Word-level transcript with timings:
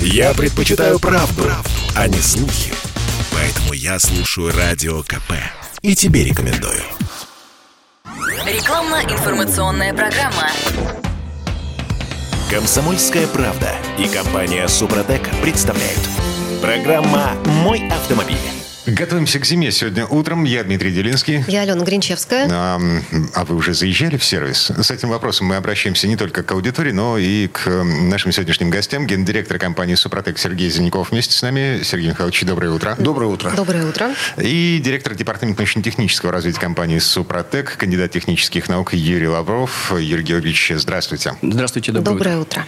Я 0.00 0.34
предпочитаю 0.34 0.98
правду, 0.98 1.42
правду, 1.42 1.70
а 1.94 2.08
не 2.08 2.18
слухи. 2.18 2.72
Поэтому 3.32 3.72
я 3.72 3.98
слушаю 3.98 4.52
Радио 4.56 5.02
КП. 5.02 5.32
И 5.82 5.94
тебе 5.94 6.24
рекомендую. 6.24 6.82
Рекламно-информационная 8.44 9.92
программа. 9.92 10.50
Комсомольская 12.50 13.26
правда 13.26 13.72
и 13.98 14.08
компания 14.08 14.68
Супротек 14.68 15.28
представляют. 15.42 16.00
Программа 16.62 17.32
«Мой 17.44 17.88
автомобиль». 17.88 18.55
Готовимся 18.86 19.40
к 19.40 19.44
зиме. 19.44 19.72
Сегодня 19.72 20.06
утром 20.06 20.44
я 20.44 20.62
Дмитрий 20.62 20.92
Делинский. 20.92 21.44
Я 21.48 21.62
Алена 21.62 21.84
Гринчевская. 21.84 22.48
А, 22.48 22.80
а 23.34 23.44
вы 23.44 23.56
уже 23.56 23.74
заезжали 23.74 24.16
в 24.16 24.24
сервис? 24.24 24.70
С 24.70 24.92
этим 24.92 25.08
вопросом 25.08 25.48
мы 25.48 25.56
обращаемся 25.56 26.06
не 26.06 26.14
только 26.16 26.44
к 26.44 26.52
аудитории, 26.52 26.92
но 26.92 27.18
и 27.18 27.48
к 27.48 27.68
нашим 27.68 28.30
сегодняшним 28.30 28.70
гостям. 28.70 29.08
Гендиректор 29.08 29.58
компании 29.58 29.96
«Супротек» 29.96 30.38
Сергей 30.38 30.70
Зеленяков 30.70 31.10
вместе 31.10 31.34
с 31.34 31.42
нами. 31.42 31.82
Сергей 31.82 32.10
Михайлович, 32.10 32.44
доброе 32.44 32.70
утро. 32.70 32.94
Доброе 32.96 33.26
утро. 33.26 33.50
Доброе 33.56 33.86
утро. 33.86 34.14
И 34.40 34.80
директор 34.82 35.16
департамента 35.16 35.62
научно-технического 35.62 36.30
развития 36.30 36.60
компании 36.60 37.00
«Супротек», 37.00 37.76
кандидат 37.76 38.12
технических 38.12 38.68
наук 38.68 38.94
Юрий 38.94 39.26
Лавров. 39.26 39.92
Юрий 39.98 40.22
Георгиевич, 40.22 40.72
здравствуйте. 40.76 41.34
Здравствуйте, 41.42 41.90
доброе, 41.90 42.14
доброе 42.14 42.38
утро. 42.38 42.60
утро. 42.60 42.66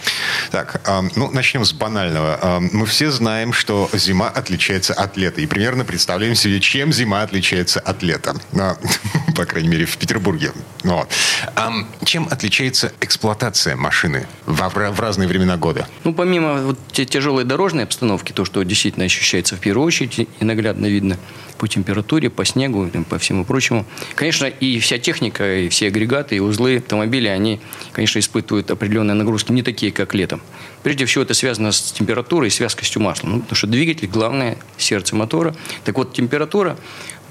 Так, 0.51 0.81
а, 0.85 1.01
ну, 1.15 1.31
начнем 1.31 1.63
с 1.63 1.71
банального. 1.71 2.37
А, 2.41 2.59
мы 2.59 2.85
все 2.87 3.09
знаем, 3.09 3.53
что 3.53 3.89
зима 3.93 4.27
отличается 4.27 4.93
от 4.93 5.15
лета. 5.15 5.39
И 5.39 5.45
примерно 5.45 5.85
представляем 5.85 6.08
представляем 6.09 6.33
себе, 6.33 6.59
чем 6.59 6.91
зима 6.91 7.21
отличается 7.21 7.79
от 7.79 8.01
лета. 8.01 8.33
Ну, 8.51 8.75
по 9.35 9.45
крайней 9.45 9.69
мере, 9.69 9.85
в 9.85 9.95
Петербурге. 9.95 10.53
Вот. 10.83 11.07
А 11.55 11.71
чем 12.03 12.27
отличается 12.31 12.91
эксплуатация 12.99 13.75
машины 13.75 14.25
в, 14.47 14.57
в 14.57 14.99
разные 14.99 15.27
времена 15.27 15.55
года? 15.55 15.87
Ну, 16.03 16.15
помимо 16.15 16.61
вот 16.63 16.79
тяжелой 16.91 17.43
дорожной 17.43 17.83
обстановки, 17.83 18.31
то, 18.31 18.43
что 18.43 18.63
действительно 18.63 19.05
ощущается 19.05 19.55
в 19.55 19.59
первую 19.59 19.85
очередь 19.85 20.17
и 20.17 20.43
наглядно 20.43 20.87
видно 20.87 21.19
по 21.59 21.67
температуре, 21.67 22.31
по 22.31 22.43
снегу, 22.43 22.89
по 23.07 23.19
всему 23.19 23.45
прочему. 23.45 23.85
Конечно, 24.15 24.45
и 24.45 24.79
вся 24.79 24.97
техника, 24.97 25.59
и 25.59 25.69
все 25.69 25.87
агрегаты, 25.87 26.37
и 26.37 26.39
узлы 26.39 26.77
автомобиля, 26.77 27.31
они, 27.31 27.59
конечно, 27.91 28.17
испытывают 28.17 28.71
определенные 28.71 29.13
нагрузки, 29.13 29.51
не 29.51 29.61
такие, 29.61 29.91
как 29.91 30.15
летом. 30.15 30.41
Прежде 30.83 31.05
всего, 31.05 31.23
это 31.23 31.33
связано 31.33 31.71
с 31.71 31.91
температурой 31.91 32.47
и 32.47 32.51
с 32.51 32.59
вязкостью 32.59 33.01
масла. 33.01 33.27
Ну, 33.27 33.39
потому 33.41 33.55
что 33.55 33.67
двигатель– 33.67 34.07
главное 34.11 34.57
сердце 34.77 35.15
мотора. 35.15 35.55
Так 35.83 35.97
вот, 35.97 36.13
температура 36.13 36.77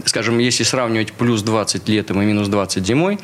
скажем, 0.04 0.38
если 0.38 0.64
сравнивать 0.64 1.12
плюс 1.12 1.42
20 1.42 1.88
летом 1.88 2.22
и 2.22 2.24
минус 2.24 2.48
20 2.48 2.86
зимой, 2.86 3.18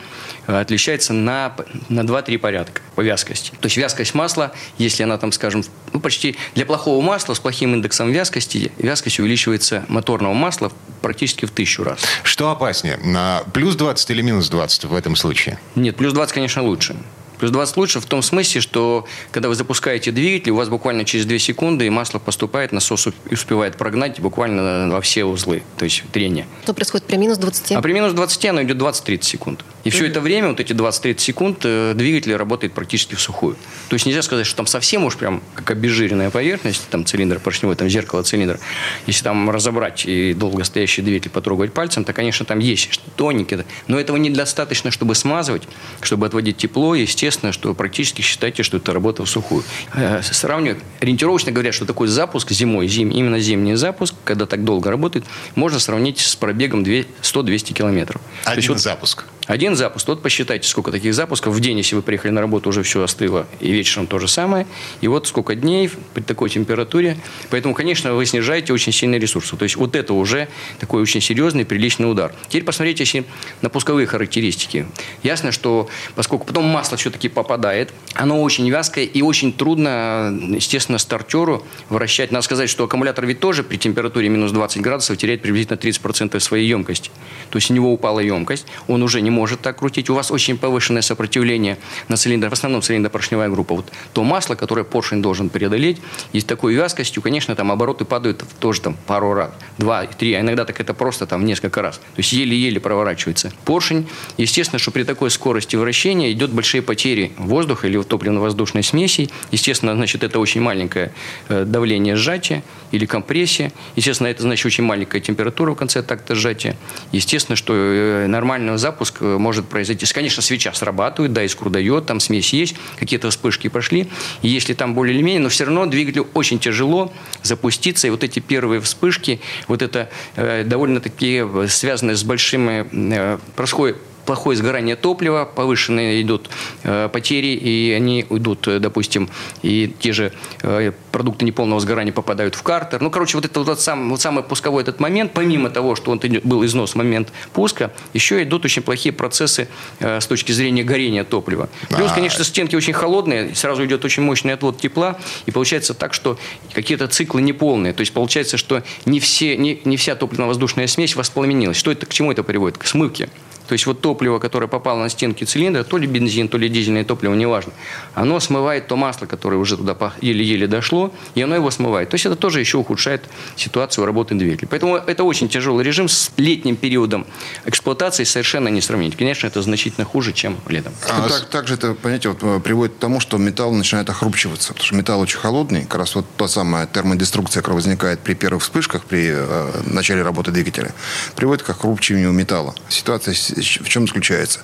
э, 0.46 0.60
отличается 0.60 1.12
на, 1.12 1.54
на 1.88 2.00
2-3 2.00 2.38
порядка 2.38 2.82
по 2.94 3.00
вязкости. 3.00 3.50
То 3.60 3.66
есть 3.66 3.76
вязкость 3.76 4.14
масла, 4.14 4.52
если 4.78 5.02
она 5.02 5.18
там, 5.18 5.32
скажем, 5.32 5.64
ну, 5.92 6.00
почти 6.00 6.36
для 6.54 6.66
плохого 6.66 7.02
масла 7.02 7.34
с 7.34 7.38
плохим 7.38 7.74
индексом 7.74 8.10
вязкости, 8.12 8.72
вязкость 8.78 9.20
увеличивается 9.20 9.84
моторного 9.88 10.34
масла 10.34 10.72
практически 11.02 11.44
в 11.44 11.50
тысячу 11.50 11.84
раз. 11.84 12.00
Что 12.22 12.50
опаснее, 12.50 12.96
на 12.98 13.42
плюс 13.52 13.76
20 13.76 14.10
или 14.10 14.22
минус 14.22 14.48
20 14.48 14.84
в 14.84 14.94
этом 14.94 15.16
случае? 15.16 15.58
Нет, 15.74 15.96
плюс 15.96 16.12
20, 16.12 16.34
конечно, 16.34 16.62
лучше. 16.62 16.96
Плюс 17.44 17.52
20 17.52 17.76
лучше 17.76 18.00
в 18.00 18.06
том 18.06 18.22
смысле, 18.22 18.62
что 18.62 19.06
когда 19.30 19.50
вы 19.50 19.54
запускаете 19.54 20.10
двигатель, 20.12 20.52
у 20.52 20.56
вас 20.56 20.70
буквально 20.70 21.04
через 21.04 21.26
2 21.26 21.38
секунды 21.38 21.90
масло 21.90 22.18
поступает, 22.18 22.72
насос 22.72 23.08
успевает 23.30 23.76
прогнать 23.76 24.18
буквально 24.18 24.88
во 24.90 25.02
все 25.02 25.26
узлы, 25.26 25.62
то 25.76 25.84
есть 25.84 26.04
трение. 26.10 26.46
Что 26.62 26.72
происходит 26.72 27.06
при 27.06 27.16
минус 27.16 27.36
20? 27.36 27.72
А 27.72 27.82
при 27.82 27.92
минус 27.92 28.14
20 28.14 28.46
оно 28.46 28.62
идет 28.62 28.78
20-30 28.78 29.22
секунд. 29.24 29.64
И 29.84 29.90
все 29.90 30.06
это 30.06 30.22
время, 30.22 30.48
вот 30.48 30.60
эти 30.60 30.72
20-30 30.72 31.18
секунд, 31.18 31.58
э, 31.64 31.92
двигатель 31.94 32.34
работает 32.34 32.72
практически 32.72 33.14
в 33.14 33.20
сухую. 33.20 33.56
То 33.90 33.94
есть 33.94 34.06
нельзя 34.06 34.22
сказать, 34.22 34.46
что 34.46 34.56
там 34.56 34.66
совсем 34.66 35.04
уж 35.04 35.18
прям 35.18 35.42
как 35.54 35.70
обезжиренная 35.72 36.30
поверхность, 36.30 36.88
там 36.88 37.04
цилиндр 37.04 37.38
поршневой, 37.38 37.76
там 37.76 37.90
зеркало 37.90 38.22
цилиндра. 38.22 38.58
Если 39.06 39.22
там 39.22 39.50
разобрать 39.50 40.06
и 40.06 40.32
долго 40.32 40.64
стоящий 40.64 41.02
двигатель 41.02 41.30
потрогать 41.30 41.74
пальцем, 41.74 42.04
то, 42.04 42.14
конечно, 42.14 42.46
там 42.46 42.60
есть 42.60 43.02
тоненькие. 43.16 43.66
Но 43.86 44.00
этого 44.00 44.16
недостаточно, 44.16 44.90
чтобы 44.90 45.14
смазывать, 45.14 45.64
чтобы 46.00 46.24
отводить 46.24 46.56
тепло. 46.56 46.94
Естественно, 46.94 47.33
что 47.52 47.74
практически 47.74 48.22
считайте, 48.22 48.62
что 48.62 48.76
это 48.78 48.92
работа 48.92 49.24
в 49.24 49.28
сухую. 49.28 49.62
Э, 49.94 50.22
сравниваю, 50.22 50.80
ориентировочно 51.00 51.52
говорят, 51.52 51.74
что 51.74 51.86
такой 51.86 52.08
запуск 52.08 52.50
зимой, 52.50 52.88
зим, 52.88 53.10
именно 53.10 53.38
зимний 53.38 53.74
запуск, 53.74 54.14
когда 54.24 54.46
так 54.46 54.64
долго 54.64 54.90
работает, 54.90 55.24
можно 55.54 55.78
сравнить 55.78 56.18
с 56.20 56.36
пробегом 56.36 56.82
100-200 56.82 57.72
километров. 57.72 58.20
Один 58.44 58.58
есть, 58.58 58.68
вот, 58.68 58.80
запуск. 58.80 59.24
Один 59.46 59.76
запуск. 59.76 60.08
Вот 60.08 60.22
посчитайте, 60.22 60.66
сколько 60.68 60.90
таких 60.90 61.12
запусков. 61.12 61.54
В 61.54 61.60
день, 61.60 61.76
если 61.76 61.96
вы 61.96 62.02
приехали 62.02 62.30
на 62.30 62.40
работу, 62.40 62.70
уже 62.70 62.82
все 62.82 63.02
остыло. 63.02 63.46
И 63.60 63.72
вечером 63.72 64.06
то 64.06 64.18
же 64.18 64.26
самое. 64.26 64.66
И 65.02 65.08
вот 65.08 65.26
сколько 65.26 65.54
дней 65.54 65.90
при 66.14 66.22
такой 66.22 66.48
температуре. 66.48 67.18
Поэтому, 67.50 67.74
конечно, 67.74 68.14
вы 68.14 68.24
снижаете 68.24 68.72
очень 68.72 68.92
сильные 68.92 69.20
ресурсы. 69.20 69.56
То 69.56 69.64
есть, 69.64 69.76
вот 69.76 69.96
это 69.96 70.14
уже 70.14 70.48
такой 70.80 71.02
очень 71.02 71.20
серьезный, 71.20 71.66
приличный 71.66 72.10
удар. 72.10 72.34
Теперь 72.48 72.64
посмотрите 72.64 73.04
если 73.04 73.24
на 73.60 73.68
пусковые 73.68 74.06
характеристики. 74.06 74.86
Ясно, 75.22 75.52
что 75.52 75.88
поскольку 76.14 76.46
потом 76.46 76.64
масло 76.64 76.96
все-таки 76.96 77.23
попадает, 77.28 77.92
оно 78.14 78.42
очень 78.42 78.68
вязкое 78.70 79.04
и 79.04 79.22
очень 79.22 79.52
трудно, 79.52 80.36
естественно, 80.50 80.98
стартеру 80.98 81.64
вращать. 81.88 82.30
Надо 82.30 82.44
сказать, 82.44 82.70
что 82.70 82.84
аккумулятор 82.84 83.26
ведь 83.26 83.40
тоже 83.40 83.62
при 83.62 83.76
температуре 83.76 84.28
минус 84.28 84.52
20 84.52 84.80
градусов 84.82 85.16
теряет 85.16 85.42
приблизительно 85.42 85.76
30% 85.76 86.38
своей 86.40 86.68
емкости. 86.68 87.10
То 87.50 87.58
есть, 87.58 87.70
у 87.70 87.74
него 87.74 87.92
упала 87.92 88.20
емкость, 88.20 88.66
он 88.88 89.02
уже 89.02 89.20
не 89.20 89.30
может 89.30 89.60
так 89.60 89.78
крутить, 89.78 90.10
у 90.10 90.14
вас 90.14 90.30
очень 90.30 90.58
повышенное 90.58 91.02
сопротивление 91.02 91.78
на 92.08 92.16
цилиндр, 92.16 92.48
в 92.48 92.52
основном 92.52 92.82
цилиндропоршневая 92.82 93.48
группа, 93.48 93.74
вот 93.74 93.92
то 94.12 94.24
масло, 94.24 94.54
которое 94.54 94.84
поршень 94.84 95.22
должен 95.22 95.48
преодолеть, 95.48 95.98
и 96.32 96.40
с 96.40 96.44
такой 96.44 96.74
вязкостью, 96.74 97.22
конечно, 97.22 97.54
там 97.54 97.70
обороты 97.72 98.04
падают 98.04 98.44
тоже 98.60 98.80
там 98.80 98.96
пару 99.06 99.34
раз, 99.34 99.50
два, 99.78 100.06
три, 100.06 100.34
а 100.34 100.40
иногда 100.40 100.64
так 100.64 100.80
это 100.80 100.94
просто 100.94 101.26
там 101.26 101.44
несколько 101.44 101.82
раз. 101.82 101.96
То 101.96 102.18
есть 102.18 102.32
еле-еле 102.32 102.80
проворачивается 102.80 103.52
поршень. 103.64 104.08
Естественно, 104.36 104.78
что 104.78 104.90
при 104.90 105.04
такой 105.04 105.30
скорости 105.30 105.76
вращения 105.76 106.32
идет 106.32 106.50
большие 106.50 106.82
потери 106.82 107.03
воздуха 107.36 107.88
или 107.88 108.00
топливно-воздушной 108.00 108.82
смеси. 108.82 109.30
Естественно, 109.50 109.94
значит, 109.94 110.22
это 110.22 110.38
очень 110.38 110.60
маленькое 110.60 111.12
э, 111.48 111.64
давление 111.64 112.16
сжатия 112.16 112.62
или 112.92 113.06
компрессия. 113.06 113.72
Естественно, 113.96 114.28
это 114.28 114.42
значит 114.42 114.66
очень 114.66 114.84
маленькая 114.84 115.20
температура 115.20 115.72
в 115.72 115.74
конце 115.74 116.02
такта 116.02 116.34
сжатия. 116.34 116.76
Естественно, 117.10 117.56
что 117.56 117.74
э, 117.74 118.26
нормальный 118.26 118.78
запуск 118.78 119.24
Э, 119.24 119.38
может 119.38 119.66
произойти. 119.68 120.06
Конечно, 120.12 120.42
свеча 120.42 120.72
срабатывает, 120.72 121.32
да, 121.32 121.42
искру 121.42 121.70
дает, 121.70 122.06
там 122.06 122.20
смесь 122.20 122.52
есть, 122.52 122.76
какие-то 122.98 123.30
вспышки 123.30 123.68
пошли. 123.68 124.08
И 124.42 124.48
если 124.48 124.74
там 124.74 124.94
более 124.94 125.14
или 125.14 125.22
менее, 125.22 125.40
но 125.40 125.48
все 125.48 125.64
равно 125.64 125.86
двигателю 125.86 126.28
очень 126.34 126.58
тяжело 126.58 127.12
запуститься. 127.42 128.06
И 128.06 128.10
вот 128.10 128.22
эти 128.22 128.40
первые 128.40 128.80
вспышки, 128.80 129.40
вот 129.68 129.82
это 129.82 130.10
довольно-таки 130.36 131.44
связанное 131.68 132.14
с 132.16 132.24
большими... 132.24 132.86
Э, 133.14 133.38
происходит 133.56 133.96
плохое 134.24 134.56
сгорание 134.56 134.96
топлива, 134.96 135.44
повышенные 135.44 136.22
идут 136.22 136.50
э, 136.82 137.08
потери, 137.12 137.48
и 137.48 137.92
они 137.92 138.26
уйдут, 138.28 138.66
э, 138.68 138.78
допустим, 138.78 139.28
и 139.62 139.92
те 139.98 140.12
же 140.12 140.32
э, 140.62 140.92
продукты 141.12 141.44
неполного 141.44 141.80
сгорания 141.80 142.12
попадают 142.12 142.54
в 142.54 142.62
картер. 142.62 143.00
Ну, 143.00 143.10
короче, 143.10 143.36
вот 143.36 143.44
это 143.44 143.60
вот, 143.60 143.80
сам, 143.80 144.10
вот 144.10 144.20
самый 144.20 144.42
пусковой 144.42 144.82
этот 144.82 145.00
момент, 145.00 145.32
помимо 145.32 145.70
того, 145.70 145.94
что 145.94 146.10
он 146.10 146.20
был 146.44 146.64
износ 146.64 146.92
в 146.92 146.94
момент 146.96 147.32
пуска, 147.52 147.92
еще 148.12 148.42
идут 148.42 148.64
очень 148.64 148.82
плохие 148.82 149.12
процессы 149.12 149.68
э, 150.00 150.20
с 150.20 150.26
точки 150.26 150.52
зрения 150.52 150.82
горения 150.82 151.24
топлива. 151.24 151.68
Плюс, 151.88 152.12
конечно, 152.12 152.44
стенки 152.44 152.76
очень 152.76 152.92
холодные, 152.92 153.54
сразу 153.54 153.84
идет 153.84 154.04
очень 154.04 154.22
мощный 154.22 154.54
отвод 154.54 154.80
тепла, 154.80 155.18
и 155.46 155.50
получается 155.50 155.94
так, 155.94 156.14
что 156.14 156.38
какие-то 156.72 157.08
циклы 157.08 157.42
неполные. 157.42 157.92
То 157.92 158.00
есть 158.00 158.12
получается, 158.12 158.56
что 158.56 158.82
не, 159.04 159.20
все, 159.20 159.56
не, 159.56 159.80
не 159.84 159.96
вся 159.96 160.14
топливно-воздушная 160.14 160.86
смесь 160.86 161.16
воспламенилась. 161.16 161.76
Что 161.76 161.92
это, 161.92 162.06
к 162.06 162.12
чему 162.12 162.32
это 162.32 162.42
приводит? 162.42 162.78
К 162.78 162.86
смывке. 162.86 163.28
То 163.66 163.72
есть 163.72 163.86
вот 163.86 164.00
топливо, 164.00 164.38
которое 164.38 164.66
попало 164.66 165.00
на 165.00 165.08
стенки 165.08 165.44
цилиндра, 165.44 165.84
то 165.84 165.98
ли 165.98 166.06
бензин, 166.06 166.48
то 166.48 166.58
ли 166.58 166.68
дизельное 166.68 167.04
топливо, 167.04 167.34
неважно, 167.34 167.72
оно 168.14 168.40
смывает 168.40 168.88
то 168.88 168.96
масло, 168.96 169.26
которое 169.26 169.56
уже 169.56 169.76
туда 169.76 169.96
еле-еле 170.20 170.66
дошло, 170.66 171.12
и 171.34 171.42
оно 171.42 171.54
его 171.54 171.70
смывает. 171.70 172.10
То 172.10 172.14
есть 172.14 172.26
это 172.26 172.36
тоже 172.36 172.60
еще 172.60 172.78
ухудшает 172.78 173.24
ситуацию 173.56 174.06
работы 174.06 174.34
двигателя. 174.34 174.68
Поэтому 174.68 174.96
это 174.96 175.24
очень 175.24 175.48
тяжелый 175.48 175.84
режим 175.84 176.08
с 176.08 176.30
летним 176.36 176.76
периодом 176.76 177.26
эксплуатации 177.64 178.24
совершенно 178.24 178.68
не 178.68 178.80
сравнить. 178.80 179.16
Конечно, 179.16 179.46
это 179.46 179.62
значительно 179.62 180.04
хуже, 180.04 180.32
чем 180.32 180.58
летом. 180.68 180.92
А, 181.08 181.28
так, 181.28 181.48
также 181.48 181.74
это, 181.74 181.94
понимаете, 181.94 182.28
вот, 182.28 182.38
э, 182.42 182.60
приводит 182.60 182.96
к 182.96 182.98
тому, 182.98 183.20
что 183.20 183.38
металл 183.38 183.72
начинает 183.72 184.10
охрупчиваться, 184.10 184.68
потому 184.68 184.86
что 184.86 184.94
металл 184.96 185.20
очень 185.20 185.38
холодный, 185.38 185.82
как 185.84 185.96
раз 185.96 186.14
вот 186.14 186.26
та 186.36 186.48
самая 186.48 186.86
термодеструкция, 186.86 187.60
которая 187.60 187.76
возникает 187.76 188.20
при 188.20 188.34
первых 188.34 188.62
вспышках, 188.62 189.04
при 189.04 189.30
э, 189.32 189.70
начале 189.86 190.22
работы 190.22 190.50
двигателя, 190.50 190.92
приводит 191.36 191.62
к 191.62 191.70
охрупчиванию 191.70 192.32
металла. 192.32 192.74
Ситуация 192.88 193.34
в 193.56 193.88
чем 193.88 194.06
заключается? 194.06 194.60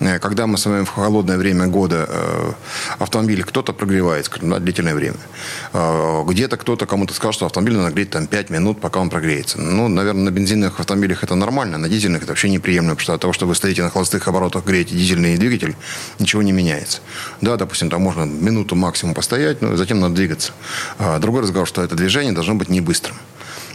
Э, 0.00 0.18
когда 0.18 0.46
мы 0.46 0.58
с 0.58 0.66
вами 0.66 0.84
в 0.84 0.88
холодное 0.88 1.36
время 1.36 1.66
года 1.66 2.06
э, 2.08 2.52
автомобиль 2.98 3.42
кто-то 3.44 3.72
прогревает 3.72 4.30
на 4.42 4.60
длительное 4.60 4.94
время. 4.94 5.16
Э, 5.72 6.22
где-то 6.26 6.56
кто-то 6.56 6.86
кому-то 6.86 7.14
сказал, 7.14 7.32
что 7.32 7.46
автомобиль 7.46 7.76
надо 7.76 7.92
греть 7.94 8.10
там 8.10 8.26
5 8.26 8.50
минут, 8.50 8.80
пока 8.80 9.00
он 9.00 9.10
прогреется. 9.10 9.60
Ну, 9.60 9.88
наверное, 9.88 10.24
на 10.24 10.30
бензинных 10.30 10.80
автомобилях 10.80 11.22
это 11.24 11.34
нормально, 11.34 11.78
на 11.78 11.88
дизельных 11.88 12.22
это 12.22 12.32
вообще 12.32 12.48
неприемлемо, 12.50 12.94
потому 12.94 13.04
что 13.04 13.14
от 13.14 13.20
того, 13.20 13.32
что 13.32 13.46
вы 13.46 13.54
стоите 13.54 13.82
на 13.82 13.90
холостых 13.90 14.26
оборотах, 14.28 14.64
греете 14.64 14.94
дизельный 14.94 15.36
двигатель, 15.36 15.76
ничего 16.18 16.42
не 16.42 16.52
меняется. 16.52 17.00
Да, 17.40 17.56
допустим, 17.56 17.90
там 17.90 18.02
можно 18.02 18.24
минуту 18.24 18.76
максимум 18.76 19.14
постоять, 19.14 19.62
но 19.62 19.76
затем 19.76 20.00
надо 20.00 20.14
двигаться. 20.14 20.52
Другой 21.18 21.42
разговор, 21.42 21.66
что 21.66 21.82
это 21.82 21.94
движение 21.94 22.32
должно 22.32 22.54
быть 22.54 22.68
не 22.68 22.80
быстрым. 22.80 23.16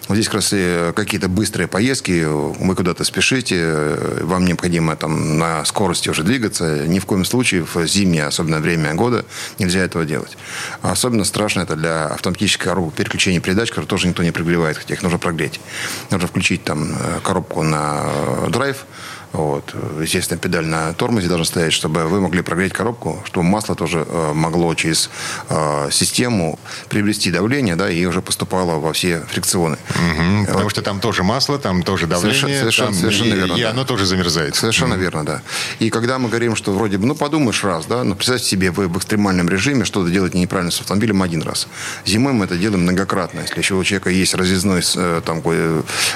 Вот 0.10 0.16
здесь 0.16 0.26
как 0.26 0.36
раз 0.36 0.50
какие-то 0.96 1.30
быстрые 1.30 1.68
поездки, 1.68 2.26
вы 2.26 2.76
куда-то 2.76 3.04
спешите, 3.04 3.96
вам 4.22 4.44
необходимо 4.44 4.96
там 4.96 5.38
на 5.38 5.64
скорости 5.66 6.10
уже 6.10 6.24
двигаться. 6.24 6.88
Ни 6.88 6.98
в 6.98 7.06
коем 7.06 7.24
случае 7.24 7.64
в 7.64 7.86
зимнее, 7.86 8.26
особенно 8.26 8.60
время 8.60 8.96
года, 8.96 9.24
нельзя 9.60 9.82
этого 9.82 10.06
делать. 10.06 10.36
Особенно 10.82 11.24
страшно 11.26 11.62
это 11.62 11.76
для 11.76 12.08
автоматической 12.08 12.66
коробки 12.66 12.98
переключения 12.98 13.40
передач, 13.40 13.70
которые 13.70 13.88
тоже 13.88 14.08
никто 14.08 14.24
не 14.24 14.32
прогревает, 14.32 14.78
хотя 14.78 14.96
их 14.96 15.04
нужно 15.04 15.20
прогреть. 15.20 15.62
Нужно 16.10 16.28
включить 16.28 16.64
там 16.64 16.92
э, 16.92 17.20
коробку 17.24 17.62
на 17.62 18.02
э, 18.06 18.48
драйв, 18.50 18.86
вот. 19.32 19.76
Естественно, 20.02 20.40
педаль 20.40 20.66
на 20.66 20.94
тормозе 20.94 21.28
должна 21.28 21.46
стоять, 21.46 21.74
чтобы 21.74 22.06
вы 22.06 22.20
могли 22.20 22.42
прогреть 22.42 22.74
коробку, 22.74 23.22
чтобы 23.26 23.46
масло 23.46 23.76
тоже 23.76 24.06
э, 24.08 24.34
могло 24.34 24.74
через 24.74 25.10
э, 25.50 25.90
систему 25.92 26.58
приобрести 26.90 27.30
давление, 27.30 27.76
да, 27.76 27.90
и 27.92 28.04
уже 28.06 28.22
поступало 28.22 28.80
во 28.80 28.92
все 28.92 29.22
фрикционы. 29.30 29.78
Угу, 29.90 30.46
потому 30.48 30.64
вот. 30.64 30.72
что 30.72 30.82
там 30.82 31.00
тоже 31.00 31.24
масло, 31.24 31.60
там 31.60 31.84
тоже 31.84 32.08
давление. 32.08 32.40
Совершенно, 32.40 32.60
совершенно, 32.60 32.92
там, 32.92 33.00
совершенно 33.00 33.34
и, 33.34 33.38
верно. 33.38 33.54
И 33.54 33.62
да. 33.62 33.70
оно 33.70 33.86
тоже 33.86 34.06
замерзает. 34.06 34.56
Совершенно 34.56 34.96
угу. 34.96 35.02
верно, 35.02 35.26
да. 35.26 35.42
И 35.78 35.92
когда 35.92 36.18
мы 36.18 36.30
говорим, 36.30 36.56
что 36.56 36.74
вроде 36.74 36.98
бы, 36.98 37.06
ну, 37.06 37.14
подумаешь 37.14 37.64
раз, 37.64 37.86
да, 37.86 38.04
ну, 38.04 38.16
представьте 38.16 38.48
себе, 38.48 38.72
вы 38.72 38.88
в 38.88 38.98
экстремальном 38.98 39.48
режиме 39.48 39.86
что-то 39.86 40.10
делаете 40.10 40.40
неправильно 40.40 40.72
с 40.72 40.82
автомобилем 40.82 41.22
один 41.22 41.44
раз. 41.44 41.68
Зимой 42.04 42.34
мы 42.34 42.46
это 42.46 42.58
делаем 42.58 42.82
многократно. 42.82 43.42
Если 43.42 43.60
еще 43.60 43.76
у 43.76 43.84
человека 43.84 44.10
есть 44.10 44.34
разъездной 44.34 44.82
э, 44.96 45.22
там, 45.24 45.44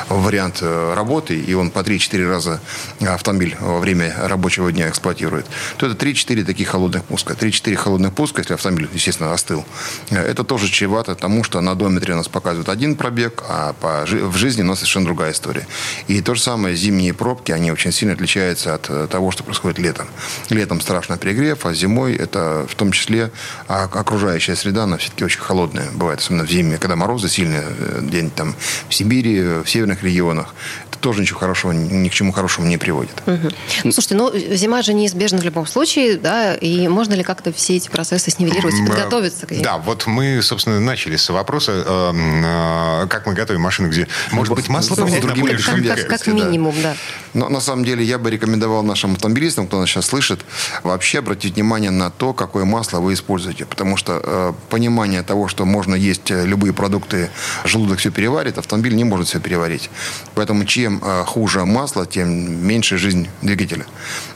вариант 0.09 0.63
работы, 0.63 1.39
и 1.39 1.53
он 1.53 1.69
по 1.69 1.79
3-4 1.79 2.27
раза 2.27 2.59
автомобиль 3.07 3.55
время 3.59 4.13
рабочего 4.17 4.71
дня 4.71 4.89
эксплуатирует, 4.89 5.45
то 5.77 5.87
это 5.87 6.05
3-4 6.05 6.43
таких 6.43 6.69
холодных 6.69 7.03
пуска. 7.03 7.33
3-4 7.33 7.75
холодных 7.75 8.13
пуска, 8.13 8.41
если 8.41 8.53
автомобиль, 8.53 8.89
естественно, 8.93 9.33
остыл, 9.33 9.65
э, 10.09 10.17
это 10.17 10.43
тоже 10.43 10.69
чревато 10.69 11.15
тому, 11.15 11.43
что 11.43 11.61
на 11.61 11.71
одометре 11.71 12.13
у 12.13 12.17
нас 12.17 12.27
показывают 12.27 12.69
один 12.69 12.95
пробег, 12.95 13.43
а 13.47 13.73
по, 13.73 14.05
в 14.05 14.35
жизни 14.37 14.61
у 14.61 14.65
нас 14.65 14.79
совершенно 14.79 15.05
другая 15.05 15.31
история. 15.31 15.67
И 16.07 16.21
то 16.21 16.35
же 16.35 16.41
самое, 16.41 16.75
зимние 16.75 17.13
пробки, 17.13 17.51
они 17.51 17.71
очень 17.71 17.91
сильно 17.91 18.13
отличаются 18.13 18.75
от 18.75 18.89
э, 18.89 19.07
того, 19.09 19.31
что 19.31 19.43
происходит 19.43 19.79
летом. 19.79 20.07
Летом 20.49 20.81
страшно 20.81 21.17
перегрев, 21.17 21.65
а 21.65 21.73
зимой 21.73 22.15
это 22.15 22.65
в 22.69 22.75
том 22.75 22.91
числе 22.91 23.31
а 23.67 23.83
окружающая 23.83 24.55
среда, 24.55 24.83
она 24.83 24.97
все-таки 24.97 25.23
очень 25.23 25.41
холодная. 25.41 25.89
Бывает, 25.93 26.19
особенно 26.19 26.45
в 26.45 26.49
зиме, 26.49 26.77
когда 26.77 26.95
морозы 26.95 27.29
сильные, 27.29 27.63
э, 27.63 27.99
день 28.03 28.29
там 28.29 28.55
в 28.89 28.93
Сибири, 28.93 29.41
в 29.63 29.67
северных 29.67 30.03
регионах. 30.03 30.53
Это 30.89 30.99
тоже 30.99 31.21
ничего 31.21 31.39
хорошего, 31.39 31.71
ни 31.71 32.09
к 32.09 32.13
чему 32.13 32.31
хорошему 32.31 32.67
не 32.67 32.77
приводит. 32.77 32.92
Угу. 32.93 33.91
Слушайте, 33.91 34.15
ну 34.15 34.31
зима 34.33 34.81
же 34.81 34.93
неизбежна 34.93 35.39
в 35.39 35.43
любом 35.43 35.65
случае, 35.67 36.17
да, 36.17 36.55
и 36.55 36.87
можно 36.87 37.13
ли 37.13 37.23
как-то 37.23 37.51
все 37.51 37.75
эти 37.75 37.89
процессы 37.89 38.31
снивелировать, 38.31 38.75
подготовиться 38.87 39.45
к 39.45 39.51
ней? 39.51 39.63
Да, 39.63 39.77
вот 39.77 40.07
мы, 40.07 40.41
собственно, 40.41 40.79
начали 40.79 41.15
с 41.15 41.29
вопроса, 41.29 41.83
э, 41.85 43.07
как 43.07 43.25
мы 43.25 43.33
готовим 43.33 43.61
машину, 43.61 43.89
где, 43.89 44.07
может 44.31 44.53
быть, 44.53 44.69
масло 44.69 44.95
ну, 44.95 45.03
поменять 45.03 45.23
на 45.23 45.35
более 45.35 45.57
как, 45.57 45.97
как, 45.97 46.07
как 46.07 46.27
минимум, 46.27 46.75
да. 46.81 46.95
Но 47.33 47.49
на 47.49 47.59
самом 47.59 47.83
деле 47.83 48.03
я 48.03 48.17
бы 48.17 48.29
рекомендовал 48.29 48.83
нашим 48.83 49.13
автомобилистам, 49.13 49.67
кто 49.67 49.79
нас 49.79 49.89
сейчас 49.89 50.05
слышит, 50.05 50.41
вообще 50.83 51.19
обратить 51.19 51.55
внимание 51.55 51.91
на 51.91 52.09
то, 52.09 52.33
какое 52.33 52.65
масло 52.65 52.99
вы 52.99 53.13
используете, 53.13 53.65
потому 53.65 53.97
что 53.97 54.21
э, 54.23 54.53
понимание 54.69 55.23
того, 55.23 55.47
что 55.47 55.65
можно 55.65 55.95
есть 55.95 56.29
э, 56.31 56.45
любые 56.45 56.73
продукты, 56.73 57.29
желудок 57.63 57.99
все 57.99 58.11
переварит, 58.11 58.57
автомобиль 58.57 58.95
не 58.95 59.03
может 59.03 59.27
все 59.27 59.39
переварить. 59.39 59.89
Поэтому 60.35 60.65
чем 60.65 61.01
э, 61.03 61.23
хуже 61.25 61.65
масло, 61.65 62.05
тем 62.05 62.29
меньше 62.67 62.82
жизнь 62.83 63.27
двигателя. 63.41 63.85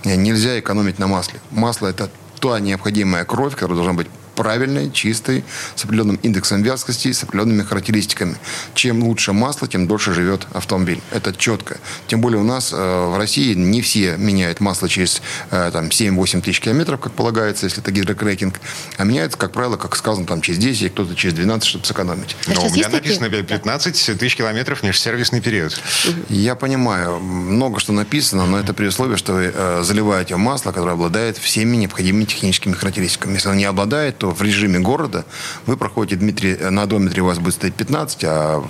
Нельзя 0.03 0.59
экономить 0.59 0.99
на 0.99 1.07
масле. 1.07 1.39
Масло– 1.51 1.87
это 1.87 2.09
та 2.39 2.59
необходимая 2.59 3.25
кровь, 3.25 3.55
которая 3.55 3.75
должна 3.75 3.93
быть 3.93 4.07
правильной, 4.37 4.91
чистой, 4.91 5.43
с 5.75 5.83
определенным 5.83 6.17
индексом 6.23 6.61
вязкости, 6.61 7.11
с 7.11 7.23
определенными 7.23 7.63
характеристиками. 7.63 8.35
Чем 8.75 9.03
лучше 9.03 9.33
масло, 9.33 9.67
тем 9.67 9.87
дольше 9.87 10.13
живет 10.13 10.47
автомобиль. 10.53 11.01
Это 11.11 11.33
четко. 11.33 11.77
Тем 12.07 12.21
более 12.21 12.39
у 12.39 12.43
нас 12.43 12.71
э, 12.71 12.75
в 12.77 13.17
России 13.17 13.55
не 13.55 13.81
все 13.81 14.15
меняют 14.17 14.59
масло 14.59 14.87
через 14.87 15.21
э, 15.49 15.71
там, 15.73 15.87
7-8 15.87 16.41
тысяч 16.41 16.61
километров, 16.61 16.99
как 16.99 17.13
полагается, 17.13 17.65
если 17.65 17.81
это 17.81 17.91
гидрокрекинг, 17.91 18.59
а 18.97 19.03
меняются, 19.03 19.37
как 19.39 19.51
правило, 19.51 19.75
как 19.75 19.95
сказано, 19.95 20.27
там, 20.27 20.41
через 20.41 20.59
10, 20.59 20.91
кто-то 20.91 21.15
через 21.15 21.33
12, 21.33 21.67
чтобы 21.67 21.85
сэкономить. 21.85 22.37
А 22.47 22.51
Но 22.53 22.67
у 22.67 22.69
меня 22.69 22.89
написано 22.89 23.29
15 23.29 24.19
тысяч 24.19 24.35
километров 24.35 24.83
межсервисный 24.83 25.41
период. 25.41 25.81
Я 26.29 26.55
понимаю, 26.55 27.19
много 27.19 27.79
что 27.79 27.91
написано, 27.91 28.45
но 28.45 28.59
это 28.59 28.75
при 28.75 28.85
условии, 28.85 29.15
что 29.15 29.33
вы 29.33 29.51
э, 29.53 29.81
заливаете 29.83 30.35
масло, 30.35 30.71
которое 30.71 30.93
обладает 30.93 31.37
всеми 31.39 31.75
необходимыми 31.77 32.25
техническими 32.25 32.73
характеристиками. 32.73 33.33
Если 33.33 33.49
оно 33.49 33.57
не 33.57 33.65
обладает, 33.65 34.19
то 34.19 34.26
что 34.27 34.33
в 34.33 34.41
режиме 34.41 34.79
города 34.79 35.25
вы 35.65 35.77
проходите, 35.77 36.15
Дмитрий, 36.17 36.55
на 36.57 36.83
одометре 36.83 37.21
у 37.21 37.25
вас 37.25 37.39
будет 37.39 37.53
стоять 37.53 37.75
15, 37.75 38.23
а 38.25 38.63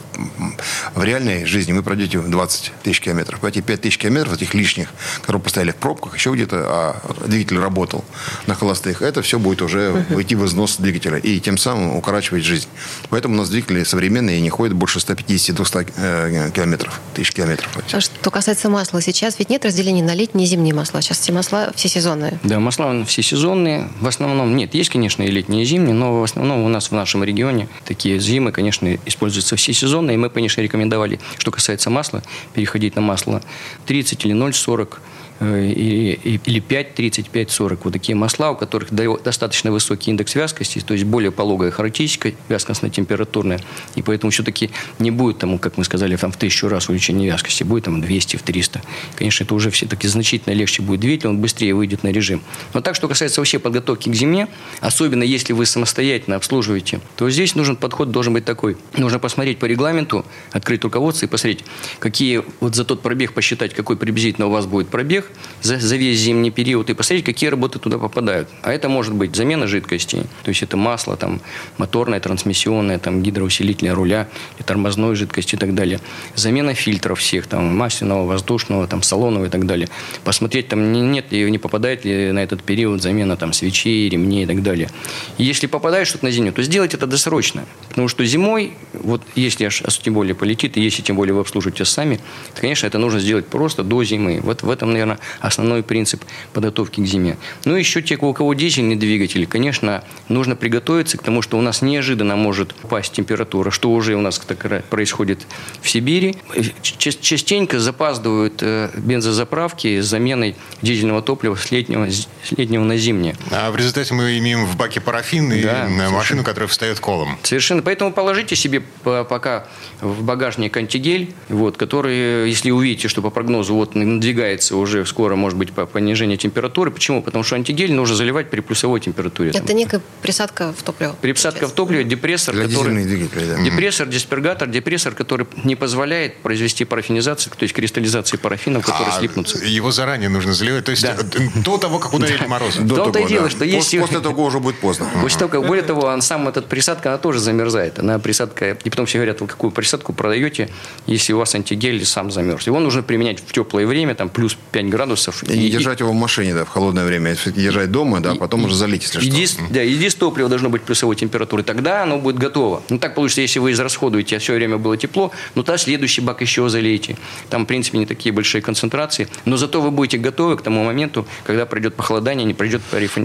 в 0.93 1.03
реальной 1.03 1.45
жизни 1.45 1.73
вы 1.73 1.83
пройдете 1.83 2.19
20 2.19 2.73
тысяч 2.83 3.01
километров. 3.01 3.43
Эти 3.43 3.61
5 3.61 3.81
тысяч 3.81 3.97
километров, 3.97 4.33
этих 4.33 4.53
лишних, 4.53 4.89
которые 5.21 5.41
поставили 5.41 5.71
в 5.71 5.75
пробках, 5.75 6.15
еще 6.15 6.31
где-то 6.33 6.57
а 6.57 7.01
двигатель 7.25 7.57
работал 7.59 8.03
на 8.45 8.55
холостых, 8.55 9.01
это 9.01 9.21
все 9.21 9.39
будет 9.39 9.61
уже 9.61 10.05
войти 10.09 10.35
в 10.35 10.45
износ 10.45 10.77
двигателя 10.77 11.17
и 11.17 11.39
тем 11.39 11.57
самым 11.57 11.95
укорачивать 11.95 12.43
жизнь. 12.43 12.67
Поэтому 13.09 13.35
у 13.35 13.37
нас 13.37 13.49
двигатели 13.49 13.83
современные 13.83 14.41
не 14.41 14.49
ходят 14.49 14.75
больше 14.75 14.99
150-200 14.99 15.93
э, 15.97 16.51
километров, 16.53 16.99
тысяч 17.13 17.31
километров. 17.31 17.69
А 17.91 18.01
что 18.01 18.31
касается 18.31 18.69
масла, 18.69 19.01
сейчас 19.01 19.39
ведь 19.39 19.49
нет 19.49 19.65
разделения 19.65 20.03
на 20.03 20.13
летние 20.13 20.45
и 20.45 20.49
зимние 20.49 20.73
масла. 20.73 21.01
Сейчас 21.01 21.19
все 21.19 21.31
масла 21.31 21.71
все 21.75 21.87
сезонные. 21.87 22.39
Да, 22.43 22.59
масла 22.59 23.05
все 23.05 23.23
сезонные. 23.23 23.89
В 23.99 24.07
основном 24.07 24.55
нет. 24.55 24.73
Есть, 24.73 24.89
конечно, 24.89 25.23
и 25.23 25.31
летние 25.31 25.46
летние 25.47 25.63
и 25.63 25.65
зимние, 25.65 25.93
но 25.93 26.19
в 26.19 26.23
основном 26.23 26.63
у 26.63 26.69
нас 26.69 26.91
в 26.91 26.91
нашем 26.91 27.23
регионе 27.23 27.69
такие 27.85 28.19
зимы, 28.19 28.51
конечно, 28.51 28.93
используются 29.05 29.55
все 29.55 29.73
сезоны, 29.73 30.13
и 30.13 30.17
мы, 30.17 30.29
конечно, 30.29 30.61
рекомендовали, 30.61 31.19
что 31.37 31.51
касается 31.51 31.89
масла, 31.89 32.21
переходить 32.53 32.95
на 32.95 33.01
масло 33.01 33.41
30 33.85 34.25
или 34.25 34.35
0,40 34.35 34.89
Э, 34.89 35.26
или 35.39 36.59
5, 36.59 36.95
35, 36.95 37.51
40. 37.51 37.85
Вот 37.85 37.93
такие 37.93 38.15
масла, 38.15 38.51
у 38.51 38.55
которых 38.55 38.89
достаточно 38.91 39.71
высокий 39.71 40.11
индекс 40.11 40.35
вязкости, 40.35 40.79
то 40.79 40.93
есть 40.93 41.05
более 41.05 41.31
пологая 41.31 41.71
характеристика, 41.71 42.31
вязкостно-температурная, 42.49 43.59
и 43.95 44.01
поэтому 44.01 44.31
все-таки 44.31 44.71
не 44.99 45.11
будет, 45.11 45.37
там, 45.39 45.59
как 45.59 45.77
мы 45.77 45.83
сказали, 45.83 46.15
там, 46.15 46.31
в 46.31 46.37
тысячу 46.37 46.67
раз 46.67 46.89
увеличение 46.89 47.29
вязкости, 47.29 47.63
будет 47.63 47.85
там 47.85 48.01
200, 48.01 48.37
в 48.37 48.41
300. 48.41 48.81
Конечно, 49.15 49.43
это 49.43 49.53
уже 49.53 49.69
все-таки 49.69 50.07
значительно 50.07 50.53
легче 50.53 50.81
будет 50.81 51.01
двигатель, 51.01 51.27
он 51.27 51.39
быстрее 51.39 51.73
выйдет 51.73 52.03
на 52.03 52.09
режим. 52.09 52.41
Но 52.73 52.81
так, 52.81 52.95
что 52.95 53.07
касается 53.07 53.41
вообще 53.41 53.59
подготовки 53.59 54.09
к 54.09 54.13
зиме, 54.15 54.47
особенно 54.79 55.23
если 55.23 55.53
вы 55.53 55.65
самостоятельно 55.65 56.35
обслуживаете, 56.35 56.99
то 57.15 57.29
здесь 57.29 57.55
нужен 57.55 57.75
подход 57.75 58.11
должен 58.11 58.33
быть 58.33 58.45
такой. 58.45 58.77
Нужно 58.95 59.19
посмотреть 59.19 59.59
по 59.59 59.65
регламенту, 59.65 60.25
открыть 60.51 60.83
руководство 60.83 61.25
и 61.25 61.29
посмотреть, 61.29 61.63
какие 61.99 62.43
вот 62.59 62.75
за 62.75 62.85
тот 62.85 63.01
пробег 63.01 63.33
посчитать, 63.33 63.73
какой 63.73 63.97
приблизительно 63.97 64.47
у 64.47 64.49
вас 64.49 64.65
будет 64.65 64.89
пробег, 64.89 65.26
за, 65.61 65.79
за 65.79 65.95
весь 65.95 66.19
зимний 66.19 66.51
период 66.51 66.89
и 66.89 66.93
посмотреть, 66.93 67.25
какие 67.25 67.49
работы 67.49 67.79
туда 67.79 67.97
попадают. 67.97 68.49
А 68.61 68.71
это 68.71 68.89
может 68.89 69.13
быть 69.13 69.35
замена 69.35 69.67
жидкости, 69.67 70.23
то 70.43 70.49
есть 70.49 70.63
это 70.63 70.77
масло, 70.77 71.17
там, 71.17 71.41
моторное, 71.77 72.19
трансмиссионное, 72.19 72.99
там, 72.99 73.21
гидроусилителя 73.21 73.93
руля, 73.93 74.27
и 74.59 74.63
тормозной 74.63 75.15
жидкости 75.15 75.55
и 75.55 75.57
так 75.57 75.75
далее. 75.75 75.99
Замена 76.35 76.73
фильтров 76.73 77.19
всех, 77.19 77.47
там, 77.47 77.75
масляного, 77.75 78.25
воздушного, 78.25 78.87
там, 78.87 79.03
салонного 79.03 79.45
и 79.45 79.49
так 79.49 79.65
далее. 79.65 79.89
Посмотреть, 80.23 80.69
там, 80.69 80.91
нет 81.11 81.31
ли, 81.31 81.49
не 81.49 81.57
попадает 81.57 82.05
ли 82.05 82.31
на 82.31 82.39
этот 82.39 82.63
период 82.63 83.01
замена 83.01 83.37
там, 83.37 83.53
свечей, 83.53 84.09
ремней 84.09 84.43
и 84.43 84.47
так 84.47 84.63
далее. 84.63 84.89
И 85.37 85.43
если 85.43 85.67
попадает 85.67 86.07
что-то 86.07 86.25
на 86.25 86.31
зиму, 86.31 86.51
то 86.51 86.63
сделать 86.63 86.93
это 86.93 87.07
досрочно. 87.07 87.65
Потому 87.89 88.07
что 88.07 88.25
зимой, 88.25 88.73
вот 88.93 89.21
если 89.35 89.65
аж 89.65 89.81
тем 89.99 90.13
более 90.13 90.35
полетит, 90.35 90.77
и 90.77 90.81
если 90.81 91.01
тем 91.01 91.15
более 91.15 91.33
вы 91.33 91.41
обслуживаете 91.41 91.85
сами, 91.85 92.19
то, 92.53 92.61
конечно, 92.61 92.87
это 92.87 92.97
нужно 92.97 93.19
сделать 93.19 93.47
просто 93.47 93.83
до 93.83 94.03
зимы. 94.03 94.39
Вот 94.41 94.63
в 94.63 94.69
этом, 94.69 94.91
наверное, 94.91 95.16
основной 95.39 95.83
принцип 95.83 96.23
подготовки 96.53 97.01
к 97.01 97.05
зиме. 97.05 97.37
Ну, 97.65 97.75
еще 97.75 98.01
те, 98.01 98.17
у 98.17 98.33
кого 98.33 98.53
дизельный 98.53 98.95
двигатель, 98.95 99.45
конечно, 99.47 100.03
нужно 100.29 100.55
приготовиться 100.55 101.17
к 101.17 101.23
тому, 101.23 101.41
что 101.41 101.57
у 101.57 101.61
нас 101.61 101.81
неожиданно 101.81 102.35
может 102.35 102.75
упасть 102.83 103.13
температура, 103.13 103.71
что 103.71 103.91
уже 103.91 104.15
у 104.15 104.21
нас 104.21 104.41
происходит 104.89 105.45
в 105.81 105.89
Сибири. 105.89 106.35
Частенько 106.81 107.79
запаздывают 107.79 108.61
э, 108.61 108.89
бензозаправки 108.95 110.01
с 110.01 110.05
заменой 110.05 110.55
дизельного 110.81 111.21
топлива 111.21 111.55
с 111.55 111.71
летнего, 111.71 112.09
с 112.09 112.27
летнего 112.55 112.83
на 112.83 112.97
зимнее. 112.97 113.35
А 113.51 113.71
в 113.71 113.75
результате 113.75 114.13
мы 114.13 114.37
имеем 114.37 114.65
в 114.65 114.75
баке 114.77 115.01
парафин 115.01 115.51
и 115.51 115.61
да, 115.61 115.87
машину, 115.87 116.09
совершенно. 116.09 116.43
которая 116.43 116.67
встает 116.67 116.99
колом. 116.99 117.37
Совершенно. 117.43 117.81
Поэтому 117.81 118.11
положите 118.11 118.55
себе 118.55 118.81
пока 119.03 119.67
в 120.01 120.23
багажник 120.23 120.75
антигель, 120.77 121.33
вот, 121.49 121.77
который, 121.77 122.49
если 122.49 122.71
увидите, 122.71 123.07
что 123.07 123.21
по 123.21 123.29
прогнозу 123.29 123.73
вот 123.73 123.95
надвигается 123.95 124.75
уже 124.75 125.03
скоро 125.07 125.35
может 125.35 125.57
быть 125.57 125.71
понижение 125.71 126.37
температуры. 126.37 126.91
Почему? 126.91 127.23
Потому 127.23 127.43
что 127.43 127.55
антигель 127.55 127.93
нужно 127.93 128.15
заливать 128.15 128.49
при 128.49 128.59
плюсовой 128.61 128.99
температуре. 128.99 129.51
Это 129.51 129.73
некая 129.73 130.01
присадка 130.21 130.73
в 130.77 130.83
топливо. 130.83 131.15
Присадка 131.21 131.67
в 131.67 131.71
топливо, 131.71 132.03
депрессор, 132.03 132.53
Для 132.55 132.67
который... 132.67 133.03
да. 133.05 133.63
Депрессор, 133.63 134.07
диспергатор, 134.07 134.67
депрессор, 134.67 135.13
который 135.15 135.47
не 135.63 135.75
позволяет 135.75 136.37
произвести 136.37 136.85
парафинизацию, 136.85 137.51
то 137.57 137.63
есть 137.63 137.73
кристаллизации 137.73 138.37
парафинов, 138.37 138.85
которые 138.85 139.09
А, 139.15 139.19
слипнутся. 139.19 139.57
Его 139.65 139.91
заранее 139.91 140.29
нужно 140.29 140.53
заливать. 140.53 140.85
То 140.85 140.91
есть 140.91 141.03
Да. 141.03 141.15
до 141.63 141.77
того, 141.77 141.99
как 141.99 142.13
ударили 142.13 142.45
морозы. 142.45 142.81
В 142.81 142.87
том-то 142.87 143.19
и 143.19 143.23
того, 143.23 143.27
дело, 143.29 143.43
да. 143.45 143.49
что 143.49 143.65
После- 143.65 144.01
После 144.01 144.19
того 144.19 144.43
уже 144.43 144.59
будет 144.59 144.79
поздно. 144.79 145.07
После 145.21 145.39
того, 145.39 145.51
как, 145.51 145.65
более 145.65 145.83
того, 145.83 146.01
он 146.07 146.21
сам 146.21 146.47
этот 146.47 146.67
присадка, 146.67 147.09
она 147.09 147.17
тоже 147.17 147.39
замерзает. 147.39 147.99
Она 147.99 148.19
присадка, 148.19 148.71
и 148.71 148.89
потом 148.89 149.05
все 149.05 149.17
говорят, 149.19 149.41
вы 149.41 149.47
какую 149.47 149.71
присадку 149.71 150.13
продаете, 150.13 150.69
если 151.05 151.33
у 151.33 151.37
вас 151.37 151.55
антигель 151.55 152.05
сам 152.05 152.31
замерз. 152.31 152.67
Его 152.67 152.79
нужно 152.79 153.03
применять 153.03 153.39
в 153.39 153.51
теплое 153.51 153.85
время, 153.87 154.15
там 154.15 154.29
плюс 154.29 154.57
5 154.71 154.85
градусов. 154.89 154.96
И 155.43 155.57
не 155.57 155.69
держать 155.69 155.99
его 155.99 156.11
в 156.11 156.15
машине, 156.15 156.53
да, 156.53 156.65
в 156.65 156.69
холодное 156.69 157.05
время. 157.05 157.31
Если 157.31 157.51
держать 157.51 157.91
дома, 157.91 158.19
да, 158.19 158.35
потом 158.35 158.65
уже 158.65 158.75
залить, 158.75 159.03
если 159.03 159.19
что. 159.19 159.27
Иди, 159.29 159.45
с- 159.45 159.57
да, 159.69 159.85
иди 159.87 160.09
с 160.09 160.15
топлива 160.15 160.49
должно 160.49 160.69
быть 160.69 160.81
плюсовой 160.83 161.15
температуры, 161.15 161.63
тогда 161.63 162.03
оно 162.03 162.17
будет 162.19 162.37
готово. 162.37 162.81
Ну, 162.89 162.97
так 162.99 163.15
получится, 163.15 163.41
если 163.41 163.59
вы 163.59 163.71
израсходуете, 163.71 164.37
а 164.37 164.39
все 164.39 164.53
время 164.53 164.77
было 164.77 164.97
тепло, 164.97 165.31
ну, 165.55 165.63
тогда 165.63 165.77
следующий 165.77 166.21
бак 166.21 166.41
еще 166.41 166.67
залейте. 166.69 167.17
Там, 167.49 167.63
в 167.63 167.67
принципе, 167.67 167.97
не 167.97 168.05
такие 168.05 168.33
большие 168.33 168.61
концентрации, 168.61 169.27
но 169.45 169.57
зато 169.57 169.81
вы 169.81 169.91
будете 169.91 170.17
готовы 170.17 170.57
к 170.57 170.61
тому 170.61 170.83
моменту, 170.83 171.27
когда 171.45 171.65
пройдет 171.65 171.95
похолодание, 171.95 172.45
не 172.45 172.53
пройдет 172.53 172.81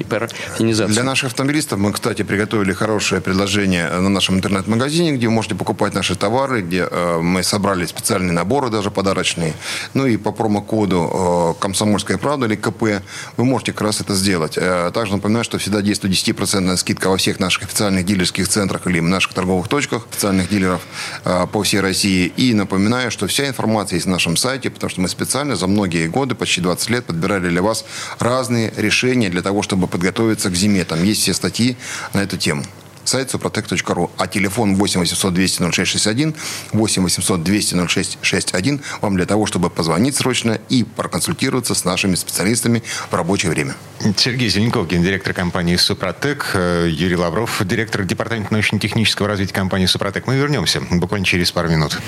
парафинизация. 0.08 0.88
Для 0.92 1.02
наших 1.04 1.28
автомобилистов 1.30 1.78
мы, 1.78 1.92
кстати, 1.92 2.22
приготовили 2.22 2.72
хорошее 2.72 3.20
предложение 3.20 3.88
на 3.88 4.08
нашем 4.08 4.36
интернет-магазине, 4.36 5.12
где 5.12 5.26
вы 5.26 5.32
можете 5.32 5.54
покупать 5.54 5.94
наши 5.94 6.14
товары, 6.14 6.62
где 6.62 6.86
э, 6.90 7.18
мы 7.20 7.42
собрали 7.42 7.86
специальные 7.86 8.32
наборы, 8.32 8.70
даже 8.70 8.90
подарочные. 8.90 9.54
Ну 9.94 10.06
и 10.06 10.16
по 10.16 10.32
промокоду 10.32 11.54
э, 11.58 11.60
«Комсомольская 11.62 12.18
правда» 12.18 12.46
или 12.46 12.56
КП 12.56 13.04
вы 13.36 13.44
можете 13.44 13.72
как 13.72 13.82
раз 13.82 14.00
это 14.00 14.14
сделать. 14.14 14.54
Э, 14.56 14.90
также 14.92 15.12
напоминаю, 15.12 15.44
что 15.44 15.58
всегда 15.58 15.80
действует 15.80 16.12
10% 16.12 16.76
скидка 16.76 17.08
во 17.08 17.16
всех 17.16 17.38
наших 17.38 17.62
официальных 17.62 18.04
дилерских 18.04 18.48
центрах 18.48 18.88
или 18.88 18.98
наших 18.98 19.32
торговых 19.32 19.68
точках 19.68 20.06
официальных 20.10 20.48
дилеров 20.48 20.82
э, 21.24 21.46
по 21.46 21.62
всей 21.62 21.80
России. 21.80 22.32
И 22.36 22.52
напоминаю, 22.52 23.12
что 23.12 23.28
вся 23.28 23.46
информация 23.46 23.96
есть 23.96 24.06
на 24.06 24.14
нашем 24.14 24.36
сайте, 24.36 24.70
потому 24.70 24.90
что 24.90 25.00
мы 25.00 25.08
специально 25.08 25.54
за 25.54 25.68
многие 25.68 26.08
годы, 26.08 26.34
почти 26.34 26.60
20 26.60 26.90
лет, 26.90 27.04
подбирали 27.04 27.48
для 27.48 27.62
вас 27.62 27.84
разные 28.18 28.72
решения 28.76 29.28
для 29.28 29.42
того, 29.42 29.62
чтобы 29.62 29.86
подготовиться 29.86 30.50
к 30.50 30.56
зиме. 30.56 30.84
Там 30.84 31.04
есть 31.04 31.22
все 31.22 31.32
статьи 31.32 31.76
на 32.12 32.22
эту 32.22 32.36
тему 32.36 32.64
сайт 33.04 33.34
suprotec.ru, 33.34 34.10
а 34.16 34.26
телефон 34.26 34.76
8 34.76 35.00
800 35.00 35.34
200 35.34 35.70
0661, 35.70 36.34
8 36.72 37.02
800 37.02 37.42
200 37.42 37.86
0661 37.88 38.80
вам 39.00 39.16
для 39.16 39.26
того, 39.26 39.46
чтобы 39.46 39.70
позвонить 39.70 40.16
срочно 40.16 40.58
и 40.68 40.84
проконсультироваться 40.84 41.74
с 41.74 41.84
нашими 41.84 42.14
специалистами 42.14 42.82
в 43.10 43.14
рабочее 43.14 43.50
время. 43.50 43.74
Сергей 44.16 44.48
Зеленков, 44.48 44.88
гендиректор 44.88 45.32
компании 45.32 45.76
«Супротек», 45.76 46.50
э, 46.54 46.88
Юрий 46.90 47.16
Лавров, 47.16 47.62
директор 47.64 48.02
департамента 48.04 48.52
научно-технического 48.52 49.28
развития 49.28 49.54
компании 49.54 49.86
«Супротек». 49.86 50.26
Мы 50.26 50.36
вернемся 50.36 50.80
буквально 50.90 51.24
через 51.24 51.52
пару 51.52 51.68
минут. 51.68 51.98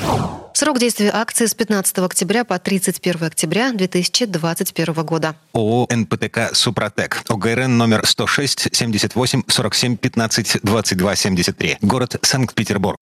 Срок 0.55 0.79
действия 0.79 1.11
акции 1.13 1.47
с 1.47 1.55
15 1.55 1.99
октября 1.99 2.45
по 2.45 2.59
31 2.59 3.25
октября 3.25 3.73
2021 3.73 4.95
года. 5.05 5.35
ООО 5.53 5.87
«НПТК 5.91 6.51
Супротек». 6.53 7.23
ОГРН 7.29 7.77
номер 7.77 8.07
106 8.07 8.69
78 8.73 9.43
47 9.49 9.97
15 9.97 10.59
22 10.63 10.84
73. 10.85 11.79
Город 11.81 12.17
Санкт-Петербург. 12.23 12.99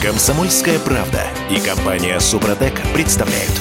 Комсомольская 0.00 0.78
правда 0.78 1.24
и 1.50 1.58
компания 1.60 2.20
«Супротек» 2.20 2.80
представляют. 2.94 3.52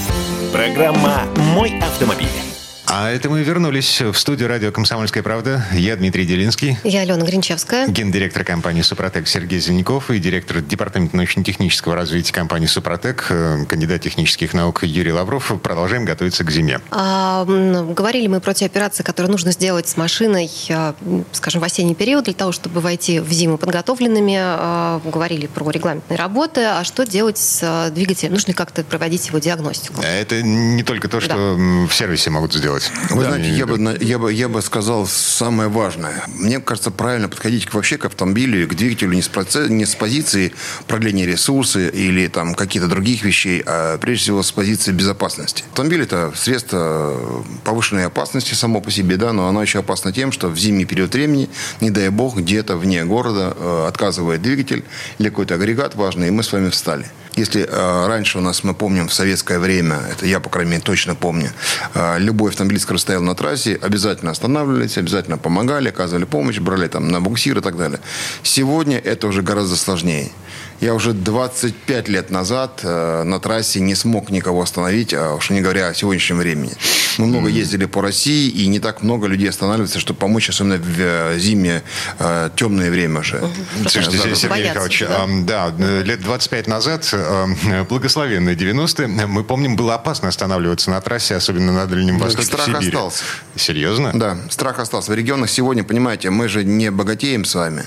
Программа 0.53 1.23
«Мой 1.55 1.79
автомобиль». 1.79 2.56
А 2.89 3.09
это 3.11 3.29
мы 3.29 3.43
вернулись 3.43 3.99
в 3.99 4.13
студию 4.15 4.47
радио 4.47 4.71
«Комсомольская 4.71 5.21
правда». 5.21 5.65
Я 5.73 5.97
Дмитрий 5.97 6.25
Делинский. 6.25 6.77
Я 6.85 7.01
Алена 7.01 7.25
Гринчевская. 7.25 7.85
Гендиректор 7.89 8.45
компании 8.45 8.81
«Супротек» 8.81 9.27
Сергей 9.27 9.59
Зеленков 9.59 10.09
и 10.09 10.19
директор 10.19 10.61
департамента 10.61 11.17
научно-технического 11.17 11.95
развития 11.95 12.31
компании 12.31 12.65
«Супротек», 12.67 13.25
э, 13.29 13.65
кандидат 13.67 14.01
технических 14.03 14.53
наук 14.53 14.85
Юрий 14.85 15.11
Лавров. 15.11 15.51
Продолжаем 15.61 16.05
готовиться 16.05 16.45
к 16.45 16.49
зиме. 16.51 16.79
А, 16.89 17.43
говорили 17.43 18.27
мы 18.27 18.39
про 18.39 18.53
те 18.53 18.65
операции, 18.65 19.03
которые 19.03 19.31
нужно 19.31 19.51
сделать 19.51 19.89
с 19.89 19.97
машиной, 19.97 20.49
а, 20.69 20.95
скажем, 21.33 21.59
в 21.59 21.65
осенний 21.65 21.93
период, 21.95 22.23
для 22.23 22.33
того, 22.35 22.53
чтобы 22.53 22.79
войти 22.79 23.19
в 23.19 23.29
зиму 23.33 23.57
подготовленными. 23.57 24.37
А, 24.39 25.01
говорили 25.03 25.47
про 25.47 25.69
регламентные 25.69 26.17
работы. 26.17 26.61
А 26.63 26.85
что 26.85 27.05
делать 27.05 27.37
с 27.37 27.59
а, 27.63 27.89
двигателем? 27.89 28.31
Нужно 28.31 28.51
ли 28.51 28.53
как-то 28.55 28.85
проводить 28.85 29.27
его 29.27 29.39
диагностику? 29.39 30.01
Это 30.01 30.41
не 30.41 30.83
только 30.83 31.09
то, 31.09 31.19
что 31.19 31.33
Да. 31.35 31.85
в 31.85 31.93
сервисе 31.93 32.29
могут 32.29 32.53
сделать. 32.53 32.76
Вы 33.09 33.23
Да, 33.23 33.29
знаете, 33.29 33.49
я 33.49 33.65
бы, 33.65 33.97
я, 34.01 34.19
бы, 34.19 34.33
я 34.33 34.49
бы 34.49 34.61
сказал 34.61 35.07
самое 35.07 35.69
важное. 35.69 36.23
Мне 36.27 36.59
кажется, 36.59 36.91
правильно 36.91 37.29
подходить 37.29 37.65
к, 37.65 37.73
вообще 37.73 37.97
к 37.97 38.05
автомобилю, 38.05 38.67
к 38.67 38.75
двигателю 38.75 39.13
не 39.13 39.21
с, 39.21 39.29
проце- 39.29 39.69
не 39.69 39.85
с 39.85 39.95
позиции 39.95 40.53
продления 40.87 41.25
ресурса 41.25 41.87
или 41.87 42.27
там 42.27 42.55
каких-то 42.55 42.87
других 42.87 43.23
вещей, 43.23 43.63
а 43.65 43.97
прежде 43.97 44.23
всего 44.23 44.43
с 44.43 44.51
позиции 44.51 44.91
безопасности. 44.91 45.63
Автомобиль 45.71 46.03
это 46.03 46.31
средство 46.35 47.43
повышенной 47.63 48.05
опасности 48.05 48.53
само 48.53 48.81
по 48.81 48.91
себе, 48.91 49.17
да, 49.17 49.33
но 49.33 49.47
оно 49.47 49.61
еще 49.61 49.79
опасно 49.79 50.11
тем, 50.11 50.31
что 50.31 50.49
в 50.49 50.57
зимний 50.57 50.85
период 50.85 51.13
времени, 51.13 51.49
не 51.81 51.89
дай 51.91 52.09
бог, 52.09 52.37
где-то 52.37 52.77
вне 52.77 53.03
города 53.05 53.55
э, 53.55 53.85
отказывает 53.87 54.41
двигатель 54.41 54.83
или 55.19 55.29
какой-то 55.29 55.55
агрегат 55.55 55.95
важный, 55.95 56.27
и 56.27 56.31
мы 56.31 56.43
с 56.43 56.51
вами 56.51 56.69
встали. 56.69 57.05
Если 57.37 57.67
э, 57.69 58.07
раньше 58.07 58.39
у 58.39 58.41
нас, 58.41 58.63
мы 58.63 58.73
помним, 58.73 59.07
в 59.07 59.13
советское 59.13 59.59
время, 59.59 59.99
это 60.11 60.25
я, 60.25 60.39
по 60.39 60.49
крайней 60.49 60.71
мере, 60.71 60.83
точно 60.83 61.13
помню, 61.13 61.51
э, 61.93 62.17
любой 62.17 62.49
автомобилист, 62.49 62.85
который 62.85 62.97
стоял 62.97 63.21
на 63.21 63.35
трассе, 63.35 63.77
обязательно 63.79 64.31
останавливались, 64.31 64.97
обязательно 64.97 65.37
помогали, 65.37 65.89
оказывали 65.89 66.25
помощь, 66.25 66.57
брали 66.57 66.87
там 66.87 67.09
на 67.09 67.21
буксир 67.21 67.59
и 67.59 67.61
так 67.61 67.77
далее. 67.77 67.99
Сегодня 68.41 68.97
это 68.97 69.27
уже 69.27 69.43
гораздо 69.43 69.75
сложнее. 69.75 70.31
Я 70.79 70.93
уже 70.93 71.13
25 71.13 72.07
лет 72.07 72.29
назад 72.29 72.81
э, 72.83 73.23
на 73.23 73.39
трассе 73.39 73.79
не 73.79 73.95
смог 73.95 74.29
никого 74.29 74.61
остановить, 74.61 75.13
а 75.13 75.33
уж 75.33 75.49
не 75.49 75.61
говоря 75.61 75.87
о 75.87 75.93
сегодняшнем 75.93 76.37
времени. 76.37 76.73
Мы 77.17 77.25
много 77.25 77.49
ездили 77.49 77.85
по 77.85 78.01
России, 78.03 78.47
и 78.49 78.67
не 78.67 78.79
так 78.79 79.01
много 79.01 79.25
людей 79.25 79.49
останавливается, 79.49 79.99
чтобы 79.99 80.19
помочь, 80.19 80.49
особенно 80.49 80.77
в 80.77 80.99
э, 80.99 81.39
зимнее 81.39 81.81
э, 82.19 82.51
темное 82.55 82.91
время 82.91 83.21
уже. 83.21 83.41
Слушайте, 83.81 84.19
Просто 84.19 84.35
Сергей 84.35 84.65
Михайлович, 84.65 84.99
да? 84.99 85.23
ам, 85.23 85.45
да, 85.47 85.73
э, 85.79 86.03
лет 86.03 86.21
25 86.21 86.67
назад, 86.67 87.09
э, 87.11 87.83
благословенные 87.89 88.55
90-е, 88.55 89.07
мы 89.07 89.43
помним, 89.43 89.75
было 89.75 89.95
опасно 89.95 90.27
останавливаться 90.27 90.91
на 90.91 91.01
трассе, 91.01 91.35
особенно 91.35 91.71
на 91.71 91.87
Дальнем 91.87 92.19
Востоке, 92.19 92.43
в 92.43 92.45
страх 92.45 92.65
Сибири. 92.67 92.87
остался. 92.89 93.23
Серьезно? 93.55 94.11
Да, 94.13 94.37
страх 94.49 94.77
остался. 94.77 95.11
В 95.11 95.15
регионах 95.15 95.49
сегодня, 95.49 95.83
понимаете, 95.83 96.29
мы 96.29 96.47
же 96.47 96.63
не 96.63 96.91
богатеем 96.91 97.45
с 97.45 97.55
вами. 97.55 97.85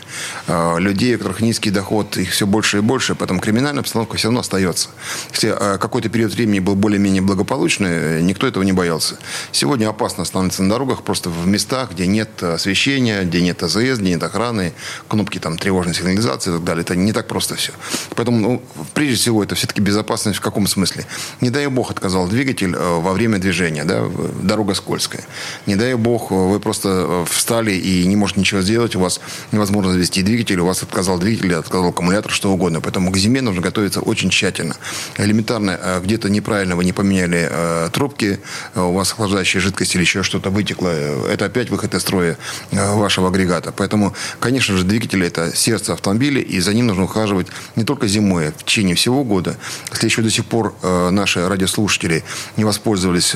Э, 0.49 0.79
Людей, 0.81 1.15
у 1.15 1.19
которых 1.19 1.41
низкий 1.41 1.71
доход, 1.71 2.17
их 2.17 2.33
все 2.33 2.47
больше 2.47 2.80
и 2.81 2.83
больше, 2.83 3.15
поэтому 3.15 3.41
криминальная 3.41 3.81
обстановка 3.81 4.17
все 4.17 4.29
равно 4.29 4.41
остается. 4.41 4.89
Если 5.33 5.51
э, 5.51 5.79
какой-то 5.79 6.09
период 6.09 6.33
времени 6.33 6.59
был 6.59 6.75
более-менее 6.75 7.23
благополучный, 7.23 7.91
э, 7.91 8.21
никто 8.21 8.47
этого 8.47 8.63
не 8.63 8.73
боялся. 8.73 9.17
Сегодня 9.53 9.89
опасно 9.89 10.23
останавливаться 10.23 10.63
на 10.63 10.71
дорогах 10.71 11.03
просто 11.03 11.31
в 11.31 11.47
местах, 11.47 11.93
где 11.93 12.07
нет 12.07 12.43
освещения, 12.43 13.23
где 13.23 13.41
нет 13.41 13.63
АЗС, 13.63 13.99
где 13.99 14.11
нет 14.11 14.23
охраны, 14.23 14.73
кнопки 15.09 15.39
там 15.39 15.59
тревожной 15.59 15.95
сигнализации 15.95 16.51
и 16.51 16.55
так 16.55 16.65
далее. 16.65 16.83
Это 16.83 16.97
не 16.97 17.13
так 17.13 17.29
просто 17.29 17.55
все. 17.55 17.73
Поэтому, 18.17 18.39
ну, 18.39 18.63
прежде 18.95 19.17
всего, 19.17 19.43
это 19.43 19.55
все-таки 19.55 19.81
безопасность 19.81 20.39
в 20.39 20.43
каком 20.43 20.67
смысле? 20.67 21.07
Не 21.41 21.51
дай 21.51 21.67
бог 21.67 21.91
отказал 21.91 22.27
двигатель 22.29 22.75
э, 22.75 23.01
во 23.01 23.13
время 23.13 23.39
движения, 23.39 23.85
да, 23.85 24.05
дорога 24.43 24.75
скользкая. 24.75 25.25
Не 25.67 25.77
дай 25.77 25.95
бог, 25.95 26.31
э, 26.31 26.35
вы 26.35 26.61
просто 26.61 26.89
э, 26.89 27.25
встали 27.29 27.73
и 27.73 28.07
не 28.07 28.17
можете 28.17 28.41
ничего 28.41 28.61
сделать, 28.63 28.97
у 28.97 29.01
вас 29.01 29.21
невозможно 29.53 29.93
завести 29.93 30.23
двигатель, 30.23 30.59
у 30.61 30.67
вас 30.67 30.83
отказал 30.83 31.19
двигатель, 31.19 31.55
отказал 31.55 31.89
аккумулятор, 31.89 32.31
что 32.31 32.51
угодно. 32.51 32.70
Поэтому 32.79 33.11
к 33.11 33.17
зиме 33.17 33.41
нужно 33.41 33.63
готовиться 33.63 34.01
очень 34.01 34.31
тщательно. 34.31 34.77
Элементарно, 35.17 35.79
э, 35.81 36.01
где-то 36.03 36.31
неправильно 36.31 36.77
вы 36.77 36.85
не 36.85 36.93
поменяли 36.93 37.49
э, 37.51 37.89
трубки, 37.93 38.39
э, 38.75 38.81
у 38.81 38.93
вас 38.93 39.11
охлаждающая 39.13 39.61
жидкость 39.61 39.95
или 39.95 40.03
еще 40.03 40.23
что-то 40.23 40.51
вытекло, 40.51 40.89
это 40.89 41.47
опять 41.47 41.71
выход 41.71 41.95
из 41.95 42.03
строя 42.03 42.37
вашего 42.71 43.29
агрегата. 43.29 43.73
Поэтому, 43.73 44.15
конечно 44.39 44.77
же, 44.77 44.85
двигатель 44.85 45.25
это 45.25 45.55
сердце 45.57 45.95
автомобиля, 45.95 46.41
и 46.41 46.61
за 46.61 46.73
ним 46.75 46.87
нужно 46.87 47.05
ухаживать 47.05 47.49
не 47.77 47.85
только 47.85 48.07
зимой, 48.07 48.49
а 48.49 48.53
в 48.53 48.65
течение 48.65 48.95
всего 48.95 49.25
года. 49.25 49.57
Если 49.93 50.07
еще 50.07 50.23
до 50.23 50.31
сих 50.31 50.45
пор 50.45 50.75
наши 50.83 51.49
радиослушатели 51.49 52.23
не 52.57 52.65
воспользовались 52.65 53.35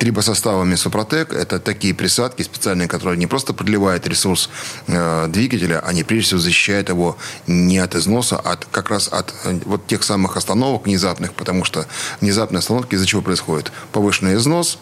трибосоставами 0.00 0.76
Супротек, 0.76 1.34
это 1.34 1.60
такие 1.60 1.94
присадки 1.94 2.42
специальные, 2.42 2.88
которые 2.88 3.18
не 3.18 3.26
просто 3.26 3.52
продлевают 3.52 4.06
ресурс 4.06 4.48
э, 4.86 5.26
двигателя, 5.28 5.80
они 5.80 6.04
прежде 6.04 6.28
всего 6.28 6.40
защищают 6.40 6.88
его 6.88 7.18
не 7.46 7.76
от 7.78 7.94
износа, 7.94 8.40
а 8.42 8.52
от, 8.52 8.64
как 8.64 8.88
раз 8.88 9.08
от 9.08 9.34
э, 9.44 9.60
вот 9.66 9.86
тех 9.86 10.02
самых 10.02 10.38
остановок 10.38 10.86
внезапных, 10.86 11.34
потому 11.34 11.64
что 11.64 11.86
внезапные 12.22 12.60
остановки 12.60 12.94
из-за 12.94 13.04
чего 13.04 13.20
происходит? 13.20 13.72
Повышенный 13.92 14.36
износ, 14.36 14.78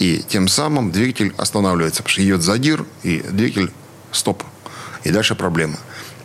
и 0.00 0.24
тем 0.28 0.48
самым 0.48 0.90
двигатель 0.90 1.32
останавливается, 1.38 2.02
потому 2.02 2.12
что 2.12 2.24
идет 2.24 2.42
задир, 2.42 2.84
и 3.04 3.20
двигатель 3.20 3.72
стоп. 4.10 4.42
И 5.04 5.10
дальше 5.10 5.36
проблема. 5.36 5.76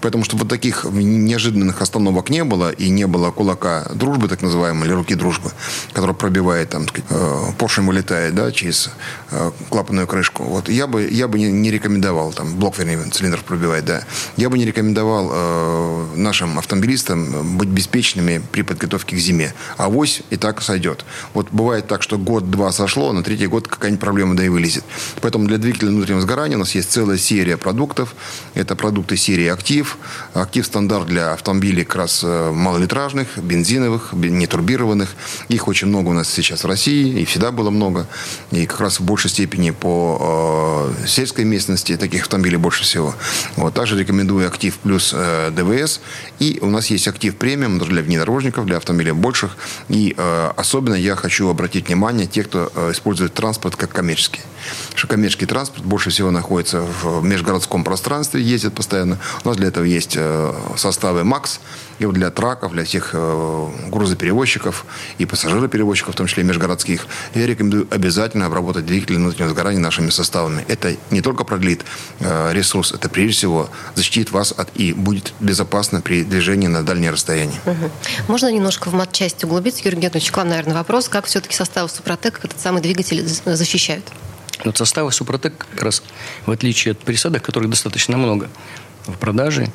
Поэтому, 0.03 0.25
чтобы 0.25 0.45
таких 0.45 0.83
неожиданных 0.83 1.81
остановок 1.81 2.29
не 2.29 2.43
было, 2.43 2.71
и 2.71 2.89
не 2.89 3.07
было 3.07 3.31
кулака 3.31 3.89
дружбы, 3.95 4.27
так 4.27 4.41
называемой, 4.41 4.85
или 4.85 4.93
руки 4.93 5.15
дружбы, 5.15 5.51
которая 5.93 6.13
пробивает, 6.13 6.71
там, 6.71 6.85
сказать, 6.89 7.09
э, 7.09 7.51
поршень 7.57 7.85
вылетает, 7.85 8.35
да, 8.35 8.51
через 8.51 8.89
э, 9.31 9.51
клапанную 9.69 10.05
крышку. 10.05 10.43
Вот 10.43 10.67
я 10.67 10.87
бы, 10.87 11.07
я 11.09 11.29
бы 11.29 11.39
не, 11.39 11.49
не 11.51 11.71
рекомендовал, 11.71 12.33
там, 12.33 12.53
блок, 12.55 12.77
вернее, 12.79 12.99
цилиндр 13.11 13.41
пробивает, 13.43 13.85
да. 13.85 14.03
Я 14.35 14.49
бы 14.49 14.57
не 14.57 14.65
рекомендовал 14.65 15.29
э, 15.31 16.05
нашим 16.17 16.59
автомобилистам 16.59 17.57
быть 17.57 17.69
беспечными 17.69 18.41
при 18.51 18.63
подготовке 18.63 19.15
к 19.15 19.19
зиме. 19.19 19.53
А 19.77 19.85
Авось 19.85 20.21
и 20.31 20.35
так 20.35 20.61
сойдет. 20.61 21.05
Вот 21.33 21.47
бывает 21.51 21.87
так, 21.87 22.03
что 22.03 22.17
год-два 22.17 22.73
сошло, 22.73 23.11
а 23.11 23.13
на 23.13 23.23
третий 23.23 23.47
год 23.47 23.69
какая-нибудь 23.69 24.01
проблема 24.01 24.35
да 24.35 24.43
и 24.43 24.49
вылезет. 24.49 24.83
Поэтому 25.21 25.47
для 25.47 25.57
двигателя 25.57 25.87
внутреннего 25.87 26.21
сгорания 26.21 26.57
у 26.57 26.59
нас 26.59 26.75
есть 26.75 26.91
целая 26.91 27.17
серия 27.17 27.55
продуктов. 27.55 28.15
Это 28.53 28.75
продукты 28.75 29.15
серии 29.15 29.47
«Актив». 29.47 29.92
«Актив» 30.33 30.65
стандарт 30.65 31.07
для 31.07 31.33
автомобилей 31.33 31.83
как 31.83 31.95
раз 31.95 32.21
э, 32.23 32.51
малолитражных, 32.51 33.37
бензиновых, 33.37 34.13
нетурбированных. 34.13 35.09
Их 35.49 35.67
очень 35.67 35.87
много 35.87 36.09
у 36.09 36.13
нас 36.13 36.29
сейчас 36.29 36.63
в 36.63 36.67
России, 36.67 37.21
и 37.21 37.25
всегда 37.25 37.51
было 37.51 37.69
много. 37.69 38.07
И 38.51 38.65
как 38.65 38.81
раз 38.81 38.99
в 38.99 39.03
большей 39.03 39.29
степени 39.29 39.71
по 39.71 40.91
э, 41.01 41.07
сельской 41.07 41.45
местности 41.45 41.97
таких 41.97 42.23
автомобилей 42.23 42.57
больше 42.57 42.83
всего. 42.83 43.15
Вот. 43.55 43.73
Также 43.73 43.97
рекомендую 43.97 44.47
«Актив» 44.47 44.77
плюс 44.77 45.13
э, 45.15 45.51
ДВС. 45.51 46.01
И 46.39 46.59
у 46.61 46.67
нас 46.67 46.87
есть 46.87 47.07
«Актив 47.07 47.35
премиум» 47.35 47.79
для 47.79 48.01
внедорожников, 48.01 48.65
для 48.65 48.77
автомобилей 48.77 49.11
больших. 49.11 49.57
И 49.89 50.15
э, 50.17 50.51
особенно 50.55 50.95
я 50.95 51.15
хочу 51.15 51.49
обратить 51.49 51.87
внимание 51.87 52.27
тех, 52.27 52.47
кто 52.47 52.71
э, 52.75 52.91
использует 52.91 53.33
транспорт 53.33 53.75
как 53.75 53.91
коммерческий. 53.91 54.41
Потому 54.85 54.97
что 54.97 55.07
коммерческий 55.07 55.45
транспорт 55.45 55.85
больше 55.85 56.09
всего 56.09 56.31
находится 56.31 56.81
в 56.81 57.23
межгородском 57.23 57.83
пространстве, 57.83 58.41
ездит 58.41 58.73
постоянно. 58.73 59.19
У 59.43 59.47
нас 59.47 59.57
для 59.57 59.67
этого 59.67 59.82
есть 59.83 60.15
э, 60.15 60.53
составы 60.75 61.23
МАКС, 61.23 61.59
и 61.99 62.05
для 62.05 62.31
траков, 62.31 62.73
для 62.73 62.83
всех 62.83 63.11
э, 63.13 63.69
грузоперевозчиков 63.89 64.85
и 65.17 65.25
пассажироперевозчиков, 65.25 66.13
в 66.13 66.17
том 66.17 66.27
числе 66.27 66.43
межгородских, 66.43 67.07
я 67.33 67.45
рекомендую 67.45 67.87
обязательно 67.91 68.45
обработать 68.45 68.85
двигатели 68.85 69.15
внутреннего 69.17 69.51
сгорания 69.51 69.79
нашими 69.79 70.09
составами. 70.09 70.65
Это 70.67 70.95
не 71.11 71.21
только 71.21 71.43
продлит 71.43 71.85
э, 72.19 72.51
ресурс, 72.53 72.91
это 72.91 73.09
прежде 73.09 73.33
всего 73.33 73.69
защитит 73.95 74.31
вас 74.31 74.51
от 74.51 74.69
и 74.75 74.93
будет 74.93 75.33
безопасно 75.39 76.01
при 76.01 76.23
движении 76.23 76.67
на 76.67 76.83
дальние 76.83 77.11
расстояния. 77.11 77.59
Угу. 77.65 77.91
Можно 78.27 78.51
немножко 78.51 78.89
в 78.89 78.93
матчасть 78.93 79.43
углубиться, 79.43 79.81
Юрий 79.83 79.97
Геннадьевич? 79.97 80.31
К 80.31 80.37
вам, 80.37 80.49
наверное, 80.49 80.75
вопрос. 80.75 81.09
Как 81.09 81.25
все-таки 81.25 81.55
составы 81.55 81.89
Супротек 81.89 82.39
этот 82.43 82.59
самый 82.59 82.81
двигатель 82.81 83.25
защищают? 83.27 84.05
Вот 84.63 84.77
составы 84.77 85.11
Супротек 85.11 85.65
как 85.71 85.83
раз, 85.83 86.03
в 86.45 86.51
отличие 86.51 86.93
от 86.93 86.99
присадок, 86.99 87.43
которых 87.43 87.69
достаточно 87.69 88.17
много, 88.17 88.49
в 89.07 89.17
продаже, 89.17 89.67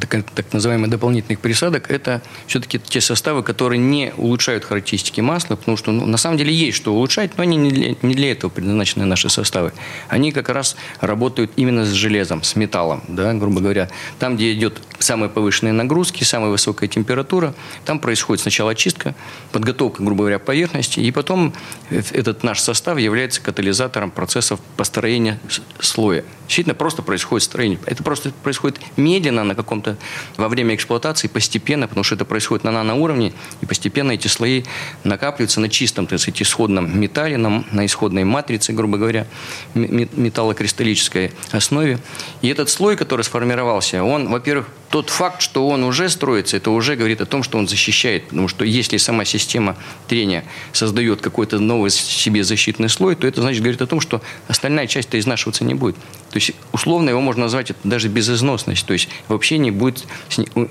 так, 0.00 0.24
так 0.30 0.52
называемых 0.52 0.90
дополнительных 0.90 1.40
присадок, 1.40 1.90
это 1.90 2.22
все-таки 2.46 2.78
те 2.78 3.00
составы, 3.00 3.42
которые 3.42 3.78
не 3.78 4.12
улучшают 4.16 4.64
характеристики 4.64 5.20
масла, 5.20 5.56
потому 5.56 5.76
что 5.76 5.92
ну, 5.92 6.06
на 6.06 6.16
самом 6.16 6.38
деле 6.38 6.52
есть 6.52 6.76
что 6.76 6.94
улучшать, 6.94 7.36
но 7.36 7.42
они 7.42 7.56
не 7.56 7.70
для, 7.70 7.94
не 8.02 8.14
для 8.14 8.32
этого 8.32 8.50
предназначены 8.50 9.04
наши 9.04 9.28
составы. 9.28 9.72
Они 10.08 10.32
как 10.32 10.48
раз 10.48 10.76
работают 11.00 11.52
именно 11.56 11.84
с 11.84 11.90
железом, 11.90 12.42
с 12.42 12.56
металлом, 12.56 13.02
да, 13.08 13.32
грубо 13.34 13.60
говоря. 13.60 13.88
Там, 14.18 14.36
где 14.36 14.52
идет 14.52 14.80
самые 14.98 15.28
повышенные 15.30 15.72
нагрузки, 15.72 16.24
самая 16.24 16.50
высокая 16.50 16.88
температура, 16.88 17.54
там 17.84 17.98
происходит 17.98 18.42
сначала 18.42 18.72
очистка, 18.72 19.14
подготовка, 19.52 20.02
грубо 20.02 20.22
говоря, 20.22 20.38
поверхности, 20.38 21.00
и 21.00 21.10
потом 21.10 21.52
этот 21.90 22.42
наш 22.42 22.60
состав 22.60 22.98
является 22.98 23.40
катализатором 23.40 24.10
процессов 24.10 24.60
построения 24.76 25.40
слоя. 25.80 26.24
Действительно, 26.46 26.74
просто 26.74 27.02
происходит 27.02 27.44
строение. 27.44 27.78
Это 27.86 28.02
просто 28.02 28.30
происходит 28.42 28.80
медленно 28.96 29.44
на 29.44 29.54
каком-то 29.54 29.83
во 30.36 30.48
время 30.48 30.74
эксплуатации, 30.74 31.28
постепенно, 31.28 31.88
потому 31.88 32.04
что 32.04 32.14
это 32.14 32.24
происходит 32.24 32.64
на 32.64 32.72
наноуровне, 32.72 33.32
и 33.60 33.66
постепенно 33.66 34.12
эти 34.12 34.28
слои 34.28 34.64
накапливаются 35.04 35.60
на 35.60 35.68
чистом, 35.68 36.06
то 36.06 36.14
есть 36.14 36.24
исходном 36.42 36.98
металле, 36.98 37.36
на, 37.36 37.64
на 37.72 37.86
исходной 37.86 38.24
матрице, 38.24 38.72
грубо 38.72 38.98
говоря, 38.98 39.26
металлокристаллической 39.74 41.32
основе. 41.52 41.98
И 42.42 42.48
этот 42.48 42.70
слой, 42.70 42.96
который 42.96 43.22
сформировался, 43.22 44.02
он, 44.02 44.28
во-первых, 44.28 44.68
тот 44.94 45.10
факт, 45.10 45.42
что 45.42 45.66
он 45.66 45.82
уже 45.82 46.08
строится, 46.08 46.56
это 46.56 46.70
уже 46.70 46.94
говорит 46.94 47.20
о 47.20 47.26
том, 47.26 47.42
что 47.42 47.58
он 47.58 47.66
защищает. 47.66 48.28
Потому 48.28 48.46
что 48.46 48.64
если 48.64 48.96
сама 48.96 49.24
система 49.24 49.76
трения 50.06 50.44
создает 50.72 51.20
какой-то 51.20 51.58
новый 51.58 51.90
себе 51.90 52.44
защитный 52.44 52.88
слой, 52.88 53.16
то 53.16 53.26
это 53.26 53.40
значит 53.40 53.60
говорит 53.60 53.82
о 53.82 53.88
том, 53.88 54.00
что 54.00 54.22
остальная 54.46 54.86
часть-то 54.86 55.18
изнашиваться 55.18 55.64
не 55.64 55.74
будет. 55.74 55.96
То 56.30 56.38
есть, 56.38 56.52
условно 56.72 57.10
его 57.10 57.20
можно 57.20 57.42
назвать 57.42 57.70
это 57.70 57.78
даже 57.82 58.08
безызносность. 58.08 58.86
То 58.86 58.92
есть, 58.92 59.08
вообще 59.26 59.58
не 59.58 59.72
будет 59.72 60.04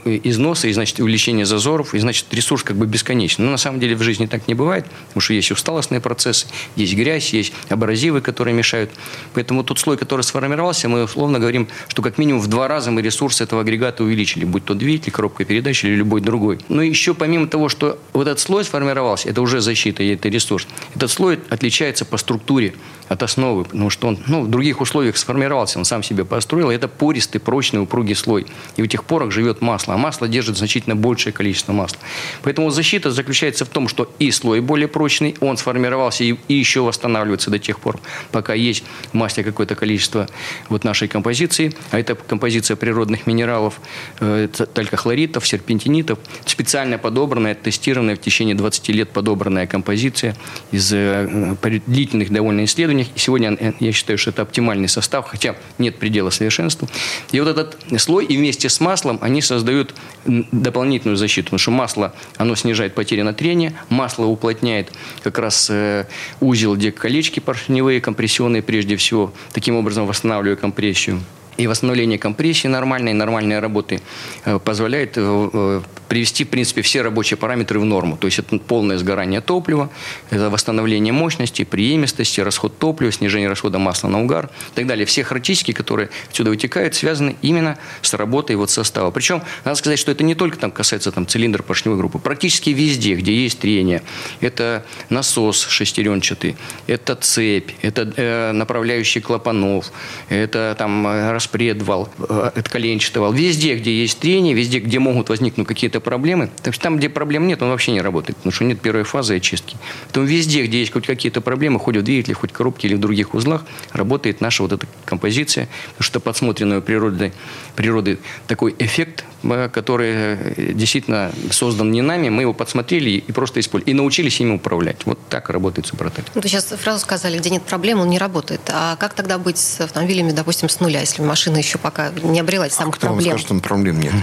износа, 0.06 0.70
и, 0.70 0.74
значит, 0.74 1.00
увеличения 1.01 1.46
зазоров, 1.46 1.94
и, 1.94 2.00
значит, 2.00 2.25
ресурс 2.32 2.63
как 2.63 2.77
бы 2.77 2.86
бесконечный. 2.86 3.43
Но 3.43 3.52
на 3.52 3.58
самом 3.58 3.82
деле 3.82 3.95
в 3.97 4.04
жизни 4.04 4.26
так 4.26 4.47
не 4.47 4.54
бывает, 4.54 4.86
потому 5.08 5.19
что 5.19 5.34
есть 5.34 5.52
усталостные 5.52 6.00
процессы, 6.00 6.47
есть 6.78 6.93
грязь, 6.95 7.34
есть 7.34 7.52
абразивы, 7.67 8.21
которые 8.21 8.54
мешают. 8.54 8.89
Поэтому 9.34 9.65
тот 9.65 9.80
слой, 9.80 9.97
который 9.97 10.21
сформировался, 10.21 10.88
мы 10.88 11.04
условно 11.04 11.39
говорим, 11.39 11.67
что 11.89 12.02
как 12.02 12.17
минимум 12.17 12.41
в 12.41 12.47
два 12.47 12.69
раза 12.69 12.89
мы 12.89 13.02
ресурс 13.02 13.41
этого 13.41 13.62
агрегата 13.62 14.04
увеличили, 14.13 14.45
будь 14.45 14.63
то 14.63 14.73
двигатель, 14.73 15.12
коробка 15.12 15.43
передач 15.43 15.84
или 15.84 15.95
любой 15.95 16.21
другой. 16.21 16.60
Но 16.69 16.82
еще 16.82 17.13
помимо 17.13 17.47
того, 17.47 17.69
что 17.69 17.99
вот 18.13 18.28
этот 18.28 18.39
слой 18.39 18.63
сформировался, 18.63 19.30
это 19.30 19.41
уже 19.41 19.60
защита, 19.60 20.04
и 20.04 20.10
это 20.10 20.30
ресурс. 20.30 20.67
Этот 20.95 21.12
слой 21.12 21.39
отличается 21.49 22.06
по 22.06 22.17
структуре 22.17 22.73
от 23.10 23.24
основы, 23.24 23.66
потому 23.66 23.89
что 23.89 24.08
он 24.08 24.20
ну, 24.28 24.44
в 24.44 24.50
других 24.50 24.82
условиях 24.82 25.18
сформировался, 25.18 25.80
он 25.80 25.86
сам 25.86 26.04
себе 26.04 26.26
построил. 26.26 26.70
Это 26.70 26.88
пористый, 26.88 27.39
прочный, 27.39 27.82
упругий 27.82 28.16
слой. 28.16 28.46
И 28.78 28.82
в 28.82 28.86
этих 28.86 29.04
порах 29.04 29.32
живет 29.32 29.62
масло, 29.62 29.94
а 29.94 29.98
масло 29.98 30.28
держит 30.28 30.58
значительно 30.58 30.96
большее 30.96 31.34
количество 31.34 31.74
масла. 31.74 32.00
Поэтому 32.44 32.70
защита 32.70 33.12
заключается 33.12 33.66
в 33.66 33.70
том, 33.70 33.88
что 33.88 34.12
и 34.20 34.32
слой 34.32 34.62
более 34.62 34.88
прочный, 34.88 35.36
он 35.39 35.58
сформировался 35.58 36.24
и, 36.24 36.36
и 36.48 36.54
еще 36.54 36.82
восстанавливается 36.82 37.50
до 37.50 37.60
тех 37.60 37.80
пор, 37.80 38.00
пока 38.32 38.54
есть 38.54 38.84
в 39.12 39.13
масле 39.13 39.44
какое-то 39.44 39.76
количество 39.76 40.28
вот 40.70 40.84
нашей 40.84 41.08
композиции, 41.08 41.74
а 41.92 42.00
это 42.00 42.16
композиция 42.16 42.76
природных 42.78 43.28
минералов, 43.28 43.80
э, 44.20 44.48
талькохлоритов, 44.74 45.48
серпентинитов, 45.48 46.20
специально 46.46 46.98
подобранная, 46.98 47.56
тестированная 47.56 48.16
в 48.16 48.20
течение 48.22 48.56
20 48.56 48.89
лет 48.89 49.10
подобранная 49.10 49.68
композиция 49.68 50.36
из 50.72 50.92
э, 50.94 51.56
длительных 51.88 52.32
довольно 52.32 52.63
исследований, 52.66 52.92
исследованиях. 52.93 53.08
И 53.15 53.19
сегодня 53.19 53.73
я 53.79 53.91
считаю, 53.91 54.17
что 54.17 54.29
это 54.29 54.41
оптимальный 54.43 54.88
состав, 54.88 55.27
хотя 55.27 55.56
нет 55.77 55.97
предела 55.97 56.29
совершенству. 56.29 56.88
И 57.32 57.39
вот 57.39 57.49
этот 57.49 57.77
слой 58.01 58.25
и 58.25 58.38
вместе 58.38 58.69
с 58.69 58.79
маслом 58.79 59.19
они 59.21 59.41
создают 59.41 59.93
дополнительную 60.25 61.17
защиту, 61.17 61.45
потому 61.45 61.60
что 61.60 61.71
масло, 61.71 62.13
оно 62.38 62.56
снижает 62.56 62.95
потери 62.95 63.21
на 63.21 63.34
трение, 63.34 63.73
масло 63.89 64.25
уплотняет 64.25 64.91
как 65.23 65.39
раз 65.39 65.69
э, 65.69 66.06
узел, 66.39 66.75
где 66.75 66.91
колечки 66.91 67.39
поршневые, 67.39 68.01
компрессионные 68.01 68.62
прежде 68.62 68.95
всего, 68.95 69.34
таким 69.51 69.75
образом 69.75 70.06
восстанавливая 70.06 70.56
компрессию. 70.56 71.21
И 71.58 71.68
восстановление 71.68 72.18
компрессии 72.18 72.68
нормальной, 72.68 73.13
нормальной 73.13 73.60
работы 73.60 74.02
э, 74.46 74.60
позволяет 74.60 75.13
э, 75.18 75.82
привести, 76.13 76.44
в 76.44 76.50
принципе, 76.50 76.82
все 76.84 77.02
рабочие 77.02 77.38
параметры 77.38 77.80
в 77.80 77.86
норму. 77.86 78.18
То 78.18 78.28
есть 78.28 78.39
это 78.39 78.60
полное 78.60 78.98
сгорание 78.98 79.42
топлива, 79.42 79.89
это 80.30 80.50
восстановление 80.50 81.12
мощности, 81.13 81.63
преемистости, 81.63 82.39
расход 82.42 82.78
топлива, 82.78 83.12
снижение 83.12 83.50
расхода 83.50 83.80
масла 83.80 84.10
на 84.10 84.22
угар 84.22 84.52
и 84.74 84.76
так 84.76 84.88
далее. 84.88 85.06
Все 85.06 85.24
характеристики, 85.24 85.72
которые 85.72 86.10
отсюда 86.30 86.52
вытекают, 86.52 86.94
связаны 86.96 87.36
именно 87.42 87.78
с 88.02 88.13
работой 88.13 88.56
вот 88.56 88.70
состава. 88.70 89.10
Причем, 89.12 89.42
надо 89.66 89.76
сказать, 89.76 89.98
что 89.98 90.12
это 90.12 90.24
не 90.24 90.36
только 90.36 90.58
там 90.58 90.72
касается 90.72 91.12
там, 91.12 91.26
цилиндр 91.26 91.63
поршневой 91.63 91.98
группы. 91.98 92.20
Практически 92.20 92.70
везде, 92.70 93.16
где 93.16 93.34
есть 93.36 93.60
трение, 93.60 94.04
это 94.39 94.86
насос 95.10 95.66
шестеренчатый, 95.68 96.56
это 96.86 97.16
цепь, 97.16 97.72
это 97.82 98.13
э, 98.16 98.52
направляющий 98.52 99.22
клапанов, 99.22 99.92
это 100.30 100.76
там 100.78 101.08
э, 101.43 101.53
распредвал, 101.53 102.10
э, 102.19 102.51
это 102.56 102.69
коленчатый 102.69 103.21
вал. 103.21 103.34
Везде, 103.34 103.75
где 103.75 104.01
есть 104.01 104.19
трение, 104.19 104.53
везде, 104.53 104.79
где 104.79 104.99
могут 104.99 105.29
возникнуть 105.29 105.67
какие-то 105.67 105.99
проблемы, 105.99 106.49
так 106.62 106.73
что 106.73 106.84
там, 106.84 106.97
где 106.97 107.10
проблем 107.10 107.47
нет, 107.47 107.62
он 107.62 107.69
вообще 107.69 107.91
не 107.91 108.01
работает, 108.01 108.38
потому 108.38 108.51
что 108.51 108.63
нет 108.63 108.79
первой 108.79 109.03
фазы 109.03 109.38
очистки. 109.38 109.77
Поэтому 110.06 110.25
везде, 110.25 110.63
где 110.65 110.79
есть 110.79 110.93
хоть 110.93 111.06
какие-то 111.06 111.41
проблемы, 111.41 111.79
хоть 111.79 111.97
в 111.97 112.01
двигателе, 112.01 112.36
хоть 112.36 112.51
в 112.51 112.53
коробке 112.53 112.88
или 112.88 112.95
в 112.95 112.99
других 112.99 113.34
узлах, 113.34 113.65
работает 113.91 114.41
наша 114.41 114.63
вот 114.63 114.73
эта 114.73 114.88
композиция, 115.06 115.67
потому 115.91 116.03
что 116.03 116.19
подсмотренную 116.19 116.82
природой, 116.82 117.34
природой 117.75 118.19
такой 118.47 118.75
эффект, 118.79 119.25
э, 119.43 119.69
который 119.69 120.12
э, 120.13 120.73
действительно 120.73 121.32
создан 121.51 121.91
не 121.91 122.01
нами, 122.01 122.29
мы 122.29 122.43
его 122.43 122.53
подсмотрели 122.53 123.10
и 123.12 123.32
просто 123.32 123.60
использовали, 123.60 123.91
и 123.91 123.93
научились 123.93 124.39
им 124.39 124.53
управлять. 124.53 125.06
Вот 125.06 125.19
так 125.29 125.49
работает 125.49 125.88
Супротек. 125.88 126.25
Ну, 126.36 126.41
сейчас 126.43 126.65
фразу 126.65 126.99
сказали, 126.99 127.38
где 127.38 127.49
нет 127.49 127.63
проблем, 127.63 127.99
он 127.99 128.10
не 128.10 128.17
работает. 128.17 128.62
А 128.67 128.95
как 128.95 129.13
тогда 129.13 129.38
быть 129.38 129.58
с 129.58 129.82
автомобилями, 129.82 130.32
допустим, 130.32 130.69
с 130.69 130.79
нуля, 130.79 131.01
если 131.01 131.21
машина 131.34 131.58
еще 131.58 131.80
пока 131.80 132.12
не 132.12 132.39
обрела 132.39 132.69
самых 132.69 132.93
а 132.93 132.98
кто 132.98 133.08
проблем? 133.08 133.32
Вам 133.32 133.39
скажет, 133.39 133.48
что 133.48 133.67
проблем 133.67 134.00
нет. 134.00 134.13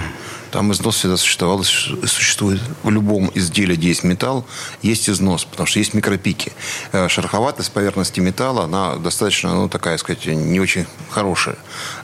Там 0.52 0.70
износ 0.70 0.96
всегда 0.96 1.16
существовал, 1.16 1.64
существует. 1.64 2.60
В 2.84 2.90
любом 2.90 3.32
изделии, 3.34 3.74
где 3.74 3.88
есть 3.88 4.04
металл, 4.04 4.46
есть 4.82 5.10
износ, 5.10 5.44
потому 5.44 5.66
что 5.66 5.80
есть 5.80 5.92
микропики. 5.92 6.52
Э, 6.92 7.08
шероховатость 7.08 7.72
поверхности 7.72 8.20
металла, 8.20 8.64
она 8.64 8.94
достаточно, 8.96 9.54
ну, 9.54 9.68
такая, 9.68 9.98
сказать, 9.98 10.24
не 10.26 10.60
очень 10.60 10.86
хорошая. 11.10 11.56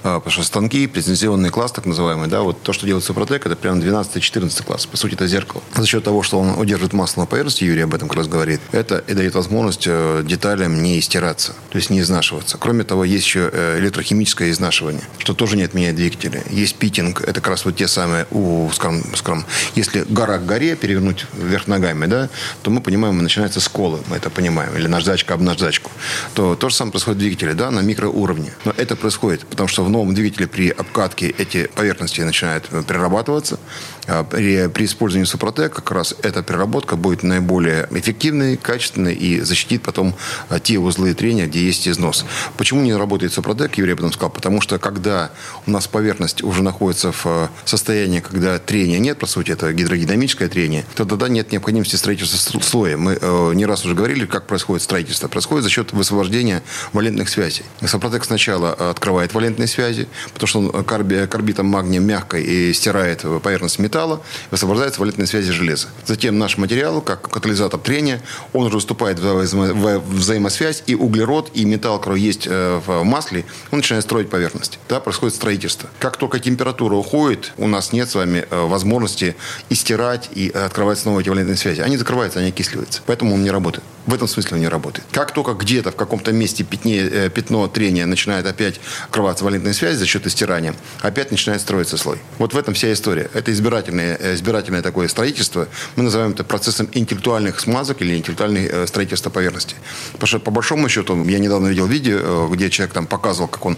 Э, 0.07 0.21
потому 0.21 0.31
что 0.31 0.45
станки, 0.45 0.87
претензионный 0.87 1.51
класс, 1.51 1.73
так 1.73 1.85
называемый, 1.85 2.29
да, 2.29 2.43
вот 2.43 2.63
то, 2.63 2.73
что 2.73 2.87
делает 2.87 3.05
Супротек, 3.05 3.45
это 3.45 3.57
прям 3.57 3.81
12-14 3.81 4.65
класс. 4.65 4.87
По 4.87 4.97
сути, 4.97 5.15
это 5.15 5.27
зеркало. 5.27 5.63
За 5.75 5.85
счет 5.85 6.05
того, 6.05 6.23
что 6.23 6.39
он 6.39 6.59
удерживает 6.59 6.93
масло 6.93 7.23
на 7.23 7.27
поверхности, 7.27 7.65
Юрий 7.65 7.83
об 7.83 7.95
этом 7.95 8.09
как 8.09 8.19
раз 8.19 8.29
говорит, 8.29 8.61
это 8.71 9.03
и 9.09 9.15
дает 9.15 9.35
возможность 9.35 9.85
э, 9.87 10.23
деталям 10.25 10.81
не 10.81 11.01
стираться, 11.01 11.55
то 11.71 11.77
есть 11.77 11.91
не 11.91 12.01
изнашиваться. 12.01 12.57
Кроме 12.57 12.85
того, 12.85 13.05
есть 13.05 13.25
еще 13.25 13.51
электрохимическое 13.79 14.51
изнашивание, 14.51 15.03
что 15.19 15.35
тоже 15.35 15.57
не 15.57 15.65
отменяет 15.65 15.97
двигатели. 15.97 16.43
Есть 16.51 16.77
питинг, 16.77 17.21
это 17.23 17.41
как 17.41 17.49
раз 17.49 17.65
вот 17.65 17.77
те 17.77 17.89
самые, 17.89 18.27
у, 18.31 18.71
скажем, 18.73 19.03
скажем 19.15 19.45
если 19.75 20.05
гора 20.09 20.39
к 20.39 20.47
горе 20.47 20.77
перевернуть 20.77 21.27
вверх 21.35 21.67
ногами, 21.67 22.07
да, 22.07 22.29
то 22.63 22.71
мы 22.71 22.81
понимаем, 22.81 23.19
начинается 23.19 23.61
сколы, 23.61 23.99
мы 24.09 24.17
это 24.17 24.31
понимаем, 24.31 24.77
или 24.77 24.87
наждачка 24.87 25.35
об 25.35 25.43
наждачку. 25.43 25.91
То 26.35 26.55
то 26.55 26.69
же 26.69 26.75
самое 26.75 26.93
происходит 26.93 27.19
в 27.19 27.21
двигателе, 27.21 27.55
да, 27.55 27.71
на 27.71 27.81
микроуровне. 27.81 28.53
Но 28.65 28.73
это 28.77 28.97
происходит, 28.97 29.47
потому 29.47 29.69
что 29.69 29.85
в 29.85 29.96
новом 29.97 30.15
двигателе 30.15 30.47
при 30.47 30.69
обкатке 30.69 31.31
эти 31.31 31.69
поверхности 31.69 32.21
начинают 32.21 32.69
перерабатываться. 32.87 33.59
А 34.07 34.25
при, 34.25 34.69
при 34.69 34.85
использовании 34.85 35.27
Супротек 35.27 35.75
как 35.75 35.91
раз 35.91 36.15
эта 36.23 36.43
переработка 36.43 36.97
будет 36.97 37.23
наиболее 37.23 37.89
эффективной, 37.91 38.57
качественной 38.57 39.15
и 39.15 39.41
защитит 39.41 39.83
потом 39.83 40.15
а, 40.49 40.61
те 40.61 40.79
узлы 40.79 41.15
трения, 41.15 41.47
где 41.47 41.61
есть 41.61 41.89
износ. 41.89 42.25
Почему 42.57 42.83
не 42.83 42.95
работает 42.95 43.33
Супротек, 43.33 43.77
Юрий 43.79 43.93
об 43.93 43.99
этом 43.99 44.13
сказал? 44.13 44.31
Потому 44.31 44.61
что 44.61 44.79
когда 44.79 45.31
у 45.67 45.71
нас 45.71 45.87
поверхность 45.87 46.43
уже 46.43 46.63
находится 46.63 47.13
в 47.13 47.27
а, 47.27 47.51
состоянии, 47.65 48.21
когда 48.21 48.59
трения 48.59 48.99
нет, 48.99 49.19
по 49.19 49.27
сути, 49.27 49.53
это 49.53 49.73
гидродинамическое 49.73 50.49
трение, 50.49 50.85
то 50.95 51.05
тогда 51.05 51.29
нет 51.29 51.53
необходимости 51.53 51.97
строительства 51.97 52.61
слоя. 52.61 52.97
Мы 52.97 53.19
э, 53.21 53.53
не 53.55 53.67
раз 53.67 53.85
уже 53.85 53.95
говорили, 53.95 54.27
как 54.27 54.47
происходит 54.47 54.83
строительство. 54.83 55.29
Происходит 55.29 55.65
за 55.65 55.71
счет 55.71 55.93
высвобождения 55.93 56.63
валентных 56.93 57.29
связей. 57.29 57.65
Супротек 57.85 58.25
сначала 58.25 58.73
открывает 58.73 59.35
валентные 59.35 59.67
связи, 59.67 60.09
потому 60.33 60.47
что 60.47 60.61
он 60.61 60.85
карби, 60.85 61.27
карбитом 61.27 61.67
магния 61.67 62.01
мягко 62.01 62.39
и 62.39 62.73
стирает 62.73 63.25
поверхность 63.43 63.79
металла, 63.79 63.96
металла, 63.97 64.21
высвобождаются 64.51 65.01
валентные 65.01 65.27
связи 65.27 65.53
железа. 65.53 65.89
Затем 66.05 66.39
наш 66.39 66.59
материал, 66.59 67.01
как 67.01 67.31
катализатор 67.31 67.81
трения, 67.81 68.21
он 68.53 68.67
уже 68.67 68.79
вступает 68.79 69.19
в 69.19 70.01
взаимосвязь, 70.11 70.83
и 70.87 70.95
углерод, 70.95 71.51
и 71.55 71.65
металл, 71.65 71.99
который 71.99 72.21
есть 72.21 72.47
э, 72.47 72.81
в 72.87 73.03
масле, 73.05 73.47
он 73.71 73.79
начинает 73.79 74.05
строить 74.05 74.29
поверхность. 74.29 74.79
Да, 74.89 75.01
происходит 75.01 75.35
строительство. 75.35 75.89
Как 75.99 76.19
только 76.19 76.39
температура 76.41 76.95
уходит, 76.95 77.53
у 77.57 77.67
нас 77.67 77.93
нет 77.93 78.11
с 78.11 78.15
вами 78.15 78.47
э, 78.51 78.67
возможности 78.67 79.35
и 79.71 79.75
стирать, 79.75 80.29
и 80.35 80.51
открывать 80.51 80.99
снова 80.99 81.21
эти 81.21 81.31
валентные 81.31 81.57
связи. 81.57 81.81
Они 81.81 81.97
закрываются, 81.97 82.41
они 82.41 82.49
окисливаются. 82.49 83.01
Поэтому 83.07 83.35
он 83.35 83.43
не 83.43 83.51
работает. 83.51 83.85
В 84.07 84.15
этом 84.15 84.29
смысле 84.29 84.57
он 84.57 84.61
не 84.61 84.69
работает. 84.69 85.07
Как 85.11 85.33
только 85.33 85.55
где-то 85.55 85.91
в 85.91 85.97
каком-то 85.97 86.33
месте 86.33 86.65
пятне, 86.65 86.99
э, 86.99 87.31
пятно 87.31 87.67
трения 87.67 88.07
начинает 88.07 88.47
опять 88.47 88.81
открываться 89.05 89.45
валентная 89.45 89.73
связь 89.73 89.97
за 89.97 90.07
счет 90.07 90.27
истирания, 90.27 90.75
опять 91.01 91.31
начинает 91.31 91.61
строиться 91.61 91.97
слой. 91.97 92.19
Вот 92.39 92.53
в 92.53 92.59
этом 92.59 92.75
вся 92.75 92.93
история. 92.93 93.31
Это 93.33 93.53
избирательное, 93.87 94.17
э, 94.21 94.35
избирательное 94.35 94.83
такое 94.83 95.09
строительство. 95.09 95.69
Мы 95.97 96.03
называем 96.05 96.33
это 96.33 96.45
процессом 96.45 96.89
интеллектуальных 96.93 97.61
смазок 97.61 98.03
или 98.03 98.17
интеллектуальных 98.17 98.71
э, 98.71 98.87
строительства 98.87 99.31
поверхности. 99.31 99.77
Потому 100.13 100.27
что 100.27 100.39
по 100.41 100.51
большому 100.51 100.89
счету, 100.89 101.25
я 101.25 101.39
недавно 101.39 101.69
видел 101.69 101.87
видео, 101.87 102.49
где 102.49 102.71
человек 102.71 102.95
там 102.95 103.07
показывал, 103.07 103.49
как 103.49 103.65
он 103.67 103.77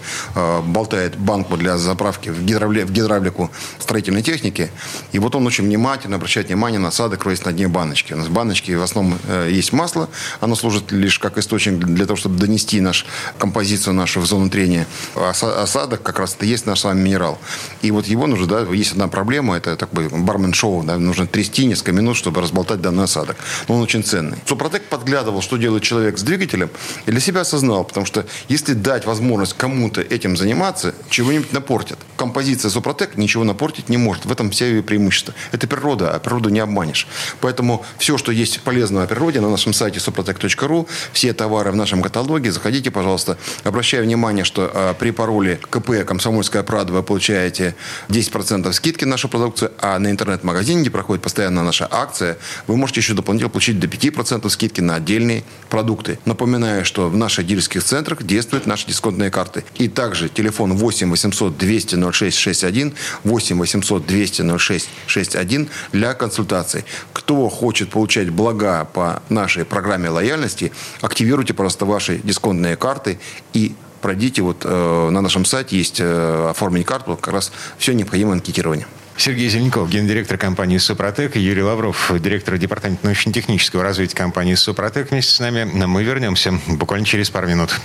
болтает 0.64 1.16
банку 1.16 1.56
для 1.56 1.78
заправки 1.78 2.30
в, 2.30 2.44
гидравли, 2.44 2.82
в 2.82 2.92
гидравлику 2.92 3.50
строительной 3.78 4.22
техники. 4.22 4.70
И 5.12 5.18
вот 5.18 5.34
он 5.34 5.46
очень 5.46 5.64
внимательно 5.64 6.16
обращает 6.16 6.48
внимание 6.48 6.78
на 6.78 6.88
осадок, 6.88 7.20
который 7.20 7.38
на 7.44 7.52
дне 7.52 7.68
баночки. 7.68 8.12
У 8.12 8.16
нас 8.16 8.26
в 8.26 8.32
баночке 8.32 8.76
в 8.76 8.82
основном 8.82 9.18
есть 9.48 9.72
масло, 9.72 10.08
оно 10.40 10.54
служит 10.54 10.92
лишь 10.92 11.18
как 11.18 11.38
источник 11.38 11.78
для 11.78 12.06
того, 12.06 12.16
чтобы 12.16 12.38
донести 12.38 12.80
наш, 12.80 13.06
композицию 13.38 13.94
нашу 13.94 14.20
в 14.20 14.26
зону 14.26 14.50
трения. 14.50 14.86
Осадок 15.14 16.02
как 16.02 16.18
раз 16.18 16.34
это 16.34 16.46
есть 16.46 16.66
наш 16.66 16.80
с 16.80 16.84
вами 16.84 17.00
минерал. 17.00 17.38
И 17.82 17.90
вот 17.90 18.06
его 18.06 18.26
нужно, 18.26 18.46
да, 18.46 18.60
есть 18.72 18.92
одна 18.92 19.08
проблема, 19.08 19.56
это 19.56 19.76
такой 19.76 19.97
бармен-шоу, 20.06 20.82
да, 20.84 20.98
нужно 20.98 21.26
трясти 21.26 21.66
несколько 21.66 21.92
минут, 21.92 22.16
чтобы 22.16 22.40
разболтать 22.40 22.80
данный 22.80 23.04
осадок. 23.04 23.36
Но 23.68 23.76
он 23.76 23.82
очень 23.82 24.04
ценный. 24.04 24.38
Супротек 24.46 24.84
подглядывал, 24.84 25.42
что 25.42 25.56
делает 25.56 25.82
человек 25.82 26.18
с 26.18 26.22
двигателем, 26.22 26.70
и 27.06 27.10
для 27.10 27.20
себя 27.20 27.40
осознал, 27.40 27.84
потому 27.84 28.06
что 28.06 28.26
если 28.48 28.74
дать 28.74 29.04
возможность 29.04 29.54
кому-то 29.54 30.00
этим 30.00 30.36
заниматься, 30.36 30.94
чего-нибудь 31.10 31.52
напортят. 31.52 31.98
Композиция 32.16 32.70
Супротек 32.70 33.16
ничего 33.16 33.44
напортить 33.44 33.88
не 33.88 33.96
может. 33.96 34.26
В 34.26 34.32
этом 34.32 34.50
все 34.50 34.66
ее 34.66 34.82
преимущество. 34.82 35.34
Это 35.52 35.66
природа, 35.66 36.14
а 36.14 36.18
природу 36.18 36.48
не 36.48 36.60
обманешь. 36.60 37.06
Поэтому 37.40 37.84
все, 37.98 38.18
что 38.18 38.32
есть 38.32 38.60
полезного 38.60 39.04
о 39.04 39.06
природе, 39.06 39.40
на 39.40 39.50
нашем 39.50 39.72
сайте 39.72 39.98
suprotec.ru. 39.98 40.88
Все 41.12 41.32
товары 41.32 41.72
в 41.72 41.76
нашем 41.76 42.02
каталоге. 42.02 42.52
Заходите, 42.52 42.90
пожалуйста. 42.90 43.38
Обращаю 43.64 44.04
внимание, 44.04 44.44
что 44.44 44.70
э, 44.72 44.94
при 44.98 45.10
пароле 45.10 45.60
КП 45.70 46.04
«Комсомольская 46.06 46.62
правда» 46.62 46.92
вы 46.92 47.02
получаете 47.02 47.74
10% 48.08 48.72
скидки 48.72 49.04
на 49.04 49.12
нашу 49.12 49.28
продукцию, 49.28 49.72
а 49.80 49.87
на 49.98 50.10
интернет-магазине, 50.10 50.80
где 50.82 50.90
проходит 50.90 51.22
постоянно 51.22 51.62
наша 51.62 51.86
акция, 51.90 52.36
вы 52.66 52.76
можете 52.76 53.00
еще 53.00 53.14
дополнительно 53.14 53.50
получить 53.50 53.78
до 53.78 53.86
5% 53.86 54.48
скидки 54.48 54.80
на 54.80 54.96
отдельные 54.96 55.44
продукты. 55.70 56.18
Напоминаю, 56.24 56.84
что 56.84 57.08
в 57.08 57.16
наших 57.16 57.46
дилерских 57.46 57.84
центрах 57.84 58.24
действуют 58.24 58.66
наши 58.66 58.86
дисконтные 58.86 59.30
карты. 59.30 59.64
И 59.76 59.88
также 59.88 60.28
телефон 60.28 60.76
8 60.76 61.10
800 61.10 61.56
200 61.56 62.12
06 62.12 62.36
61, 62.36 62.94
8 63.24 63.58
800 63.58 64.06
200 64.06 64.58
06 64.58 64.88
61 65.06 65.68
для 65.92 66.14
консультаций. 66.14 66.84
Кто 67.12 67.48
хочет 67.48 67.90
получать 67.90 68.30
блага 68.30 68.84
по 68.84 69.22
нашей 69.28 69.64
программе 69.64 70.08
лояльности, 70.08 70.72
активируйте 71.00 71.54
просто 71.54 71.84
ваши 71.84 72.18
дисконтные 72.18 72.76
карты 72.76 73.18
и 73.52 73.74
пройдите 74.00 74.42
вот 74.42 74.64
э, 74.64 75.08
на 75.10 75.20
нашем 75.20 75.44
сайте 75.44 75.76
есть 75.76 76.00
э, 76.00 76.48
оформить 76.50 76.86
карту, 76.86 77.16
как 77.16 77.34
раз 77.34 77.52
все 77.78 77.92
необходимое 77.92 78.34
анкетирование. 78.34 78.86
Сергей 79.18 79.48
Зеленков, 79.48 79.90
гендиректор 79.90 80.38
компании 80.38 80.78
«Супротек», 80.78 81.36
и 81.36 81.40
Юрий 81.40 81.62
Лавров, 81.62 82.12
директор 82.20 82.56
департамента 82.56 83.04
научно-технического 83.04 83.82
развития 83.82 84.16
компании 84.16 84.54
«Супротек» 84.54 85.10
вместе 85.10 85.32
с 85.32 85.40
нами. 85.40 85.64
Мы 85.64 86.04
вернемся 86.04 86.58
буквально 86.68 87.04
через 87.04 87.28
пару 87.28 87.48
минут. 87.48 87.80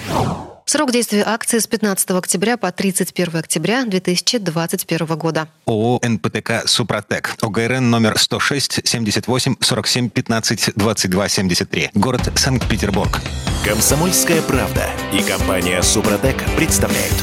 Срок 0.66 0.92
действия 0.92 1.24
акции 1.26 1.60
с 1.60 1.68
15 1.68 2.12
октября 2.12 2.56
по 2.56 2.72
31 2.72 3.36
октября 3.36 3.84
2021 3.84 5.06
года. 5.18 5.48
ООО 5.66 6.00
«НПТК 6.04 6.68
Супротек». 6.68 7.36
ОГРН 7.42 7.90
номер 7.90 8.18
106 8.18 8.88
78 8.88 9.56
47 9.60 10.10
15 10.10 10.72
22 10.76 11.30
73. 11.30 11.90
Город 11.96 12.32
Санкт-Петербург. 12.36 13.20
Комсомольская 13.66 14.42
правда 14.44 14.88
и 15.12 15.22
компания 15.22 15.82
«Супротек» 15.82 16.38
представляют. 16.56 17.16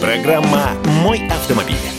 Программа 0.00 0.72
«Мой 1.02 1.26
автомобиль». 1.28 1.97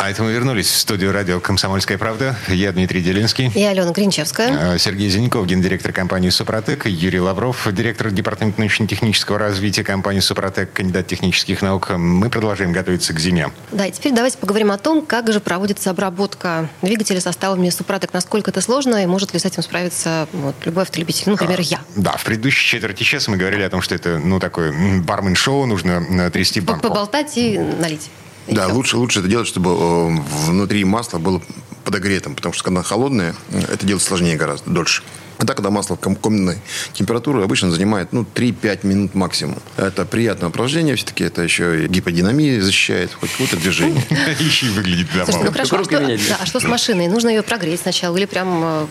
А 0.00 0.10
это 0.10 0.22
мы 0.22 0.32
вернулись 0.32 0.68
в 0.68 0.78
студию 0.78 1.10
радио 1.10 1.40
«Комсомольская 1.40 1.98
правда». 1.98 2.36
Я 2.46 2.70
Дмитрий 2.70 3.02
Делинский. 3.02 3.50
Я 3.56 3.70
Алена 3.70 3.90
Гринчевская. 3.90 4.74
А, 4.74 4.78
Сергей 4.78 5.08
Зеленков, 5.08 5.44
гендиректор 5.44 5.92
компании 5.92 6.30
«Супротек». 6.30 6.86
Юрий 6.86 7.18
Лавров, 7.18 7.66
директор 7.72 8.12
департамента 8.12 8.60
научно-технического 8.60 9.40
развития 9.40 9.82
компании 9.82 10.20
«Супротек», 10.20 10.72
кандидат 10.72 11.08
технических 11.08 11.62
наук. 11.62 11.90
Мы 11.90 12.30
продолжаем 12.30 12.70
готовиться 12.70 13.12
к 13.12 13.18
зиме. 13.18 13.50
Да, 13.72 13.86
и 13.86 13.90
теперь 13.90 14.12
давайте 14.12 14.38
поговорим 14.38 14.70
о 14.70 14.78
том, 14.78 15.04
как 15.04 15.32
же 15.32 15.40
проводится 15.40 15.90
обработка 15.90 16.70
двигателя 16.80 17.20
составами 17.20 17.68
«Супротек». 17.70 18.12
Насколько 18.12 18.52
это 18.52 18.60
сложно 18.60 19.02
и 19.02 19.06
может 19.06 19.32
ли 19.32 19.40
с 19.40 19.44
этим 19.44 19.64
справиться 19.64 20.28
вот, 20.32 20.54
любой 20.64 20.84
автолюбитель, 20.84 21.24
ну, 21.26 21.32
например, 21.32 21.60
я. 21.60 21.80
Да, 21.96 22.12
в 22.12 22.24
предыдущей 22.24 22.68
четверти 22.68 23.02
часа 23.02 23.32
мы 23.32 23.36
говорили 23.36 23.62
о 23.62 23.70
том, 23.70 23.82
что 23.82 23.96
это, 23.96 24.18
ну, 24.18 24.38
такое 24.38 24.72
бармен-шоу, 25.02 25.66
нужно 25.66 26.30
трясти 26.30 26.60
банку. 26.60 26.86
Поболтать 26.86 27.36
и 27.36 27.58
налить. 27.58 28.10
Да, 28.50 28.68
лучше, 28.68 28.96
лучше 28.96 29.20
это 29.20 29.28
делать, 29.28 29.46
чтобы 29.46 29.70
э, 29.70 30.20
внутри 30.46 30.84
масла 30.84 31.18
было 31.18 31.42
подогретым, 31.84 32.34
потому 32.34 32.52
что 32.52 32.64
когда 32.64 32.82
холодное, 32.82 33.34
это 33.52 33.86
делать 33.86 34.02
сложнее 34.02 34.36
гораздо, 34.36 34.70
дольше. 34.70 35.02
А 35.38 35.44
так, 35.44 35.56
когда 35.56 35.70
масло 35.70 35.96
комнатной 35.96 36.58
температуры 36.92 37.42
обычно 37.42 37.70
занимает 37.70 38.12
ну, 38.12 38.26
3-5 38.34 38.86
минут 38.86 39.14
максимум. 39.14 39.58
Это 39.76 40.04
приятное 40.04 40.48
упражнение 40.48 40.96
все-таки. 40.96 41.24
Это 41.24 41.42
еще 41.42 41.84
и 41.84 41.88
гиподинамия 41.88 42.60
защищает, 42.60 43.12
хоть 43.12 43.30
какое-то 43.30 43.56
движение. 43.56 44.02
Еще 44.40 44.66
и 44.66 44.70
выглядит 44.70 45.08
ну 45.14 45.52
хорошо, 45.52 45.78
а 45.78 45.84
что, 45.84 46.00
да, 46.00 46.36
а 46.40 46.46
что 46.46 46.60
с 46.60 46.64
машиной? 46.64 47.08
Нужно 47.08 47.28
ее 47.28 47.42
прогреть 47.42 47.80
сначала 47.80 48.16
или 48.16 48.24
прям... 48.24 48.62
Э, 48.64 48.86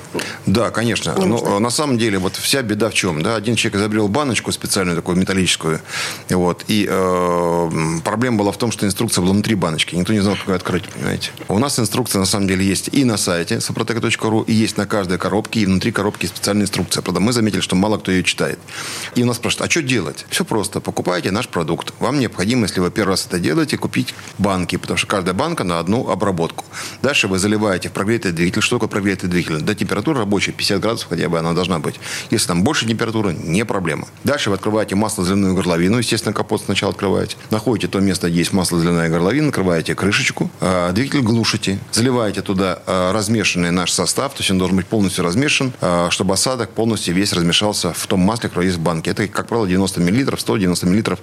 да, 0.46 0.72
конечно. 0.72 1.16
Но 1.18 1.60
на 1.60 1.70
самом 1.70 1.98
деле 1.98 2.18
вот 2.18 2.36
вся 2.36 2.62
беда 2.62 2.90
в 2.90 2.94
чем? 2.94 3.22
Да? 3.22 3.36
Один 3.36 3.56
человек 3.56 3.80
изобрел 3.80 4.08
баночку 4.08 4.52
специальную 4.52 4.96
такую 4.96 5.18
металлическую. 5.18 5.82
Вот, 6.30 6.64
и 6.68 6.88
э, 6.90 7.70
проблема 8.04 8.38
была 8.38 8.52
в 8.52 8.58
том, 8.58 8.72
что 8.72 8.86
инструкция 8.86 9.22
была 9.22 9.34
внутри 9.34 9.56
баночки. 9.56 9.96
Никто 9.96 10.14
не 10.14 10.20
знал, 10.20 10.36
как 10.36 10.48
ее 10.48 10.56
открыть, 10.56 10.86
понимаете? 10.86 11.32
У 11.48 11.60
нас 11.60 11.80
инструкция 11.80 12.20
на 12.20 12.26
самом 12.26 12.48
деле 12.48 12.66
есть 12.66 12.90
и 12.92 13.04
на 13.04 13.18
сайте 13.18 13.58
saprotec.ru, 13.58 14.46
и 14.46 14.54
есть 14.54 14.78
на 14.78 14.86
каждой 14.86 15.18
коробке, 15.18 15.62
и 15.62 15.66
внутри 15.66 15.92
коробки 15.92 16.30
специальная 16.38 16.64
инструкция. 16.64 17.02
Правда, 17.02 17.20
мы 17.20 17.34
заметили, 17.34 17.62
что 17.62 17.76
мало 17.76 17.98
кто 17.98 18.12
ее 18.12 18.24
читает. 18.24 18.60
И 19.16 19.24
у 19.24 19.26
нас 19.26 19.38
спрашивают, 19.38 19.68
а 19.68 19.72
что 19.72 19.82
делать? 19.82 20.26
Все 20.30 20.46
просто. 20.46 20.80
Покупайте 20.80 21.32
наш 21.32 21.48
продукт. 21.48 21.94
Вам 22.00 22.20
необходимо, 22.20 22.64
если 22.64 22.80
вы 22.80 22.92
первый 22.92 23.12
раз 23.12 23.26
это 23.26 23.40
делаете, 23.40 23.78
купить 23.78 24.14
банки, 24.38 24.78
потому 24.78 24.98
что 24.98 25.08
каждая 25.08 25.34
банка 25.34 25.64
на 25.64 25.80
одну 25.80 26.10
обработку. 26.10 26.66
Дальше 27.02 27.28
вы 27.28 27.40
заливаете 27.40 27.90
в 27.90 27.92
прогретый 27.92 28.32
двигатель. 28.32 28.62
Что 28.62 28.78
такое 28.78 28.90
прогретый 28.90 29.30
двигатель? 29.30 29.62
До 29.62 29.76
температуры 29.76 30.20
рабочей 30.20 30.52
50 30.52 30.80
градусов 30.80 31.10
хотя 31.10 31.30
бы 31.30 31.40
она 31.40 31.54
должна 31.54 31.80
быть. 31.80 31.96
Если 32.30 32.48
там 32.48 32.64
больше 32.64 32.88
температуры, 32.88 33.34
не 33.34 33.66
проблема. 33.66 34.08
Дальше 34.24 34.50
вы 34.50 34.56
открываете 34.56 34.96
масло-зеленую 34.96 35.56
горловину. 35.56 35.98
Естественно, 35.98 36.34
капот 36.34 36.62
сначала 36.64 36.92
открываете. 36.92 37.38
Находите 37.50 37.88
то 37.88 38.00
место, 38.00 38.30
где 38.30 38.40
есть 38.40 38.54
масло-зеленая 38.54 39.10
горловина, 39.10 39.48
накрываете 39.48 39.96
крышечку, 39.96 40.50
а, 40.60 40.92
двигатель 40.92 41.22
глушите, 41.22 41.80
заливаете 41.92 42.42
туда 42.42 42.80
а, 42.86 43.12
размешанный 43.12 43.72
наш 43.72 43.92
состав, 43.92 44.34
то 44.34 44.40
есть 44.40 44.52
он 44.52 44.58
должен 44.58 44.78
быть 44.78 44.88
полностью 44.88 45.24
размешан, 45.24 45.74
а, 45.82 46.10
чтобы 46.28 46.34
осадок 46.34 46.72
полностью 46.72 47.16
весь 47.16 47.32
размешался 47.32 47.94
в 47.94 48.06
том 48.06 48.20
масле, 48.20 48.50
которое 48.50 48.66
есть 48.66 48.80
в 48.80 48.82
банке. 48.82 49.12
Это, 49.12 49.26
как 49.30 49.48
правило, 49.48 49.66
90 49.66 50.02
мл, 50.02 50.38
190 50.38 50.86
мл, 50.86 51.18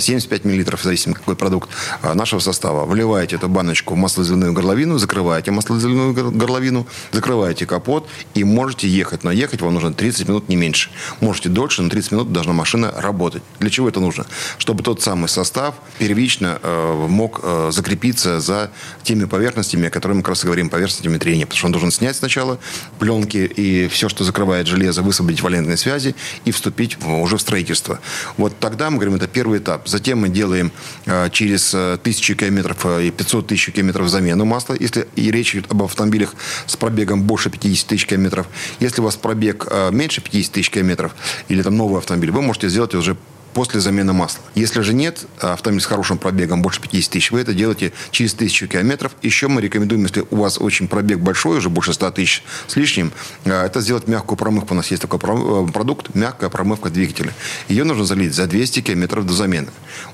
75 0.00 0.44
мл, 0.44 0.76
в 0.76 0.82
зависимости 0.82 1.18
какой 1.18 1.34
продукт 1.34 1.70
нашего 2.02 2.40
состава. 2.40 2.84
Вливаете 2.84 3.36
эту 3.36 3.48
баночку 3.48 3.94
в 3.94 3.96
масло-зеленую 3.96 4.52
горловину, 4.52 4.98
закрываете 4.98 5.50
масло-зеленую 5.50 6.12
горловину, 6.12 6.86
закрываете 7.12 7.64
капот 7.64 8.06
и 8.34 8.44
можете 8.44 8.86
ехать. 8.86 9.24
Но 9.24 9.32
ехать 9.32 9.62
вам 9.62 9.72
нужно 9.72 9.94
30 9.94 10.28
минут, 10.28 10.50
не 10.50 10.56
меньше. 10.56 10.90
Можете 11.20 11.48
дольше, 11.48 11.80
но 11.80 11.88
30 11.88 12.12
минут 12.12 12.32
должна 12.32 12.52
машина 12.52 12.92
работать. 12.94 13.42
Для 13.60 13.70
чего 13.70 13.88
это 13.88 14.00
нужно? 14.00 14.26
Чтобы 14.58 14.82
тот 14.82 15.00
самый 15.00 15.30
состав 15.30 15.76
первично 15.98 16.58
э, 16.62 17.06
мог 17.08 17.40
э, 17.42 17.70
закрепиться 17.72 18.40
за 18.40 18.70
теми 19.04 19.24
поверхностями, 19.24 19.86
о 19.86 19.90
которых 19.90 20.16
мы 20.18 20.22
как 20.22 20.30
раз 20.30 20.44
и 20.44 20.46
говорим, 20.46 20.68
поверхностями 20.68 21.16
трения. 21.16 21.46
Потому 21.46 21.58
что 21.58 21.66
он 21.66 21.72
должен 21.72 21.90
снять 21.90 22.16
сначала 22.16 22.58
пленки 22.98 23.38
и 23.38 23.88
все, 23.88 24.10
что 24.10 24.24
закрывает 24.34 24.66
железо, 24.66 25.02
высвободить 25.02 25.42
валентные 25.42 25.76
связи 25.76 26.16
и 26.44 26.50
вступить 26.50 26.96
в, 26.98 27.22
уже 27.22 27.36
в 27.36 27.40
строительство. 27.40 28.00
Вот 28.36 28.58
тогда 28.58 28.90
мы 28.90 28.96
говорим, 28.96 29.14
это 29.14 29.28
первый 29.28 29.60
этап. 29.60 29.86
Затем 29.88 30.18
мы 30.18 30.28
делаем 30.28 30.72
э, 31.06 31.30
через 31.30 31.76
тысячи 32.02 32.34
километров 32.34 32.84
и 33.00 33.12
500 33.12 33.46
тысяч 33.46 33.72
километров 33.72 34.08
замену 34.08 34.44
масла, 34.44 34.74
если 34.80 35.06
и 35.14 35.30
речь 35.30 35.54
идет 35.54 35.70
об 35.70 35.84
автомобилях 35.84 36.34
с 36.66 36.76
пробегом 36.76 37.22
больше 37.22 37.48
50 37.48 37.86
тысяч 37.86 38.06
километров. 38.06 38.48
Если 38.80 39.00
у 39.00 39.04
вас 39.04 39.14
пробег 39.14 39.68
меньше 39.92 40.20
50 40.20 40.52
тысяч 40.52 40.70
километров 40.70 41.14
или 41.48 41.62
там 41.62 41.76
новый 41.76 41.98
автомобиль, 41.98 42.32
вы 42.32 42.42
можете 42.42 42.68
сделать 42.68 42.94
уже 42.94 43.16
после 43.54 43.80
замены 43.80 44.12
масла. 44.12 44.42
Если 44.54 44.80
же 44.82 44.92
нет, 44.92 45.24
а 45.40 45.54
автомобиль 45.54 45.82
с 45.82 45.86
хорошим 45.86 46.18
пробегом, 46.18 46.60
больше 46.60 46.80
50 46.80 47.12
тысяч, 47.12 47.30
вы 47.30 47.40
это 47.40 47.54
делаете 47.54 47.92
через 48.10 48.34
тысячу 48.34 48.66
километров. 48.66 49.12
Еще 49.22 49.48
мы 49.48 49.62
рекомендуем, 49.62 50.02
если 50.02 50.24
у 50.30 50.36
вас 50.36 50.58
очень 50.60 50.88
пробег 50.88 51.20
большой, 51.20 51.58
уже 51.58 51.70
больше 51.70 51.94
100 51.94 52.10
тысяч 52.10 52.42
с 52.66 52.76
лишним, 52.76 53.12
а, 53.44 53.64
это 53.64 53.80
сделать 53.80 54.08
мягкую 54.08 54.36
промывку. 54.36 54.74
У 54.74 54.76
нас 54.76 54.90
есть 54.90 55.02
такой 55.02 55.20
э, 55.22 55.72
продукт, 55.72 56.14
мягкая 56.14 56.50
промывка 56.50 56.90
двигателя. 56.90 57.32
Ее 57.68 57.84
нужно 57.84 58.04
залить 58.04 58.34
за 58.34 58.46
200 58.46 58.80
километров 58.80 59.26
до 59.26 59.32
замены. 59.32 59.68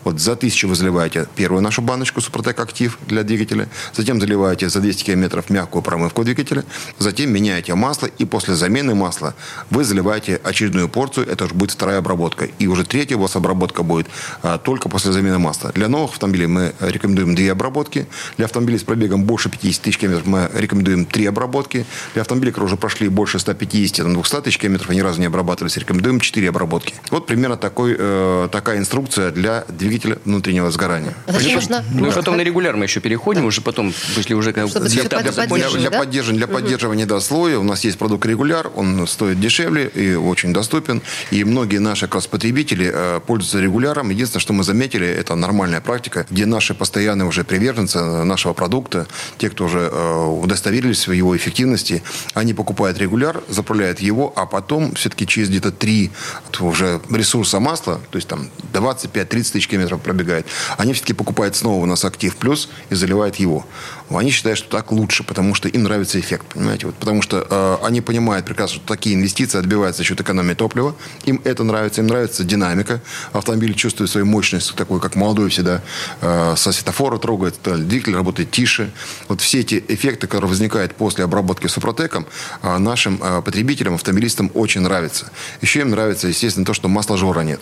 Вот 0.04 0.20
за 0.20 0.32
1000 0.32 0.68
вы 0.68 0.74
заливаете 0.74 1.26
первую 1.34 1.62
нашу 1.62 1.82
баночку 1.82 2.20
Супротек 2.20 2.60
Актив 2.60 2.98
для 3.06 3.22
двигателя, 3.22 3.68
затем 3.94 4.20
заливаете 4.20 4.68
за 4.68 4.80
200 4.80 5.04
километров 5.04 5.48
мягкую 5.50 5.82
промывку 5.82 6.24
двигателя, 6.24 6.64
затем 6.98 7.32
меняете 7.32 7.74
масло, 7.74 8.06
и 8.06 8.24
после 8.24 8.54
замены 8.54 8.94
масла 8.94 9.34
вы 9.70 9.84
заливаете 9.84 10.40
очередную 10.42 10.88
порцию, 10.88 11.26
это 11.28 11.46
уже 11.46 11.54
будет 11.54 11.70
вторая 11.70 11.98
обработка. 11.98 12.44
И 12.58 12.66
уже 12.66 12.84
третья 12.84 13.16
у 13.16 13.20
вас 13.20 13.29
обработка 13.36 13.82
будет 13.82 14.08
а, 14.42 14.58
только 14.58 14.88
после 14.88 15.12
замены 15.12 15.38
масла. 15.38 15.70
Для 15.72 15.88
новых 15.88 16.12
автомобилей 16.12 16.46
мы 16.46 16.72
рекомендуем 16.80 17.34
две 17.34 17.52
обработки. 17.52 18.06
Для 18.36 18.46
автомобилей 18.46 18.78
с 18.78 18.82
пробегом 18.82 19.24
больше 19.24 19.48
50 19.50 19.82
тысяч 19.82 19.98
километров 19.98 20.26
мы 20.26 20.50
рекомендуем 20.54 21.04
три 21.04 21.26
обработки. 21.26 21.86
Для 22.14 22.22
автомобилей, 22.22 22.52
которые 22.52 22.66
уже 22.66 22.76
прошли 22.76 23.08
больше 23.08 23.38
150-200 23.38 24.42
тысяч 24.42 24.58
километров 24.58 24.90
и 24.90 24.96
ни 24.96 25.00
разу 25.00 25.20
не 25.20 25.26
обрабатывались, 25.26 25.76
рекомендуем 25.76 26.20
четыре 26.20 26.48
обработки. 26.48 26.94
Вот 27.10 27.26
примерно 27.26 27.56
такой, 27.56 27.96
э, 27.98 28.48
такая 28.50 28.78
инструкция 28.78 29.30
для 29.30 29.64
двигателя 29.68 30.18
внутреннего 30.24 30.70
сгорания. 30.70 31.14
А 31.26 31.32
зачем 31.32 31.54
нужно? 31.54 31.84
Ну 31.92 32.08
и 32.08 32.12
потом 32.12 32.36
на 32.36 32.42
регуляр 32.42 32.76
мы 32.76 32.84
еще 32.84 33.00
переходим, 33.00 33.42
да. 33.42 33.48
уже 33.48 33.60
потом, 33.60 33.92
если 34.16 34.34
уже 34.34 34.52
для, 34.52 34.66
для, 34.66 34.80
для, 34.80 35.08
для, 35.08 35.32
да? 35.90 35.98
поддерживания, 35.98 36.38
для 36.38 36.46
угу. 36.46 36.54
поддерживания 36.54 37.06
да, 37.06 37.20
слоя 37.20 37.58
у 37.58 37.62
нас 37.62 37.84
есть 37.84 37.98
продукт 37.98 38.26
регуляр, 38.26 38.70
он 38.74 39.06
стоит 39.06 39.40
дешевле 39.40 39.86
и 39.88 40.14
очень 40.14 40.52
доступен. 40.52 41.02
И 41.30 41.44
многие 41.44 41.78
наши 41.78 42.06
как 42.06 42.16
раз 42.16 42.26
потребители 42.26 42.90
э, 42.92 43.19
пользуются 43.20 43.60
регуляром. 43.60 44.10
Единственное, 44.10 44.40
что 44.40 44.52
мы 44.52 44.64
заметили, 44.64 45.06
это 45.06 45.34
нормальная 45.34 45.80
практика, 45.80 46.26
где 46.30 46.46
наши 46.46 46.74
постоянные 46.74 47.26
уже 47.26 47.44
приверженцы 47.44 48.00
нашего 48.24 48.52
продукта, 48.52 49.06
те, 49.38 49.50
кто 49.50 49.64
уже 49.64 49.90
э, 49.92 50.24
удостоверились 50.42 51.06
в 51.06 51.12
его 51.12 51.36
эффективности, 51.36 52.02
они 52.34 52.54
покупают 52.54 52.98
регуляр, 52.98 53.42
заправляют 53.48 54.00
его, 54.00 54.32
а 54.36 54.46
потом 54.46 54.94
все-таки 54.94 55.26
через 55.26 55.48
где-то 55.48 55.70
три 55.72 56.10
уже 56.60 57.00
ресурса 57.10 57.60
масла, 57.60 58.00
то 58.10 58.16
есть 58.16 58.28
там 58.28 58.50
25-30 58.72 59.26
тысяч 59.52 59.68
километров 59.68 60.00
пробегает, 60.00 60.46
они 60.76 60.92
все-таки 60.92 61.14
покупают 61.14 61.56
снова 61.56 61.82
у 61.82 61.86
нас 61.86 62.04
Актив 62.04 62.34
Плюс 62.36 62.68
и 62.90 62.94
заливают 62.94 63.36
его. 63.36 63.66
Они 64.18 64.30
считают, 64.30 64.58
что 64.58 64.68
так 64.68 64.90
лучше, 64.90 65.22
потому 65.22 65.54
что 65.54 65.68
им 65.68 65.84
нравится 65.84 66.18
эффект, 66.18 66.46
понимаете? 66.52 66.86
Вот, 66.86 66.96
потому 66.96 67.22
что 67.22 67.46
э, 67.48 67.86
они 67.86 68.00
понимают 68.00 68.44
прекрасно, 68.44 68.76
что 68.76 68.86
такие 68.86 69.14
инвестиции 69.14 69.58
отбиваются 69.58 69.98
за 69.98 70.04
счет 70.04 70.20
экономии 70.20 70.54
топлива. 70.54 70.96
Им 71.24 71.40
это 71.44 71.62
нравится, 71.62 72.00
им 72.00 72.08
нравится 72.08 72.42
динамика. 72.42 73.00
Автомобиль 73.32 73.74
чувствует 73.74 74.10
свою 74.10 74.26
мощность, 74.26 74.74
такой, 74.74 75.00
как 75.00 75.14
молодой 75.14 75.50
всегда, 75.50 75.82
э, 76.20 76.54
со 76.56 76.72
светофора 76.72 77.18
трогает, 77.18 77.56
двигатель 77.62 78.14
работает 78.14 78.50
тише. 78.50 78.90
Вот 79.28 79.40
все 79.40 79.60
эти 79.60 79.84
эффекты, 79.88 80.26
которые 80.26 80.48
возникают 80.48 80.94
после 80.94 81.24
обработки 81.24 81.68
супротеком, 81.68 82.26
э, 82.62 82.78
нашим 82.78 83.20
э, 83.22 83.42
потребителям, 83.42 83.94
автомобилистам 83.94 84.50
очень 84.54 84.80
нравится. 84.80 85.30
Еще 85.60 85.80
им 85.80 85.90
нравится, 85.90 86.28
естественно, 86.28 86.66
то, 86.66 86.74
что 86.74 86.88
масла 86.88 87.16
жора 87.16 87.40
нет. 87.40 87.60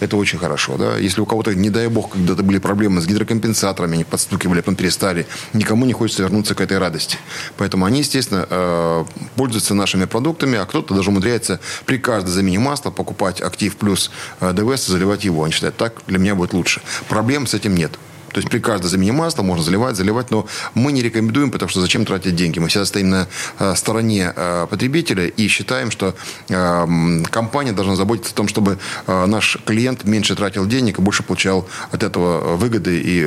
Это 0.00 0.16
очень 0.16 0.38
хорошо. 0.38 0.76
Да? 0.76 0.96
Если 0.96 1.20
у 1.20 1.26
кого-то, 1.26 1.54
не 1.54 1.70
дай 1.70 1.88
бог, 1.88 2.10
когда-то 2.10 2.42
были 2.42 2.58
проблемы 2.58 3.00
с 3.00 3.06
гидрокомпенсаторами, 3.06 3.94
они 3.94 4.04
подстукивали, 4.04 4.60
потом 4.60 4.76
перестали, 4.76 5.26
никому 5.52 5.86
не 5.86 5.92
хочется 5.92 6.22
вернуться 6.22 6.54
к 6.54 6.60
этой 6.60 6.78
радости. 6.78 7.18
Поэтому 7.56 7.84
они, 7.84 8.00
естественно, 8.00 8.46
э, 8.48 9.04
пользуются 9.36 9.74
нашими 9.74 10.04
продуктами, 10.04 10.58
а 10.58 10.66
кто-то 10.66 10.94
даже 10.94 11.10
умудряется 11.10 11.60
при 11.86 11.98
каждой 11.98 12.30
замене 12.30 12.58
масла 12.58 12.90
покупать 12.90 13.40
актив 13.40 13.76
плюс 13.76 14.10
э, 14.40 14.52
ДВС 14.52 14.88
и 14.88 14.92
заливать 14.92 15.24
его. 15.24 15.42
Они 15.44 15.52
считают, 15.52 15.76
так 15.76 16.02
для 16.06 16.18
меня 16.18 16.34
будет 16.34 16.52
лучше. 16.52 16.80
Проблем 17.08 17.46
с 17.46 17.54
этим 17.54 17.74
нет. 17.74 17.98
То 18.38 18.40
есть 18.40 18.50
при 18.50 18.60
каждой 18.60 18.86
замене 18.86 19.10
масла 19.10 19.42
можно 19.42 19.64
заливать, 19.64 19.96
заливать, 19.96 20.30
но 20.30 20.46
мы 20.74 20.92
не 20.92 21.02
рекомендуем, 21.02 21.50
потому 21.50 21.68
что 21.68 21.80
зачем 21.80 22.04
тратить 22.04 22.36
деньги? 22.36 22.60
Мы 22.60 22.68
всегда 22.68 22.86
стоим 22.86 23.10
на 23.10 23.26
э, 23.58 23.74
стороне 23.74 24.32
э, 24.36 24.68
потребителя 24.70 25.26
и 25.26 25.48
считаем, 25.48 25.90
что 25.90 26.14
э, 26.48 27.22
компания 27.32 27.72
должна 27.72 27.96
заботиться 27.96 28.32
о 28.32 28.36
том, 28.36 28.46
чтобы 28.46 28.78
наш 29.08 29.58
клиент 29.66 30.04
меньше 30.04 30.36
тратил 30.36 30.66
денег 30.66 31.00
и 31.00 31.02
больше 31.02 31.24
получал 31.24 31.66
от 31.90 32.04
этого 32.04 32.54
выгоды 32.54 33.00
и 33.00 33.24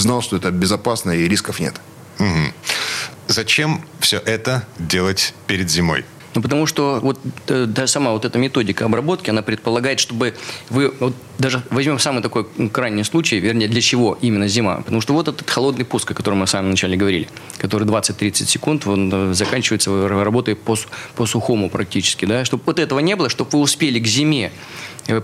знал, 0.00 0.22
что 0.22 0.38
это 0.38 0.50
безопасно 0.50 1.12
и 1.12 1.28
рисков 1.28 1.60
нет. 1.60 1.74
Угу. 2.18 2.52
Зачем 3.28 3.80
все 4.00 4.18
это 4.18 4.66
делать 4.80 5.34
перед 5.46 5.70
зимой? 5.70 6.04
Ну, 6.34 6.42
потому 6.42 6.66
что 6.66 6.98
вот 7.02 7.18
э, 7.48 7.66
да, 7.66 7.86
сама 7.86 8.12
вот 8.12 8.24
эта 8.24 8.38
методика 8.38 8.86
обработки, 8.86 9.30
она 9.30 9.42
предполагает, 9.42 10.00
чтобы 10.00 10.34
вы, 10.70 10.92
вот 10.98 11.14
даже 11.38 11.62
возьмем 11.70 11.98
самый 11.98 12.22
такой 12.22 12.46
крайний 12.72 13.04
случай, 13.04 13.38
вернее, 13.38 13.68
для 13.68 13.80
чего 13.80 14.18
именно 14.20 14.48
зима. 14.48 14.76
Потому 14.76 15.00
что 15.00 15.12
вот 15.12 15.28
этот 15.28 15.48
холодный 15.48 15.84
пуск, 15.84 16.10
о 16.10 16.14
котором 16.14 16.38
мы 16.38 16.46
в 16.46 16.50
самом 16.50 16.70
начале 16.70 16.96
говорили, 16.96 17.28
который 17.58 17.86
20-30 17.86 18.46
секунд, 18.46 18.86
он 18.86 19.10
э, 19.12 19.34
заканчивается 19.34 20.08
работой 20.08 20.56
по, 20.56 20.76
по 21.16 21.26
сухому 21.26 21.68
практически, 21.68 22.24
да, 22.24 22.44
чтобы 22.44 22.62
вот 22.66 22.78
этого 22.78 23.00
не 23.00 23.16
было, 23.16 23.28
чтобы 23.28 23.50
вы 23.52 23.58
успели 23.60 23.98
к 23.98 24.06
зиме 24.06 24.52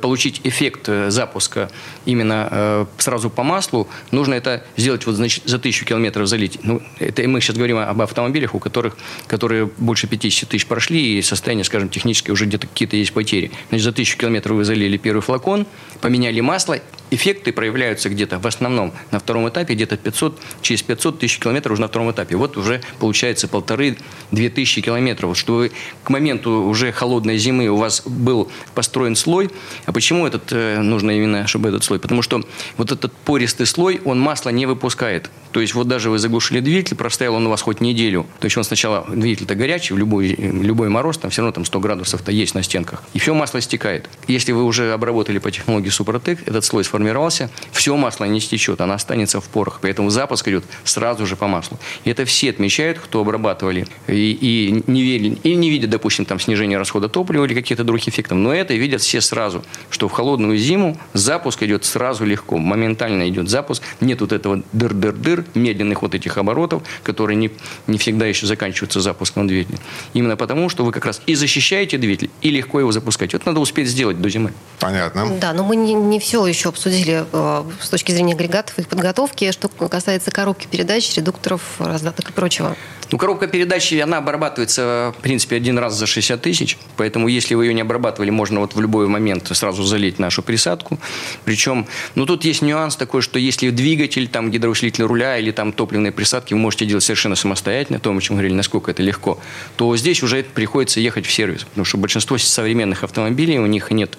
получить 0.01 0.41
эффект 0.45 0.89
э, 0.89 1.11
запуска 1.11 1.71
именно 2.05 2.49
э, 2.51 2.87
сразу 2.99 3.31
по 3.31 3.43
маслу, 3.43 3.89
нужно 4.11 4.35
это 4.35 4.65
сделать 4.77 5.07
вот 5.07 5.15
значит, 5.15 5.45
за 5.47 5.59
тысячу 5.59 5.85
километров 5.85 6.27
залить. 6.27 6.59
Ну, 6.63 6.83
это 6.99 7.27
мы 7.29 7.41
сейчас 7.41 7.57
говорим 7.57 7.79
об 7.79 8.01
автомобилях, 8.01 8.55
у 8.55 8.59
которых, 8.59 8.97
которые 9.27 9.71
больше 9.79 10.07
50 10.07 10.49
тысяч 10.49 10.67
прошли, 10.67 11.19
и 11.19 11.23
состояние, 11.23 11.65
скажем, 11.65 11.89
техническое 11.89 12.33
уже 12.33 12.47
где-то 12.47 12.67
какие-то 12.67 12.97
есть 12.97 13.13
потери. 13.13 13.51
Значит, 13.69 13.85
за 13.85 13.93
тысячу 13.93 14.19
километров 14.19 14.57
вы 14.57 14.65
залили 14.65 14.97
первый 14.97 15.21
флакон, 15.21 15.67
поменяли 16.01 16.41
масло, 16.41 16.79
эффекты 17.11 17.53
проявляются 17.53 18.09
где-то 18.09 18.39
в 18.39 18.47
основном 18.47 18.93
на 19.11 19.19
втором 19.19 19.49
этапе, 19.49 19.75
где-то 19.75 19.97
500, 19.97 20.41
через 20.63 20.83
500 20.83 21.19
тысяч 21.19 21.39
километров 21.39 21.75
уже 21.75 21.83
на 21.83 21.89
втором 21.89 22.11
этапе. 22.11 22.37
Вот 22.37 22.57
уже 22.57 22.83
получается 22.99 23.49
полторы-две 23.49 24.51
тысячи 24.51 24.81
километров. 24.81 25.31
Вот, 25.31 25.37
чтобы 25.37 25.73
к 26.05 26.11
моменту 26.11 26.63
уже 26.63 26.93
холодной 26.93 27.39
зимы 27.39 27.69
у 27.69 27.77
вас 27.77 28.03
был 28.05 28.51
построен 28.75 29.17
слой. 29.17 29.51
А 29.87 29.93
почему 29.93 30.27
этот 30.27 30.53
э, 30.53 30.81
нужно 30.81 31.11
именно, 31.11 31.47
чтобы 31.47 31.69
этот 31.69 31.85
слой? 31.85 31.99
Потому 31.99 32.23
что 32.23 32.43
вот 32.77 32.93
этот 32.93 33.13
пористый 33.13 33.67
слой, 33.67 34.01
он 34.05 34.21
масло 34.21 34.51
не 34.51 34.67
выпускает. 34.67 35.31
То 35.53 35.61
есть 35.61 35.75
вот 35.75 35.89
даже 35.89 36.11
вы 36.11 36.19
заглушили 36.19 36.61
двигатель, 36.61 36.97
простоял 36.97 37.35
он 37.35 37.47
у 37.47 37.51
вас 37.51 37.63
хоть 37.63 37.81
неделю. 37.81 38.27
То 38.41 38.47
есть 38.47 38.57
он 38.57 38.65
сначала, 38.65 39.07
двигатель-то 39.09 39.55
горячий, 39.55 39.95
в 39.95 39.99
любой, 39.99 40.29
любой 40.29 40.89
мороз, 40.89 41.19
там 41.19 41.31
все 41.31 41.43
равно 41.43 41.53
там 41.53 41.65
100 41.65 41.81
градусов-то 41.81 42.33
есть 42.33 42.55
на 42.55 42.63
стенках. 42.63 43.03
И 43.15 43.19
все 43.19 43.35
масло 43.35 43.61
стекает. 43.61 44.09
Если 44.27 44.53
вы 44.53 44.65
уже 44.65 44.93
обработали 44.93 45.39
по 45.39 45.51
технологии 45.51 45.89
Супротек, 45.89 46.47
этот 46.47 46.65
слой 46.65 46.85
сформировался, 46.85 47.51
все 47.73 47.97
масло 47.97 48.25
не 48.25 48.41
стечет, 48.41 48.81
оно 48.81 48.95
останется 48.95 49.41
в 49.41 49.45
порах. 49.45 49.79
Поэтому 49.83 50.11
запуск 50.11 50.49
идет 50.49 50.65
сразу 50.85 51.27
же 51.27 51.37
по 51.37 51.47
маслу. 51.47 51.79
И 52.05 52.11
это 52.11 52.25
все 52.25 52.51
отмечают, 52.51 52.99
кто 52.99 53.21
обрабатывали 53.21 53.87
и, 54.07 54.39
и 54.41 54.83
не 54.87 55.03
верили, 55.03 55.39
и 55.43 55.55
не 55.55 55.71
видят, 55.71 55.91
допустим, 55.91 56.25
там 56.25 56.41
снижение 56.41 56.79
расхода 56.79 57.09
топлива 57.09 57.45
или 57.45 57.55
каких-то 57.55 57.85
других 57.85 58.09
эффектов. 58.09 58.39
Но 58.39 58.53
это 58.53 58.75
видят 58.75 59.01
все 59.01 59.21
сразу, 59.21 59.65
что 59.91 60.09
в 60.09 60.13
холодную 60.13 60.59
зиму 60.59 60.99
запуск 61.13 61.63
идет 61.63 61.85
сразу 61.85 62.25
легко, 62.25 62.59
моментально 62.59 63.29
идет 63.29 63.49
запуск. 63.49 63.83
Нет 64.01 64.21
вот 64.21 64.33
этого 64.33 64.63
дыр-дыр-дыр, 64.73 65.38
медленных 65.55 66.03
вот 66.03 66.15
этих 66.15 66.39
оборотов, 66.39 66.83
которые 67.03 67.37
не, 67.37 67.51
не 67.87 67.99
всегда 67.99 68.27
еще 68.27 68.47
заканчиваются 68.47 69.01
запуском 69.01 69.47
двигателя. 69.47 69.79
Именно 70.15 70.37
потому, 70.37 70.69
что 70.69 70.85
вы 70.85 70.93
как 70.93 71.05
раз 71.05 71.21
и 71.27 71.35
защищаете 71.35 71.99
двигатель, 71.99 72.31
и 72.43 72.51
легко 72.51 72.81
его 72.81 72.93
запускаете. 72.93 73.37
Вот 73.37 73.47
надо 73.47 73.61
успеть 73.61 73.89
сделать 73.89 74.21
до 74.21 74.29
зимы. 74.29 74.53
Понятно. 74.79 75.39
Да, 75.41 75.53
но 75.53 75.65
мы 75.65 75.77
не, 75.77 75.95
не 75.95 76.21
все 76.21 76.47
еще 76.47 76.69
обсудили 76.69 77.25
э, 77.33 77.65
с 77.81 77.89
точки 77.89 78.13
зрения 78.13 78.35
агрегатов 78.35 78.79
и 78.79 78.83
подготовки, 78.83 79.51
что 79.53 79.69
касается 79.69 80.31
коробки 80.31 80.67
передач, 80.67 81.15
редукторов, 81.17 81.63
раздаток 81.79 82.31
и 82.31 82.33
прочего. 82.33 82.77
Ну, 83.11 83.17
коробка 83.17 83.47
передач, 83.47 83.93
она 83.95 84.19
обрабатывается, 84.19 85.15
в 85.19 85.23
принципе, 85.23 85.57
один 85.57 85.79
раз 85.79 85.95
за 85.95 86.07
60 86.07 86.41
тысяч. 86.43 86.77
Поэтому, 86.97 87.29
если 87.29 87.55
вы 87.55 87.67
ее 87.67 87.75
не 87.75 87.81
обрабатывали, 87.81 88.31
можно 88.31 88.61
вот 88.61 88.75
в 88.75 88.81
любой 88.81 89.07
момент 89.09 89.49
сразу 89.57 89.83
залить 89.83 90.19
нашу 90.19 90.43
присадку. 90.43 90.99
Причем, 91.45 91.87
ну, 92.15 92.27
тут 92.27 92.45
есть 92.45 92.61
нюанс 92.61 92.97
такой, 92.97 93.23
что 93.23 93.39
если 93.39 93.71
двигатель, 93.71 94.29
там, 94.29 94.51
гидроусилитель 94.51 95.05
руля 95.05 95.28
или 95.37 95.51
там 95.51 95.73
топливные 95.73 96.13
присадки 96.13 96.55
вы 96.55 96.61
можете 96.61 96.87
делать 96.87 97.05
совершенно 97.05 97.37
самостоятельно, 97.37 97.99
то, 97.99 98.13
мы 98.13 98.21
чем 98.21 98.37
говорили, 98.37 98.55
насколько 98.55 98.91
это 98.91 99.03
легко, 99.03 99.39
то 99.77 99.95
здесь 99.97 100.23
уже 100.23 100.43
приходится 100.43 101.01
ехать 101.01 101.27
в 101.27 101.31
сервис. 101.31 101.65
Потому 101.65 101.85
что 101.85 101.99
большинство 101.99 102.39
современных 102.39 103.05
автомобилей, 103.05 103.59
у 103.59 103.67
них 103.67 103.91
нет 103.91 104.17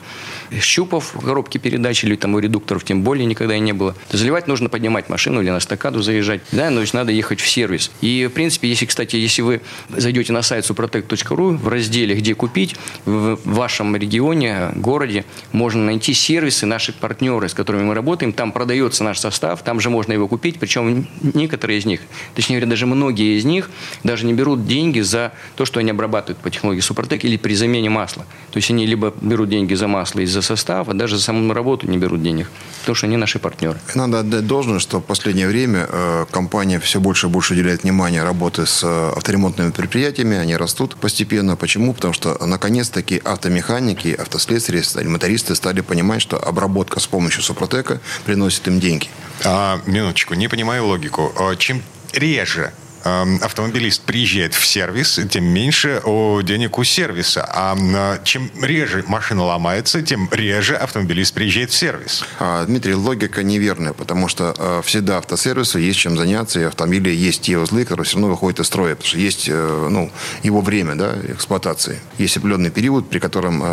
щупов 0.61 1.13
в 1.13 1.23
коробке 1.23 1.59
передач 1.59 2.03
или 2.03 2.15
там 2.15 2.35
у 2.35 2.39
редукторов 2.39 2.83
тем 2.83 3.03
более 3.03 3.25
никогда 3.25 3.55
и 3.55 3.59
не 3.59 3.73
было. 3.73 3.95
Заливать 4.11 4.47
нужно 4.47 4.69
поднимать 4.69 5.09
машину 5.09 5.41
или 5.41 5.49
на 5.49 5.59
стакаду 5.59 6.01
заезжать. 6.01 6.41
Да, 6.51 6.69
но 6.69 6.81
есть 6.81 6.93
надо 6.93 7.11
ехать 7.11 7.39
в 7.39 7.47
сервис. 7.47 7.91
И, 8.01 8.27
в 8.29 8.33
принципе, 8.33 8.67
если, 8.67 8.85
кстати, 8.85 9.15
если 9.15 9.41
вы 9.41 9.61
зайдете 9.89 10.33
на 10.33 10.41
сайт 10.41 10.65
suprotec.ru 10.65 11.57
в 11.57 11.67
разделе 11.67 12.15
«Где 12.15 12.35
купить», 12.35 12.75
в 13.05 13.39
вашем 13.43 13.95
регионе, 13.95 14.71
городе 14.75 15.25
можно 15.51 15.83
найти 15.83 16.13
сервисы, 16.13 16.65
наши 16.65 16.93
партнеры, 16.93 17.49
с 17.49 17.53
которыми 17.53 17.83
мы 17.83 17.93
работаем. 17.93 18.33
Там 18.33 18.51
продается 18.51 19.03
наш 19.03 19.19
состав, 19.19 19.63
там 19.63 19.79
же 19.79 19.89
можно 19.89 20.13
его 20.13 20.27
купить. 20.27 20.59
Причем 20.59 20.98
некоторые 21.21 21.79
из 21.79 21.85
них, 21.85 22.01
точнее 22.35 22.57
говоря, 22.57 22.69
даже 22.69 22.85
многие 22.85 23.37
из 23.37 23.45
них 23.45 23.69
даже 24.03 24.25
не 24.25 24.33
берут 24.33 24.65
деньги 24.65 24.99
за 25.01 25.31
то, 25.55 25.65
что 25.65 25.79
они 25.79 25.91
обрабатывают 25.91 26.39
по 26.39 26.49
технологии 26.49 26.81
Супротек 26.81 27.25
или 27.25 27.37
при 27.37 27.55
замене 27.55 27.89
масла. 27.89 28.25
То 28.51 28.57
есть 28.57 28.69
они 28.71 28.85
либо 28.85 29.13
берут 29.21 29.49
деньги 29.49 29.73
за 29.73 29.87
масло 29.87 30.19
и 30.19 30.25
за 30.25 30.41
состав, 30.41 30.89
а 30.89 30.93
даже 30.93 31.17
за 31.17 31.23
саму 31.23 31.53
работу 31.53 31.87
не 31.87 31.97
берут 31.97 32.23
денег, 32.23 32.49
потому 32.81 32.95
что 32.95 33.07
они 33.07 33.17
наши 33.17 33.39
партнеры. 33.39 33.79
Надо 33.95 34.19
отдать 34.19 34.47
должное, 34.47 34.79
что 34.79 34.99
в 34.99 35.03
последнее 35.03 35.47
время 35.47 35.87
э, 35.89 36.25
компания 36.31 36.79
все 36.79 36.99
больше 36.99 37.27
и 37.27 37.29
больше 37.29 37.53
уделяет 37.53 37.83
внимание 37.83 38.23
работе 38.23 38.65
с 38.65 38.83
э, 38.83 39.13
авторемонтными 39.15 39.71
предприятиями, 39.71 40.37
они 40.37 40.55
растут 40.55 40.95
постепенно. 40.95 41.55
Почему? 41.55 41.93
Потому 41.93 42.13
что 42.13 42.37
наконец-таки 42.45 43.21
автомеханики, 43.23 44.09
автослесари, 44.09 45.07
мотористы 45.07 45.55
стали 45.55 45.81
понимать, 45.81 46.21
что 46.21 46.37
обработка 46.37 46.99
с 46.99 47.07
помощью 47.07 47.43
Супротека 47.43 47.99
приносит 48.25 48.67
им 48.67 48.79
деньги. 48.79 49.07
А, 49.45 49.79
минуточку, 49.85 50.35
не 50.35 50.47
понимаю 50.47 50.85
логику. 50.85 51.33
А 51.37 51.55
Чем 51.55 51.81
реже 52.13 52.71
автомобилист 53.03 54.01
приезжает 54.01 54.53
в 54.53 54.65
сервис, 54.65 55.19
тем 55.29 55.45
меньше 55.45 56.01
о, 56.03 56.41
денег 56.41 56.77
у 56.77 56.83
сервиса. 56.83 57.45
А 57.47 57.77
э, 57.77 58.23
чем 58.23 58.51
реже 58.61 59.03
машина 59.07 59.43
ломается, 59.43 60.01
тем 60.01 60.27
реже 60.31 60.75
автомобилист 60.75 61.33
приезжает 61.33 61.71
в 61.71 61.75
сервис. 61.75 62.25
А, 62.39 62.65
Дмитрий, 62.65 62.95
логика 62.95 63.43
неверная, 63.43 63.93
потому 63.93 64.27
что 64.27 64.53
э, 64.57 64.81
всегда 64.83 65.17
автосервису 65.17 65.79
есть 65.79 65.99
чем 65.99 66.17
заняться, 66.17 66.59
и 66.59 66.63
автомобили 66.63 67.09
есть 67.09 67.41
те 67.41 67.57
узлы, 67.57 67.83
которые 67.83 68.05
все 68.05 68.15
равно 68.15 68.29
выходят 68.29 68.59
из 68.59 68.67
строя, 68.67 68.95
потому 68.95 69.07
что 69.07 69.17
есть 69.17 69.47
э, 69.49 69.87
ну, 69.89 70.11
его 70.43 70.61
время 70.61 70.95
да, 70.95 71.15
эксплуатации. 71.27 71.99
Есть 72.17 72.37
определенный 72.37 72.71
период, 72.71 73.09
при 73.09 73.19
котором 73.19 73.63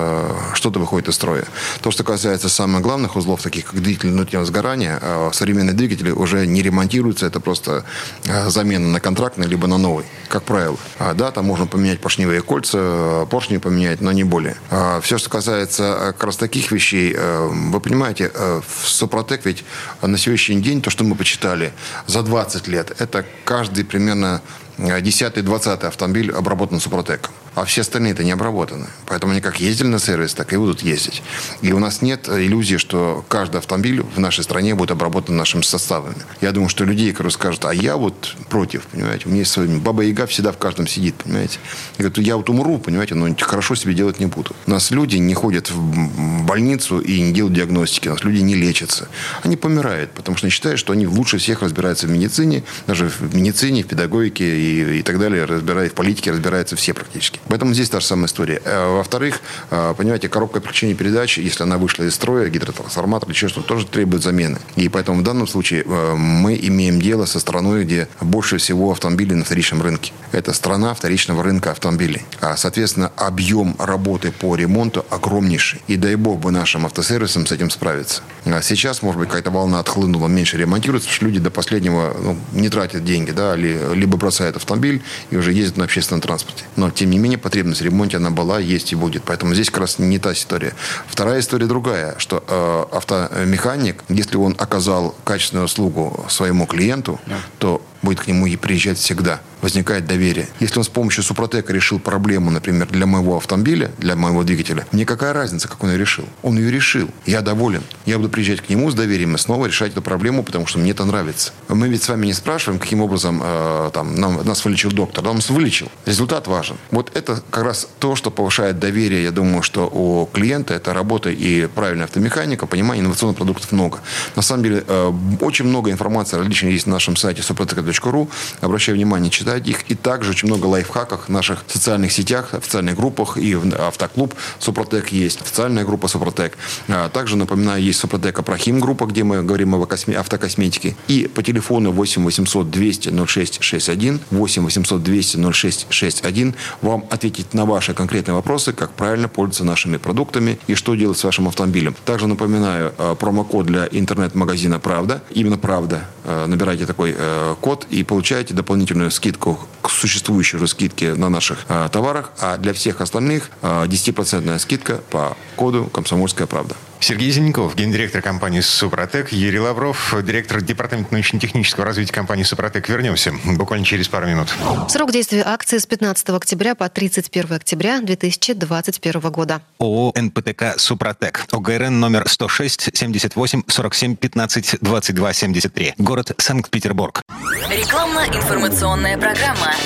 что-то 0.54 0.78
выходит 0.78 1.08
из 1.08 1.14
строя. 1.14 1.44
То, 1.80 1.90
что 1.90 2.04
касается 2.04 2.48
самых 2.48 2.82
главных 2.82 3.16
узлов, 3.16 3.42
таких 3.42 3.66
как 3.66 3.80
двигатель 3.80 4.10
внутреннего 4.10 4.44
сгорания, 4.44 5.00
современные 5.32 5.74
двигатели 5.74 6.10
уже 6.10 6.46
не 6.46 6.62
ремонтируются, 6.62 7.26
это 7.26 7.40
просто 7.40 7.84
замена 8.24 8.88
на 8.88 9.00
контрактный, 9.16 9.46
либо 9.46 9.66
на 9.66 9.78
новый, 9.78 10.04
как 10.28 10.42
правило. 10.42 10.76
А, 10.98 11.14
да, 11.14 11.30
там 11.30 11.46
можно 11.46 11.66
поменять 11.66 12.00
поршневые 12.00 12.42
кольца, 12.42 12.78
э, 12.78 13.26
поршни 13.30 13.56
поменять, 13.56 14.02
но 14.02 14.12
не 14.12 14.24
более. 14.24 14.56
А, 14.70 15.00
все, 15.00 15.16
что 15.16 15.30
касается 15.30 15.82
э, 15.82 16.12
как 16.12 16.24
раз 16.24 16.36
таких 16.36 16.70
вещей, 16.70 17.14
э, 17.16 17.48
вы 17.50 17.80
понимаете, 17.80 18.30
в 18.34 18.88
Супротек 18.88 19.46
ведь 19.46 19.64
на 20.02 20.18
сегодняшний 20.18 20.60
день, 20.60 20.82
то, 20.82 20.90
что 20.90 21.02
мы 21.02 21.14
почитали 21.14 21.72
за 22.06 22.22
20 22.22 22.68
лет, 22.68 22.92
это 22.98 23.24
каждый 23.44 23.84
примерно 23.84 24.42
10-20 24.76 25.86
автомобиль 25.86 26.30
обработан 26.30 26.78
Супротеком. 26.78 27.32
А 27.56 27.64
все 27.64 27.80
остальные-то 27.80 28.22
не 28.22 28.32
обработаны. 28.32 28.86
Поэтому 29.06 29.32
они 29.32 29.40
как 29.40 29.60
ездили 29.60 29.86
на 29.86 29.98
сервис, 29.98 30.34
так 30.34 30.52
и 30.52 30.58
будут 30.58 30.82
ездить. 30.82 31.22
И 31.62 31.72
у 31.72 31.78
нас 31.78 32.02
нет 32.02 32.28
иллюзии, 32.28 32.76
что 32.76 33.24
каждый 33.28 33.56
автомобиль 33.56 34.02
в 34.02 34.20
нашей 34.20 34.44
стране 34.44 34.74
будет 34.74 34.90
обработан 34.90 35.38
нашими 35.38 35.62
составами. 35.62 36.16
Я 36.42 36.52
думаю, 36.52 36.68
что 36.68 36.84
людей, 36.84 37.12
которые 37.12 37.30
скажут, 37.30 37.64
а 37.64 37.72
я 37.72 37.96
вот 37.96 38.36
против, 38.50 38.82
понимаете, 38.88 39.24
у 39.24 39.28
меня 39.30 39.38
есть 39.38 39.52
свои... 39.52 39.68
Баба 39.68 40.02
Яга 40.02 40.26
всегда 40.26 40.52
в 40.52 40.58
каждом 40.58 40.86
сидит, 40.86 41.14
понимаете. 41.14 41.58
И 41.96 42.02
говорит, 42.02 42.18
я 42.18 42.36
вот 42.36 42.50
умру, 42.50 42.78
понимаете, 42.78 43.14
но 43.14 43.34
хорошо 43.40 43.74
себе 43.74 43.94
делать 43.94 44.20
не 44.20 44.26
буду. 44.26 44.54
У 44.66 44.70
нас 44.70 44.90
люди 44.90 45.16
не 45.16 45.32
ходят 45.32 45.70
в 45.70 46.44
больницу 46.44 47.00
и 47.00 47.22
не 47.22 47.32
делают 47.32 47.54
диагностики. 47.54 48.08
У 48.08 48.12
нас 48.12 48.22
люди 48.22 48.40
не 48.40 48.54
лечатся. 48.54 49.08
Они 49.42 49.56
помирают, 49.56 50.10
потому 50.10 50.36
что 50.36 50.46
они 50.46 50.50
считают, 50.50 50.78
что 50.78 50.92
они 50.92 51.06
лучше 51.06 51.38
всех 51.38 51.62
разбираются 51.62 52.06
в 52.06 52.10
медицине, 52.10 52.64
даже 52.86 53.08
в 53.08 53.34
медицине, 53.34 53.82
в 53.82 53.86
педагогике 53.86 54.44
и, 54.44 54.98
и 54.98 55.02
так 55.02 55.18
далее, 55.18 55.46
разбирают 55.46 55.94
в 55.94 55.96
политике, 55.96 56.32
разбираются 56.32 56.76
все 56.76 56.92
практически. 56.92 57.40
Поэтому 57.48 57.74
здесь 57.74 57.88
та 57.88 58.00
же 58.00 58.06
самая 58.06 58.26
история. 58.26 58.60
Э, 58.64 58.96
Во-вторых, 58.96 59.40
э, 59.70 59.94
понимаете, 59.96 60.28
коробка 60.28 60.60
переключения 60.60 60.94
передач, 60.94 61.38
если 61.38 61.62
она 61.62 61.78
вышла 61.78 62.04
из 62.04 62.14
строя, 62.14 62.48
гидротрансформатор 62.48 63.28
или 63.30 63.36
что-то, 63.36 63.62
тоже 63.62 63.86
требует 63.86 64.22
замены. 64.22 64.58
И 64.76 64.88
поэтому 64.88 65.20
в 65.20 65.22
данном 65.22 65.46
случае 65.46 65.82
э, 65.84 66.14
мы 66.14 66.58
имеем 66.60 67.00
дело 67.00 67.24
со 67.26 67.40
страной, 67.40 67.84
где 67.84 68.08
больше 68.20 68.58
всего 68.58 68.90
автомобилей 68.92 69.34
на 69.34 69.44
вторичном 69.44 69.82
рынке. 69.82 70.12
Это 70.32 70.52
страна 70.52 70.92
вторичного 70.94 71.42
рынка 71.42 71.70
автомобилей. 71.70 72.22
А, 72.40 72.56
соответственно, 72.56 73.12
объем 73.16 73.76
работы 73.78 74.32
по 74.32 74.54
ремонту 74.56 75.04
огромнейший. 75.10 75.80
И 75.86 75.96
дай 75.96 76.16
бог 76.16 76.40
бы 76.40 76.50
нашим 76.50 76.84
автосервисам 76.86 77.46
с 77.46 77.52
этим 77.52 77.70
справиться. 77.70 78.22
А 78.44 78.60
сейчас, 78.62 79.02
может 79.02 79.18
быть, 79.20 79.28
какая-то 79.28 79.50
волна 79.50 79.80
отхлынула, 79.80 80.28
меньше 80.28 80.56
ремонтируется, 80.56 81.08
потому 81.08 81.16
что 81.16 81.26
люди 81.26 81.38
до 81.38 81.50
последнего 81.50 82.16
ну, 82.20 82.36
не 82.52 82.68
тратят 82.68 83.04
деньги, 83.04 83.30
да, 83.30 83.54
ли- 83.56 83.78
либо 83.94 84.16
бросают 84.16 84.56
автомобиль 84.56 85.02
и 85.30 85.36
уже 85.36 85.52
ездят 85.52 85.76
на 85.76 85.84
общественном 85.84 86.20
транспорте. 86.20 86.64
Но, 86.76 86.90
тем 86.90 87.10
не 87.10 87.18
менее, 87.18 87.35
потребность 87.36 87.80
в 87.80 87.84
ремонте, 87.84 88.16
она 88.16 88.30
была, 88.30 88.58
есть 88.58 88.92
и 88.92 88.96
будет. 88.96 89.22
Поэтому 89.24 89.54
здесь 89.54 89.70
как 89.70 89.80
раз 89.80 89.98
не 89.98 90.18
та 90.18 90.32
история. 90.32 90.74
Вторая 91.06 91.40
история 91.40 91.66
другая, 91.66 92.14
что 92.18 92.42
э, 92.46 92.96
автомеханик, 92.96 94.04
если 94.08 94.36
он 94.36 94.54
оказал 94.58 95.14
качественную 95.24 95.66
услугу 95.66 96.24
своему 96.28 96.66
клиенту, 96.66 97.20
то 97.58 97.82
будет 98.06 98.20
к 98.20 98.28
нему 98.28 98.46
и 98.46 98.56
приезжать 98.56 98.98
всегда. 98.98 99.40
Возникает 99.62 100.06
доверие. 100.06 100.48
Если 100.60 100.78
он 100.78 100.84
с 100.84 100.88
помощью 100.88 101.24
Супротека 101.24 101.72
решил 101.72 101.98
проблему, 101.98 102.50
например, 102.52 102.86
для 102.86 103.04
моего 103.04 103.36
автомобиля, 103.36 103.90
для 103.98 104.14
моего 104.14 104.44
двигателя, 104.44 104.86
мне 104.92 105.04
какая 105.04 105.32
разница, 105.32 105.66
как 105.66 105.82
он 105.82 105.90
ее 105.90 105.98
решил? 105.98 106.24
Он 106.42 106.56
ее 106.56 106.70
решил. 106.70 107.08
Я 107.24 107.40
доволен. 107.40 107.82
Я 108.04 108.18
буду 108.18 108.28
приезжать 108.28 108.60
к 108.60 108.68
нему 108.68 108.90
с 108.90 108.94
доверием 108.94 109.34
и 109.34 109.38
снова 109.38 109.66
решать 109.66 109.90
эту 109.92 110.02
проблему, 110.02 110.44
потому 110.44 110.66
что 110.66 110.78
мне 110.78 110.92
это 110.92 111.04
нравится. 111.04 111.52
Мы 111.68 111.88
ведь 111.88 112.04
с 112.04 112.08
вами 112.08 112.26
не 112.26 112.32
спрашиваем, 112.32 112.78
каким 112.78 113.00
образом 113.00 113.40
э, 113.42 113.90
там, 113.92 114.14
нам, 114.14 114.44
нас 114.44 114.64
вылечил 114.64 114.92
доктор. 114.92 115.26
Он 115.26 115.36
нас 115.36 115.50
вылечил. 115.50 115.90
Результат 116.04 116.46
важен. 116.46 116.76
Вот 116.92 117.10
это 117.16 117.42
как 117.50 117.64
раз 117.64 117.88
то, 117.98 118.14
что 118.14 118.30
повышает 118.30 118.78
доверие, 118.78 119.24
я 119.24 119.32
думаю, 119.32 119.62
что 119.62 119.88
у 119.88 120.26
клиента 120.32 120.74
это 120.74 120.94
работа 120.94 121.30
и 121.30 121.66
правильная 121.66 122.04
автомеханика, 122.04 122.66
понимание 122.66 123.02
инновационных 123.02 123.36
продуктов 123.36 123.72
много. 123.72 123.98
На 124.36 124.42
самом 124.42 124.62
деле, 124.62 124.84
э, 124.86 125.12
очень 125.40 125.64
много 125.64 125.90
информации 125.90 126.36
различной 126.36 126.72
есть 126.72 126.86
на 126.86 126.92
нашем 126.92 127.16
сайте 127.16 127.42
suprotec.ru 127.42 127.95
автомобиль.ру. 127.96 128.28
Обращаю 128.60 128.96
внимание, 128.96 129.30
читайте 129.30 129.70
их. 129.70 129.90
И 129.90 129.94
также 129.94 130.30
очень 130.30 130.48
много 130.48 130.66
лайфхаков 130.66 131.26
в 131.26 131.28
наших 131.28 131.64
социальных 131.66 132.12
сетях, 132.12 132.54
официальных 132.54 132.96
группах 132.96 133.36
и 133.36 133.54
в 133.54 133.74
автоклуб 133.74 134.34
Супротек 134.58 135.08
есть, 135.12 135.40
официальная 135.40 135.84
группа 135.84 136.08
Супротек. 136.08 136.56
А 136.88 137.08
также, 137.08 137.36
напоминаю, 137.36 137.82
есть 137.82 137.98
Супротек 137.98 138.38
Апрахим 138.38 138.80
группа, 138.80 139.06
где 139.06 139.24
мы 139.24 139.42
говорим 139.42 139.74
об 139.74 139.82
автокосметике. 139.82 140.96
И 141.08 141.26
по 141.26 141.42
телефону 141.42 141.92
8 141.92 142.24
800 142.24 142.70
200 142.70 143.26
06 143.26 143.62
61, 143.62 144.20
8 144.30 144.64
800 144.64 145.02
200 145.02 145.52
06 145.52 145.86
61 145.90 146.54
вам 146.82 147.04
ответить 147.10 147.54
на 147.54 147.64
ваши 147.64 147.94
конкретные 147.94 148.34
вопросы, 148.34 148.72
как 148.72 148.90
правильно 148.92 149.28
пользоваться 149.28 149.64
нашими 149.64 149.96
продуктами 149.96 150.58
и 150.66 150.74
что 150.74 150.94
делать 150.94 151.18
с 151.18 151.24
вашим 151.24 151.48
автомобилем. 151.48 151.94
Также 152.04 152.26
напоминаю, 152.26 152.92
э, 152.98 153.14
промокод 153.18 153.66
для 153.66 153.88
интернет-магазина 153.90 154.78
«Правда». 154.78 155.22
Именно 155.30 155.58
«Правда». 155.58 156.04
Э, 156.24 156.46
набирайте 156.46 156.86
такой 156.86 157.14
э, 157.16 157.54
код 157.76 157.86
и 157.90 158.02
получаете 158.04 158.54
дополнительную 158.54 159.10
скидку 159.10 159.58
к 159.82 159.90
существующей 159.90 160.56
уже 160.56 160.66
скидке 160.66 161.14
на 161.14 161.28
наших 161.28 161.66
товарах. 161.92 162.32
А 162.40 162.56
для 162.56 162.72
всех 162.72 163.00
остальных 163.00 163.50
10% 163.62 164.58
скидка 164.58 165.00
по 165.10 165.36
коду 165.56 165.84
«Комсомольская 165.92 166.46
правда». 166.46 166.74
Сергей 167.06 167.30
Зеленков, 167.30 167.76
гендиректор 167.76 168.20
компании 168.20 168.58
«Супротек», 168.58 169.30
Юрий 169.30 169.60
Лавров, 169.60 170.12
директор 170.24 170.60
департамента 170.60 171.14
научно-технического 171.14 171.86
развития 171.86 172.12
компании 172.12 172.42
«Супротек». 172.42 172.88
Вернемся 172.88 173.32
буквально 173.44 173.86
через 173.86 174.08
пару 174.08 174.26
минут. 174.26 174.52
Срок 174.88 175.12
действия 175.12 175.44
акции 175.46 175.78
с 175.78 175.86
15 175.86 176.30
октября 176.30 176.74
по 176.74 176.88
31 176.88 177.52
октября 177.52 178.00
2021 178.00 179.20
года. 179.30 179.62
ООО 179.78 180.14
«НПТК 180.16 180.74
Супротек». 180.78 181.46
ОГРН 181.52 182.00
номер 182.00 182.28
106 182.28 182.90
78 182.92 183.62
47 183.68 184.16
15 184.16 184.78
22 184.80 185.32
73. 185.32 185.94
Город 185.98 186.32
Санкт-Петербург. 186.38 187.22
Рекламно-информационная 187.70 189.16
программа. 189.16 189.76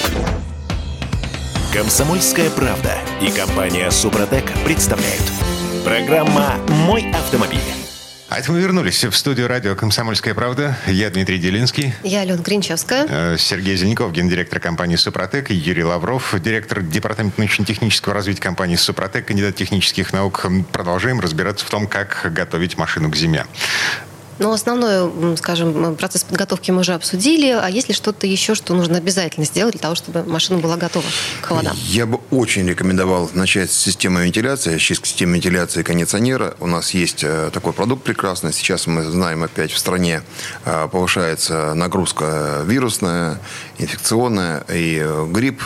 Комсомольская 1.75 2.49
правда 2.49 2.97
и 3.21 3.31
компания 3.31 3.91
«Супротек» 3.91 4.51
представляют– 4.65 5.21
Программа 5.85 6.57
«Мой 6.87 7.11
автомобиль». 7.11 7.59
А 8.29 8.39
это 8.39 8.53
мы 8.53 8.61
вернулись 8.61 9.03
в 9.03 9.13
студию 9.17 9.49
радио 9.49 9.75
«Комсомольская 9.75 10.35
правда». 10.35 10.77
Я 10.87 11.11
Дмитрий 11.11 11.39
Делинский. 11.39 11.95
Я 12.05 12.21
Алена 12.21 12.41
Гринчевская. 12.43 13.07
Э, 13.09 13.37
Сергей 13.39 13.77
Зеленков, 13.77 14.13
гендиректор 14.13 14.61
компании 14.61 14.97
«Супротек». 14.97 15.51
Юрий 15.51 15.83
Лавров, 15.83 16.35
директор 16.41 16.83
департамента 16.83 17.41
научно-технического 17.41 18.15
развития 18.15 18.43
компании 18.43 18.77
«Супротек», 18.77 19.27
кандидат 19.27 19.57
технических 19.57 20.13
наук. 20.13 20.47
Продолжаем 20.71 21.19
разбираться 21.19 21.67
в 21.67 21.71
том, 21.71 21.89
как 21.89 22.31
готовить 22.33 22.77
машину 22.77 23.11
к 23.11 23.17
зиме. 23.17 23.47
Но 24.41 24.53
основной, 24.53 25.37
скажем, 25.37 25.95
процесс 25.97 26.25
подготовки 26.25 26.71
мы 26.71 26.81
уже 26.81 26.95
обсудили. 26.95 27.51
А 27.51 27.69
есть 27.69 27.89
ли 27.89 27.95
что-то 27.95 28.27
еще, 28.27 28.55
что 28.55 28.75
нужно 28.75 28.97
обязательно 28.97 29.45
сделать 29.45 29.73
для 29.73 29.81
того, 29.81 29.95
чтобы 29.95 30.25
машина 30.25 30.59
была 30.59 30.79
готова 30.79 31.05
к 31.43 31.45
холодам? 31.45 31.77
Я 31.87 32.07
бы 32.07 32.21
очень 32.31 32.67
рекомендовал 32.67 33.31
начать 33.35 33.71
с 33.71 33.77
системы 33.77 34.25
вентиляции, 34.25 34.75
очистки 34.75 35.09
системы 35.09 35.35
вентиляции 35.35 35.83
кондиционера. 35.83 36.55
У 36.59 36.67
нас 36.67 36.95
есть 36.95 37.23
э, 37.23 37.51
такой 37.53 37.75
продукт 37.75 38.03
прекрасный. 38.03 38.55
Сейчас 38.55 38.87
мы 38.87 39.05
знаем 39.05 39.43
опять 39.43 39.73
в 39.73 39.79
стране 39.79 40.23
э, 40.65 40.89
повышается 40.91 41.75
нагрузка 41.75 42.63
вирусная, 42.65 43.39
инфекционная, 43.77 44.65
и 44.73 45.01
э, 45.03 45.27
грипп, 45.31 45.65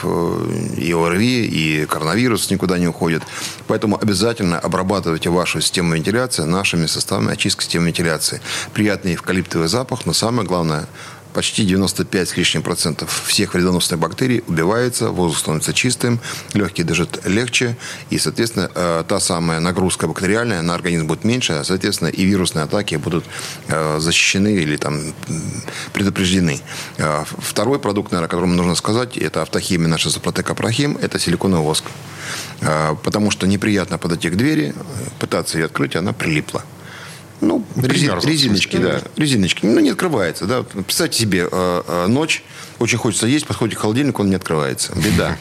и 0.77 0.93
ОРВИ, 0.93 1.47
и 1.47 1.87
коронавирус 1.87 2.51
никуда 2.51 2.77
не 2.79 2.89
уходит. 2.89 3.23
Поэтому 3.69 3.97
обязательно 4.03 4.59
обрабатывайте 4.59 5.31
вашу 5.31 5.61
систему 5.61 5.95
вентиляции 5.95 6.43
нашими 6.43 6.87
составами 6.87 7.33
очистки 7.33 7.63
системы 7.63 7.87
вентиляции 7.87 8.41
приятный 8.73 9.15
эвкалиптовый 9.15 9.69
запах, 9.69 10.07
но 10.07 10.13
самое 10.13 10.47
главное, 10.47 10.87
почти 11.35 11.65
95 11.65 12.29
с 12.29 12.37
лишним 12.37 12.63
процентов 12.63 13.25
всех 13.27 13.55
вредоносных 13.55 13.99
бактерий 13.99 14.43
убивается, 14.47 15.11
воздух 15.11 15.39
становится 15.39 15.75
чистым, 15.75 16.21
легкие 16.55 16.87
дышат 16.87 17.27
легче, 17.27 17.77
и, 18.09 18.19
соответственно, 18.19 18.71
э, 18.75 19.05
та 19.07 19.21
самая 19.21 19.61
нагрузка 19.61 20.07
бактериальная 20.07 20.63
на 20.63 20.75
организм 20.75 21.07
будет 21.07 21.25
меньше, 21.25 21.53
а, 21.55 21.65
соответственно, 21.65 22.09
и 22.09 22.25
вирусные 22.25 22.63
атаки 22.63 22.95
будут 22.95 23.25
э, 23.69 23.99
защищены 23.99 24.55
или 24.55 24.77
там 24.77 25.01
предупреждены. 25.93 26.61
Э, 26.99 27.25
второй 27.27 27.79
продукт, 27.81 28.13
наверное, 28.13 28.29
о 28.29 28.31
котором 28.31 28.57
нужно 28.57 28.77
сказать, 28.77 29.19
это 29.19 29.43
автохимия 29.43 29.89
наша 29.89 30.11
Супротек 30.11 30.49
Апрахим, 30.49 30.97
это 31.03 31.19
силиконовый 31.19 31.65
воск. 31.67 31.85
Потому 33.03 33.31
что 33.31 33.47
неприятно 33.47 33.99
подойти 33.99 34.31
к 34.31 34.37
двери, 34.37 34.75
пытаться 35.19 35.59
ее 35.59 35.67
открыть, 35.67 35.97
она 35.97 36.13
прилипла. 36.13 36.65
Ну, 37.41 37.65
резин, 37.77 38.19
резиночки, 38.23 38.77
да. 38.77 39.03
Резиночки. 39.17 39.67
Ну, 39.67 39.81
не 39.81 39.91
открывается, 39.91 40.47
да. 40.47 40.63
Представьте 40.63 41.21
себе, 41.21 41.49
э, 41.51 41.83
э, 41.87 42.07
ночь, 42.07 42.43
очень 42.79 42.99
хочется 42.99 43.27
есть, 43.27 43.47
подходит 43.47 43.77
к 43.77 43.81
холодильнику, 43.81 44.23
он 44.23 44.31
не 44.31 44.37
открывается. 44.37 44.93
Беда. 44.95 45.37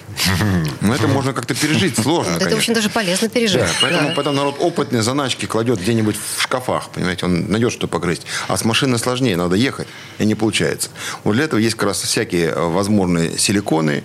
Но 0.81 0.95
это 0.95 1.07
можно 1.07 1.33
как-то 1.33 1.53
пережить, 1.53 1.97
сложно, 1.97 2.37
Это 2.39 2.55
очень 2.55 2.73
даже 2.73 2.89
полезно 2.89 3.29
пережить. 3.29 3.61
Да, 3.61 3.69
поэтому, 3.81 4.07
да. 4.09 4.13
поэтому 4.15 4.35
народ 4.37 4.55
опытные 4.59 5.01
заначки 5.01 5.45
кладет 5.45 5.79
где-нибудь 5.79 6.15
в 6.15 6.41
шкафах, 6.41 6.89
понимаете, 6.89 7.25
он 7.25 7.49
найдет, 7.49 7.71
что 7.71 7.87
погрызть. 7.87 8.23
А 8.47 8.57
с 8.57 8.65
машиной 8.65 8.99
сложнее, 8.99 9.35
надо 9.35 9.55
ехать, 9.55 9.87
и 10.19 10.25
не 10.25 10.35
получается. 10.35 10.89
Вот 11.23 11.33
для 11.33 11.45
этого 11.45 11.59
есть 11.59 11.75
как 11.75 11.89
раз 11.89 12.01
всякие 12.01 12.47
э, 12.47 12.59
возможные 12.59 13.37
силиконы. 13.37 14.03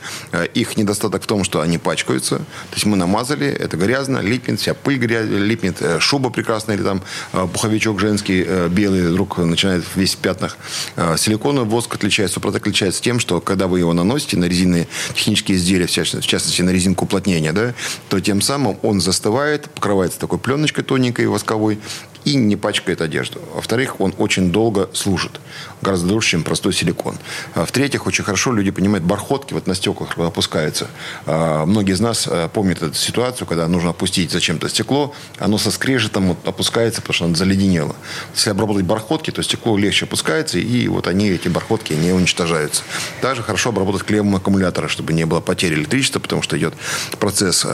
Их 0.54 0.76
недостаток 0.76 1.22
в 1.22 1.26
том, 1.26 1.44
что 1.44 1.60
они 1.60 1.78
пачкаются. 1.78 2.38
То 2.38 2.74
есть 2.74 2.86
мы 2.86 2.96
намазали, 2.96 3.46
это 3.46 3.76
грязно, 3.76 4.18
липнет, 4.18 4.60
вся 4.60 4.74
пыль 4.74 4.98
грязь, 4.98 5.26
липнет, 5.26 5.82
шуба 6.00 6.30
прекрасная 6.30 6.76
или 6.76 6.82
там 6.82 7.02
пуховичок 7.32 8.00
женский 8.00 8.44
э, 8.46 8.68
белый 8.68 9.08
вдруг 9.08 9.38
начинает 9.38 9.84
весь 9.94 10.14
в 10.14 10.18
пятнах. 10.18 10.56
Э, 10.96 11.16
силиконовый 11.16 11.68
воск 11.68 11.94
отличается, 11.94 12.34
супротек 12.34 12.62
отличается 12.62 13.02
тем, 13.02 13.17
что 13.18 13.40
когда 13.40 13.66
вы 13.66 13.80
его 13.80 13.92
наносите 13.92 14.36
на 14.36 14.46
резинные 14.46 14.88
технические 15.14 15.58
изделия, 15.58 15.86
в 15.86 15.90
частности 15.90 16.62
на 16.62 16.70
резинку 16.70 17.04
уплотнения, 17.04 17.52
да, 17.52 17.74
то 18.08 18.20
тем 18.20 18.40
самым 18.40 18.78
он 18.82 19.00
застывает, 19.00 19.70
покрывается 19.70 20.18
такой 20.18 20.38
пленочкой 20.38 20.84
тоненькой 20.84 21.26
восковой, 21.26 21.78
и 22.24 22.34
не 22.34 22.56
пачкает 22.56 23.00
одежду. 23.00 23.40
Во-вторых, 23.54 24.00
он 24.00 24.14
очень 24.18 24.50
долго 24.52 24.90
служит. 24.92 25.40
Гораздо 25.80 26.08
дольше, 26.08 26.30
чем 26.30 26.42
простой 26.42 26.72
силикон. 26.72 27.16
А 27.54 27.64
в-третьих, 27.64 28.06
очень 28.06 28.24
хорошо 28.24 28.52
люди 28.52 28.70
понимают 28.70 29.04
бархотки 29.04 29.54
вот 29.54 29.66
на 29.66 29.74
стеклах 29.74 30.18
опускаются. 30.18 30.88
А, 31.26 31.64
многие 31.64 31.92
из 31.92 32.00
нас 32.00 32.28
а, 32.28 32.48
помнят 32.48 32.82
эту 32.82 32.94
ситуацию, 32.94 33.46
когда 33.46 33.66
нужно 33.68 33.90
опустить 33.90 34.30
зачем-то 34.30 34.68
стекло, 34.68 35.14
оно 35.38 35.58
со 35.58 35.70
скрежетом 35.70 36.28
вот 36.28 36.38
опускается, 36.46 37.00
потому 37.00 37.14
что 37.14 37.24
оно 37.26 37.34
заледенело. 37.34 37.96
Если 38.34 38.50
обработать 38.50 38.84
бархотки, 38.84 39.30
то 39.30 39.42
стекло 39.42 39.78
легче 39.78 40.04
опускается, 40.04 40.58
и 40.58 40.88
вот 40.88 41.06
они, 41.06 41.28
эти 41.28 41.48
бархотки, 41.48 41.92
не 41.94 42.12
уничтожаются. 42.12 42.82
Также 43.20 43.42
хорошо 43.42 43.70
обработать 43.70 44.04
клемму 44.04 44.36
аккумулятора, 44.36 44.88
чтобы 44.88 45.12
не 45.12 45.24
было 45.24 45.40
потери 45.40 45.74
электричества, 45.74 46.20
потому 46.20 46.42
что 46.42 46.59
идет 46.59 46.74
процесс 47.18 47.66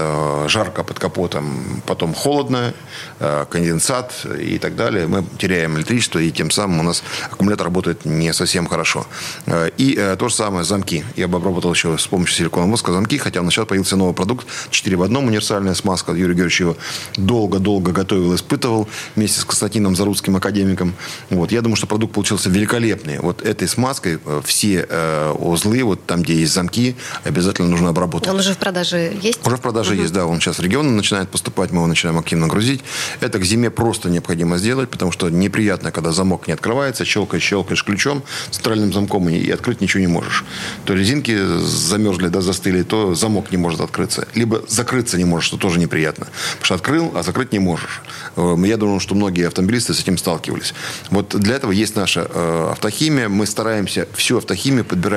жарко 0.48 0.84
под 0.84 0.98
капотом, 0.98 1.82
потом 1.86 2.14
холодно, 2.14 2.74
конденсат, 3.50 4.26
и 4.38 4.58
так 4.58 4.76
далее, 4.76 5.06
мы 5.06 5.24
теряем 5.38 5.76
электричество, 5.76 6.18
и 6.18 6.30
тем 6.30 6.50
самым 6.50 6.80
у 6.80 6.82
нас 6.82 7.02
аккумулятор 7.30 7.66
работает 7.66 8.04
не 8.04 8.32
совсем 8.32 8.66
хорошо. 8.66 9.06
Э, 9.46 9.70
и 9.76 9.94
э, 9.98 10.16
то 10.16 10.28
же 10.28 10.34
самое 10.34 10.64
замки. 10.64 11.04
Я 11.16 11.28
бы 11.28 11.38
обработал 11.38 11.72
еще 11.72 11.98
с 11.98 12.06
помощью 12.06 12.36
силиконового 12.36 12.72
воска 12.72 12.92
замки, 12.92 13.18
хотя 13.18 13.40
вначале 13.40 13.66
появился 13.66 13.96
новый 13.96 14.14
продукт 14.14 14.46
4 14.70 14.96
в 14.96 15.02
одном, 15.02 15.26
универсальная 15.26 15.74
смазка. 15.74 16.12
Юрий 16.12 16.34
Георгиевич 16.34 16.60
его 16.60 16.76
долго-долго 17.16 17.92
готовил, 17.92 18.34
испытывал 18.34 18.88
вместе 19.16 19.40
с 19.40 19.44
Константином 19.44 19.96
Заруцким, 19.96 20.36
академиком. 20.36 20.94
Вот. 21.30 21.52
Я 21.52 21.62
думаю, 21.62 21.76
что 21.76 21.86
продукт 21.86 22.14
получился 22.14 22.50
великолепный. 22.50 23.18
Вот 23.18 23.42
этой 23.42 23.68
смазкой 23.68 24.18
э, 24.24 24.42
все 24.44 24.86
узлы, 25.32 25.82
вот 25.82 26.04
там, 26.06 26.22
где 26.22 26.34
есть 26.34 26.52
замки, 26.52 26.96
обязательно 27.24 27.68
нужно 27.68 27.90
обработать. 27.90 28.28
Он 28.28 28.38
уже 28.38 28.54
в 28.54 28.58
продаже 28.58 29.12
есть? 29.20 29.46
Уже 29.46 29.56
в 29.56 29.60
продаже 29.60 29.92
угу. 29.92 30.02
есть, 30.02 30.12
да. 30.12 30.26
Он 30.26 30.40
сейчас 30.40 30.58
в 30.58 30.62
регионы 30.62 30.90
начинает 30.90 31.28
поступать, 31.28 31.70
мы 31.70 31.78
его 31.78 31.86
начинаем 31.86 32.18
активно 32.18 32.46
грузить. 32.48 32.82
Это 33.20 33.38
к 33.38 33.44
зиме 33.44 33.70
просто 33.70 34.10
необходимо 34.10 34.58
сделать, 34.58 34.90
потому 34.90 35.12
что 35.12 35.30
неприятно, 35.30 35.90
когда 35.92 36.12
замок 36.12 36.46
не 36.46 36.52
открывается, 36.52 37.04
щелкаешь, 37.04 37.42
щелкаешь 37.42 37.84
ключом, 37.84 38.22
центральным 38.50 38.92
замком, 38.92 39.28
и 39.28 39.50
открыть 39.50 39.80
ничего 39.80 40.00
не 40.00 40.06
можешь. 40.06 40.44
То 40.84 40.94
резинки 40.94 41.36
замерзли, 41.60 42.28
да, 42.28 42.40
застыли, 42.40 42.82
то 42.82 43.14
замок 43.14 43.50
не 43.50 43.56
может 43.56 43.80
открыться. 43.80 44.26
Либо 44.34 44.62
закрыться 44.68 45.18
не 45.18 45.24
можешь, 45.24 45.48
что 45.48 45.56
тоже 45.56 45.78
неприятно. 45.78 46.26
Потому 46.52 46.64
что 46.64 46.74
открыл, 46.74 47.12
а 47.14 47.22
закрыть 47.22 47.52
не 47.52 47.58
можешь. 47.58 48.02
Э, 48.36 48.56
я 48.64 48.76
думаю, 48.76 49.00
что 49.00 49.14
многие 49.14 49.46
автомобилисты 49.46 49.94
с 49.94 50.00
этим 50.00 50.18
сталкивались. 50.18 50.74
Вот 51.10 51.34
для 51.38 51.56
этого 51.56 51.72
есть 51.72 51.96
наша 51.96 52.28
э, 52.28 52.68
автохимия. 52.72 53.28
Мы 53.28 53.46
стараемся 53.46 54.08
всю 54.14 54.38
автохимию 54.38 54.84
подбирать 54.84 55.13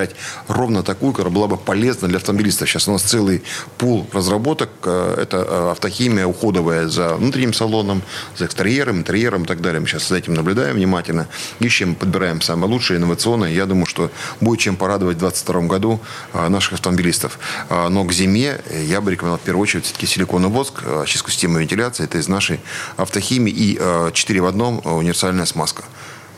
ровно 0.47 0.83
такую, 0.83 1.11
которая 1.13 1.33
была 1.33 1.47
бы 1.47 1.57
полезна 1.57 2.07
для 2.07 2.17
автомобилистов. 2.17 2.69
Сейчас 2.69 2.87
у 2.87 2.91
нас 2.91 3.01
целый 3.01 3.43
пул 3.77 4.07
разработок. 4.11 4.69
Э, 4.83 5.15
это 5.21 5.71
автохимия 5.71 6.25
уходовая 6.25 6.87
за 6.87 7.15
внутренним 7.15 7.53
салоном, 7.53 8.01
за 8.35 8.45
экстерьером, 8.45 8.97
интерьером 8.97 9.43
и 9.43 9.45
так 9.45 9.61
далее. 9.61 9.79
Мы 9.79 9.87
сейчас 9.87 10.07
за 10.07 10.17
этим 10.17 10.33
наблюдаем 10.33 10.75
внимательно, 10.75 11.27
ищем, 11.59 11.95
подбираем 11.95 12.41
самое 12.41 12.71
лучшее, 12.71 12.97
инновационное. 12.97 13.51
Я 13.51 13.65
думаю, 13.65 13.85
что 13.85 14.11
будет 14.41 14.59
чем 14.59 14.75
порадовать 14.75 15.17
в 15.17 15.19
2022 15.19 15.67
году 15.67 15.99
а, 16.33 16.49
наших 16.49 16.73
автомобилистов. 16.73 17.39
Но 17.69 18.03
к 18.05 18.13
зиме 18.13 18.59
я 18.85 19.01
бы 19.01 19.11
рекомендовал 19.11 19.39
в 19.39 19.41
первую 19.41 19.63
очередь 19.63 19.85
все-таки 19.85 20.05
силиконовый 20.07 20.55
воск, 20.55 20.83
очистку 21.03 21.31
системы 21.31 21.61
вентиляции. 21.61 22.03
Это 22.03 22.17
из 22.17 22.27
нашей 22.27 22.59
автохимии 22.97 23.53
и 23.53 23.79
4 24.13 24.41
в 24.41 24.45
одном 24.45 24.81
универсальная 24.83 25.45
смазка. 25.45 25.83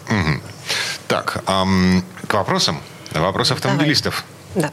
Угу. 0.09 0.41
Так, 1.07 1.43
эм, 1.47 2.03
к 2.27 2.33
вопросам. 2.33 2.81
Вопрос 3.13 3.51
автомобилистов. 3.51 4.23
Давай. 4.23 4.39
Да. 4.55 4.71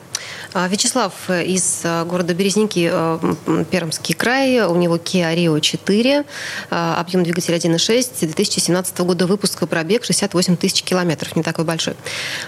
А, 0.55 0.68
Вячеслав 0.68 1.12
из 1.28 1.82
а, 1.84 2.05
города 2.05 2.32
Березники, 2.32 2.89
а, 2.91 3.64
Пермский 3.70 4.14
край. 4.14 4.62
У 4.66 4.74
него 4.76 4.97
Kia 4.97 5.34
Rio 5.34 5.61
4, 5.61 6.24
объем 6.70 7.22
двигателя 7.24 7.57
1.6, 7.57 8.26
2017 8.26 8.99
года 9.01 9.26
выпуска, 9.26 9.66
пробег 9.66 10.05
68 10.05 10.57
тысяч 10.57 10.82
километров, 10.82 11.37
не 11.37 11.43
такой 11.43 11.64
большой. 11.64 11.95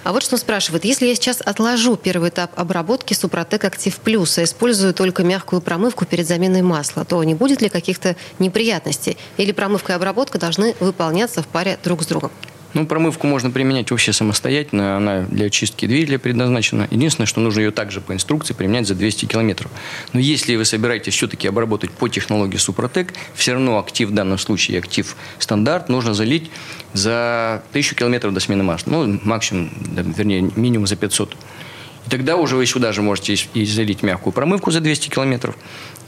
А 0.05 0.12
вот 0.12 0.22
что 0.22 0.36
он 0.36 0.41
спрашивает. 0.41 0.84
Если 0.84 1.07
я 1.07 1.14
сейчас 1.14 1.43
отложу 1.43 1.97
первый 1.97 2.30
этап 2.30 2.51
обработки 2.59 3.12
Супротек 3.12 3.64
Актив 3.64 3.95
Плюс, 3.97 4.39
а 4.39 4.45
использую 4.45 4.95
только 4.95 5.22
мягкую 5.22 5.61
промывку 5.61 6.07
перед 6.07 6.26
заменой 6.26 6.62
масла, 6.62 7.05
то 7.05 7.22
не 7.24 7.34
будет 7.34 7.61
ли 7.61 7.68
каких-то 7.68 8.16
неприятностей? 8.39 9.18
Или 9.36 9.53
промывка 9.53 9.93
и 9.93 9.97
обработка 9.97 10.39
должны 10.39 10.74
выполняться 10.80 11.43
в 11.43 11.47
паре 11.47 11.78
друг 11.84 12.03
с 12.03 12.07
другом? 12.07 12.30
Ну, 12.78 12.86
промывку 12.86 13.26
можно 13.26 13.50
применять 13.50 13.90
вообще 13.90 14.12
самостоятельно, 14.12 14.96
она 14.96 15.22
для 15.22 15.46
очистки 15.46 15.84
двигателя 15.84 16.20
предназначена. 16.20 16.86
Единственное, 16.92 17.26
что 17.26 17.40
нужно 17.40 17.58
ее 17.58 17.72
также 17.72 18.00
по 18.00 18.12
инструкции 18.12 18.54
применять 18.54 18.86
за 18.86 18.94
200 18.94 19.24
километров. 19.26 19.68
Но 20.12 20.20
если 20.20 20.54
вы 20.54 20.64
собираетесь 20.64 21.12
все-таки 21.12 21.48
обработать 21.48 21.90
по 21.90 22.06
технологии 22.06 22.56
Супротек, 22.56 23.14
все 23.34 23.54
равно 23.54 23.80
актив 23.80 24.10
в 24.10 24.14
данном 24.14 24.38
случае, 24.38 24.78
актив 24.78 25.16
стандарт, 25.40 25.88
нужно 25.88 26.14
залить 26.14 26.52
за 26.92 27.64
1000 27.70 27.96
километров 27.96 28.32
до 28.32 28.38
смены 28.38 28.62
масла. 28.62 28.92
Ну, 28.92 29.20
максимум, 29.24 29.72
вернее, 30.16 30.48
минимум 30.54 30.86
за 30.86 30.94
500. 30.94 31.36
И 32.09 32.11
тогда 32.11 32.36
уже 32.36 32.56
вы 32.56 32.64
сюда 32.64 32.92
же 32.92 33.02
можете 33.02 33.34
и 33.52 33.66
залить 33.66 34.02
мягкую 34.02 34.32
промывку 34.32 34.70
за 34.70 34.80
200 34.80 35.11
километров, 35.11 35.54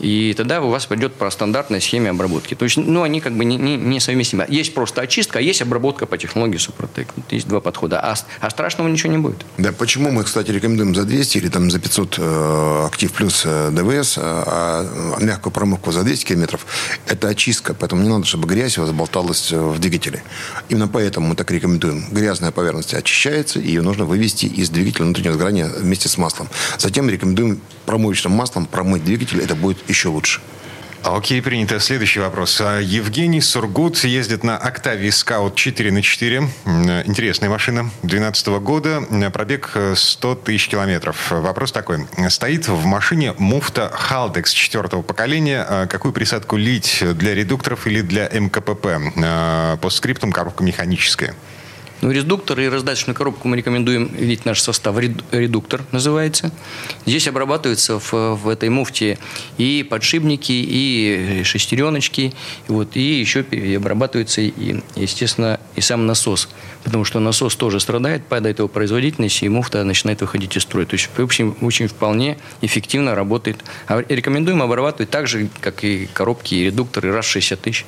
и 0.01 0.33
тогда 0.35 0.63
у 0.63 0.71
вас 0.71 0.87
пойдет 0.87 1.13
по 1.15 1.29
стандартной 1.29 1.81
схеме 1.83 2.09
обработки. 2.11 2.55
То 2.55 2.65
есть, 2.65 2.79
ну, 2.79 3.03
они 3.03 3.21
как 3.21 3.35
бы 3.35 3.45
не, 3.45 3.57
не, 3.57 3.77
не 3.77 4.01
совместимы. 4.01 4.47
Есть 4.49 4.73
просто 4.73 5.03
очистка, 5.03 5.41
а 5.41 5.43
есть 5.43 5.61
обработка 5.61 6.07
по 6.07 6.17
технологии 6.17 6.57
Супротек. 6.57 7.09
Есть 7.31 7.47
два 7.47 7.61
подхода. 7.61 8.01
А, 8.01 8.15
а 8.41 8.51
страшного 8.51 8.89
ничего 8.89 9.13
не 9.13 9.19
будет. 9.19 9.45
Да, 9.59 9.73
почему 9.73 10.11
мы, 10.11 10.25
кстати, 10.25 10.51
рекомендуем 10.51 10.95
за 10.95 11.05
200 11.05 11.39
или 11.39 11.49
там 11.49 11.71
за 11.71 11.79
500 11.79 12.17
э, 12.19 12.87
актив 12.87 13.13
плюс 13.13 13.43
э, 13.45 13.71
ДВС, 13.73 14.17
э, 14.17 14.21
а 14.23 15.19
мягкую 15.21 15.53
промывку 15.53 15.93
за 15.93 16.03
200 16.03 16.25
километров, 16.25 16.65
это 17.07 17.29
очистка. 17.29 17.75
Поэтому 17.75 18.03
не 18.03 18.09
надо, 18.09 18.25
чтобы 18.25 18.49
грязь 18.49 18.79
у 18.79 18.83
вас 18.83 18.93
болталась 18.93 19.53
в 19.53 19.79
двигателе. 19.79 20.23
Именно 20.71 20.89
поэтому 20.89 21.29
мы 21.29 21.35
так 21.35 21.51
рекомендуем. 21.51 22.07
Грязная 22.11 22.53
поверхность 22.53 22.95
очищается, 22.95 23.61
ее 23.61 23.83
нужно 23.83 24.07
вывести 24.07 24.47
из 24.47 24.71
двигателя 24.71 25.05
внутреннего 25.05 25.35
сгорания 25.35 25.71
вместе 25.91 26.09
с 26.09 26.17
маслом. 26.17 26.49
Затем 26.79 27.11
рекомендуем 27.11 27.61
промывочным 27.85 28.33
маслом 28.33 28.67
промыть 28.67 29.05
двигатель. 29.05 29.41
Это 29.41 29.57
будет 29.57 29.79
еще 29.89 30.09
лучше. 30.09 30.41
Окей, 31.03 31.41
принято. 31.41 31.81
Следующий 31.81 32.21
вопрос. 32.21 32.61
А, 32.61 32.79
Евгений 32.79 33.41
Сургут 33.41 34.05
ездит 34.05 34.45
на 34.45 34.57
Octavia 34.57 35.09
Scout 35.09 35.55
4 35.55 35.91
на 35.91 36.03
4. 36.03 36.49
Интересная 37.07 37.49
машина. 37.49 37.91
2012 38.03 38.47
года. 38.61 39.03
Пробег 39.33 39.77
100 39.95 40.35
тысяч 40.37 40.69
километров. 40.69 41.31
Вопрос 41.31 41.73
такой. 41.73 42.07
Стоит 42.29 42.69
в 42.69 42.85
машине 42.85 43.35
муфта 43.39 43.91
Haldex 43.93 44.51
четвертого 44.53 45.03
поколения. 45.03 45.65
А, 45.67 45.87
какую 45.87 46.13
присадку 46.13 46.57
лить 46.57 47.03
для 47.15 47.35
редукторов 47.35 47.87
или 47.87 48.03
для 48.03 48.29
МКПП? 48.29 48.87
А, 49.25 49.79
по 49.79 49.89
скриптам 49.89 50.31
коробка 50.33 50.63
механическая. 50.63 51.35
Ну, 52.03 52.11
редуктор 52.11 52.59
и 52.61 52.69
раздаточную 52.69 53.15
коробку 53.15 53.47
мы 53.47 53.59
рекомендуем 53.59 54.07
видеть 54.07 54.47
наш 54.47 54.63
состав. 54.63 54.97
Редуктор 54.99 55.83
называется. 55.93 56.51
Здесь 57.05 57.29
обрабатываются 57.29 57.99
в, 57.99 58.13
в 58.37 58.49
этой 58.49 58.71
муфте 58.71 59.19
и 59.59 59.87
подшипники, 59.89 60.53
и 60.53 61.43
шестереночки, 61.45 62.33
вот, 62.69 62.97
и 62.97 63.21
еще 63.21 63.45
обрабатывается, 63.77 64.41
и, 64.41 64.81
естественно, 64.97 65.61
и 65.77 65.83
сам 65.83 66.07
насос. 66.07 66.49
Потому 66.85 67.05
что 67.05 67.21
насос 67.21 67.55
тоже 67.57 67.81
страдает, 67.81 68.25
падает 68.25 68.61
его 68.61 68.69
производительность, 68.69 69.43
и 69.43 69.49
муфта 69.51 69.85
начинает 69.85 70.23
выходить 70.23 70.57
из 70.57 70.63
строя. 70.63 70.87
То 70.87 70.95
есть, 70.95 71.11
в 71.15 71.23
общем, 71.23 71.55
очень 71.61 71.89
вполне 71.89 72.39
эффективно 72.63 73.15
работает. 73.15 73.63
А 73.89 74.03
рекомендуем 74.09 74.63
обрабатывать 74.63 75.11
так 75.11 75.27
же, 75.27 75.51
как 75.61 75.85
и 75.85 76.09
коробки, 76.15 76.55
и 76.55 76.65
редукторы, 76.65 77.13
раз 77.13 77.27
60 77.27 77.61
тысяч. 77.61 77.85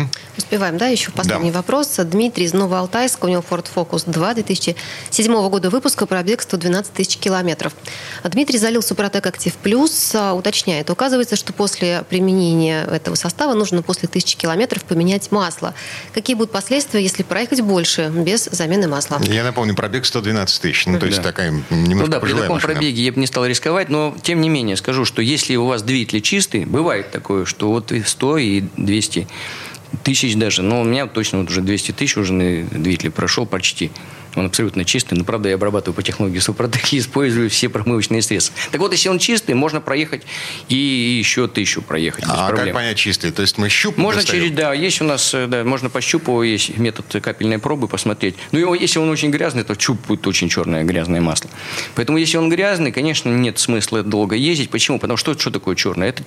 Угу. 0.00 0.08
Успеваем, 0.38 0.78
да? 0.78 0.88
Еще 0.88 1.10
последний 1.10 1.50
да. 1.50 1.58
вопрос. 1.58 1.96
Дмитрий 1.98 2.44
из 2.44 2.54
Новоалтайска, 2.54 3.26
у 3.26 3.28
него 3.28 3.44
Ford 3.48 3.66
Focus 3.74 4.10
2 4.10 4.34
2007 4.34 5.48
года 5.48 5.70
выпуска, 5.70 6.06
пробег 6.06 6.42
112 6.42 6.92
тысяч 6.92 7.18
километров. 7.18 7.74
Дмитрий 8.24 8.58
залил 8.58 8.82
Супротек 8.82 9.26
Актив 9.26 9.54
Плюс, 9.56 10.14
а, 10.14 10.32
уточняет, 10.34 10.90
указывается, 10.90 11.36
что 11.36 11.52
после 11.52 12.04
применения 12.08 12.84
этого 12.84 13.14
состава 13.14 13.54
нужно 13.54 13.82
после 13.82 14.08
тысячи 14.08 14.36
километров 14.36 14.84
поменять 14.84 15.30
масло. 15.30 15.74
Какие 16.14 16.34
будут 16.34 16.50
последствия, 16.50 17.02
если 17.02 17.22
проехать 17.22 17.60
больше 17.60 18.10
без 18.14 18.44
замены 18.44 18.88
масла? 18.88 19.20
Я 19.22 19.44
напомню, 19.44 19.74
пробег 19.74 20.06
112 20.06 20.62
тысяч, 20.62 20.86
ну, 20.86 20.98
то 20.98 21.06
есть 21.06 21.18
да. 21.18 21.24
такая 21.24 21.50
немножко 21.70 22.06
Ну 22.06 22.06
да, 22.06 22.20
при 22.20 22.32
таком 22.32 22.56
машина. 22.56 22.72
пробеге 22.74 23.02
я 23.02 23.12
бы 23.12 23.20
не 23.20 23.26
стал 23.26 23.44
рисковать, 23.46 23.88
но 23.88 24.16
тем 24.22 24.40
не 24.40 24.48
менее 24.48 24.76
скажу, 24.76 25.04
что 25.04 25.20
если 25.20 25.56
у 25.56 25.66
вас 25.66 25.82
двигатель 25.82 26.20
чистый, 26.20 26.64
бывает 26.64 27.10
такое, 27.10 27.44
что 27.44 27.68
вот 27.68 27.92
100 28.04 28.38
и 28.38 28.64
200 28.76 29.28
тысяч 30.02 30.36
даже. 30.36 30.62
Но 30.62 30.80
у 30.80 30.84
меня 30.84 31.06
точно 31.06 31.40
вот 31.40 31.50
уже 31.50 31.60
200 31.60 31.92
тысяч 31.92 32.16
уже 32.16 32.32
на 32.32 32.64
двигателе 32.64 33.10
прошел 33.10 33.46
почти. 33.46 33.90
Он 34.34 34.46
абсолютно 34.46 34.84
чистый, 34.84 35.14
но, 35.14 35.24
правда, 35.24 35.50
я 35.50 35.56
обрабатываю 35.56 35.94
по 35.94 36.02
технологии 36.02 36.38
Супротек 36.38 36.92
и 36.92 36.98
использую 36.98 37.50
все 37.50 37.68
промывочные 37.68 38.22
средства. 38.22 38.56
Так 38.70 38.80
вот, 38.80 38.92
если 38.92 39.08
он 39.08 39.18
чистый, 39.18 39.54
можно 39.54 39.80
проехать 39.80 40.22
и 40.68 40.74
еще 40.74 41.48
тысячу 41.48 41.82
проехать. 41.82 42.24
А 42.26 42.50
как 42.50 42.72
понять 42.72 42.96
чистый? 42.96 43.30
То 43.30 43.42
есть 43.42 43.58
мы 43.58 43.68
щупаем 43.68 44.02
Можно 44.02 44.20
достаем? 44.22 44.44
через, 44.44 44.56
да, 44.56 44.72
есть 44.72 45.00
у 45.02 45.04
нас, 45.04 45.34
э, 45.34 45.46
да, 45.46 45.64
можно 45.64 45.90
пощупывать, 45.90 46.48
есть 46.48 46.78
метод 46.78 47.04
капельной 47.22 47.58
пробы 47.58 47.88
посмотреть. 47.88 48.36
Ну, 48.52 48.72
если 48.74 48.98
он 48.98 49.10
очень 49.10 49.30
грязный, 49.30 49.64
то 49.64 49.76
чуп 49.76 50.06
будет 50.06 50.26
очень 50.26 50.48
черное 50.48 50.82
грязное 50.82 51.20
масло. 51.20 51.50
Поэтому, 51.94 52.16
если 52.16 52.38
он 52.38 52.48
грязный, 52.48 52.90
конечно, 52.90 53.28
нет 53.28 53.58
смысла 53.58 54.02
долго 54.02 54.34
ездить. 54.34 54.70
Почему? 54.70 54.98
Потому 54.98 55.18
что 55.18 55.38
что 55.38 55.50
такое 55.50 55.76
черное? 55.76 56.08
Это 56.08 56.22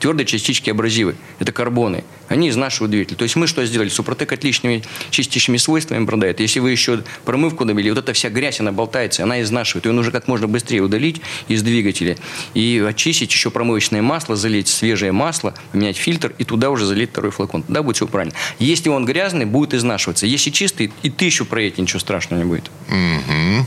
твердые 0.00 0.26
частички 0.26 0.70
абразивы, 0.70 1.14
это 1.38 1.52
карбоны. 1.52 2.04
Они 2.28 2.48
изнашивают 2.48 2.90
двигатель. 2.90 3.16
То 3.16 3.22
есть 3.22 3.36
мы 3.36 3.46
что 3.46 3.64
сделали? 3.64 3.88
Супротек 3.90 4.32
отличными 4.32 4.82
чистящими 5.10 5.56
свойствами 5.56 6.04
продает. 6.04 6.40
Если 6.40 6.58
вы 6.58 6.72
еще 6.72 7.04
промываете 7.24 7.43
промывку 7.44 7.64
довели, 7.64 7.90
вот 7.90 7.98
эта 7.98 8.12
вся 8.12 8.30
грязь, 8.30 8.60
она 8.60 8.72
болтается, 8.72 9.22
она 9.22 9.42
изнашивает. 9.42 9.86
Ее 9.86 9.92
нужно 9.92 10.12
как 10.12 10.28
можно 10.28 10.48
быстрее 10.48 10.80
удалить 10.80 11.20
из 11.48 11.62
двигателя 11.62 12.16
и 12.54 12.82
очистить 12.86 13.30
еще 13.30 13.50
промывочное 13.50 14.02
масло, 14.02 14.36
залить 14.36 14.68
свежее 14.68 15.12
масло, 15.12 15.54
поменять 15.72 15.96
фильтр 15.96 16.34
и 16.38 16.44
туда 16.44 16.70
уже 16.70 16.86
залить 16.86 17.10
второй 17.10 17.30
флакон. 17.30 17.62
Тогда 17.62 17.82
будет 17.82 17.96
все 17.96 18.06
правильно. 18.06 18.34
Если 18.58 18.88
он 18.88 19.04
грязный, 19.04 19.44
будет 19.44 19.74
изнашиваться. 19.74 20.26
Если 20.26 20.50
чистый, 20.50 20.92
и 21.02 21.10
тысячу 21.10 21.44
проедет, 21.44 21.78
ничего 21.78 22.00
страшного 22.00 22.40
не 22.40 22.46
будет. 22.46 22.70
Угу. 22.88 23.66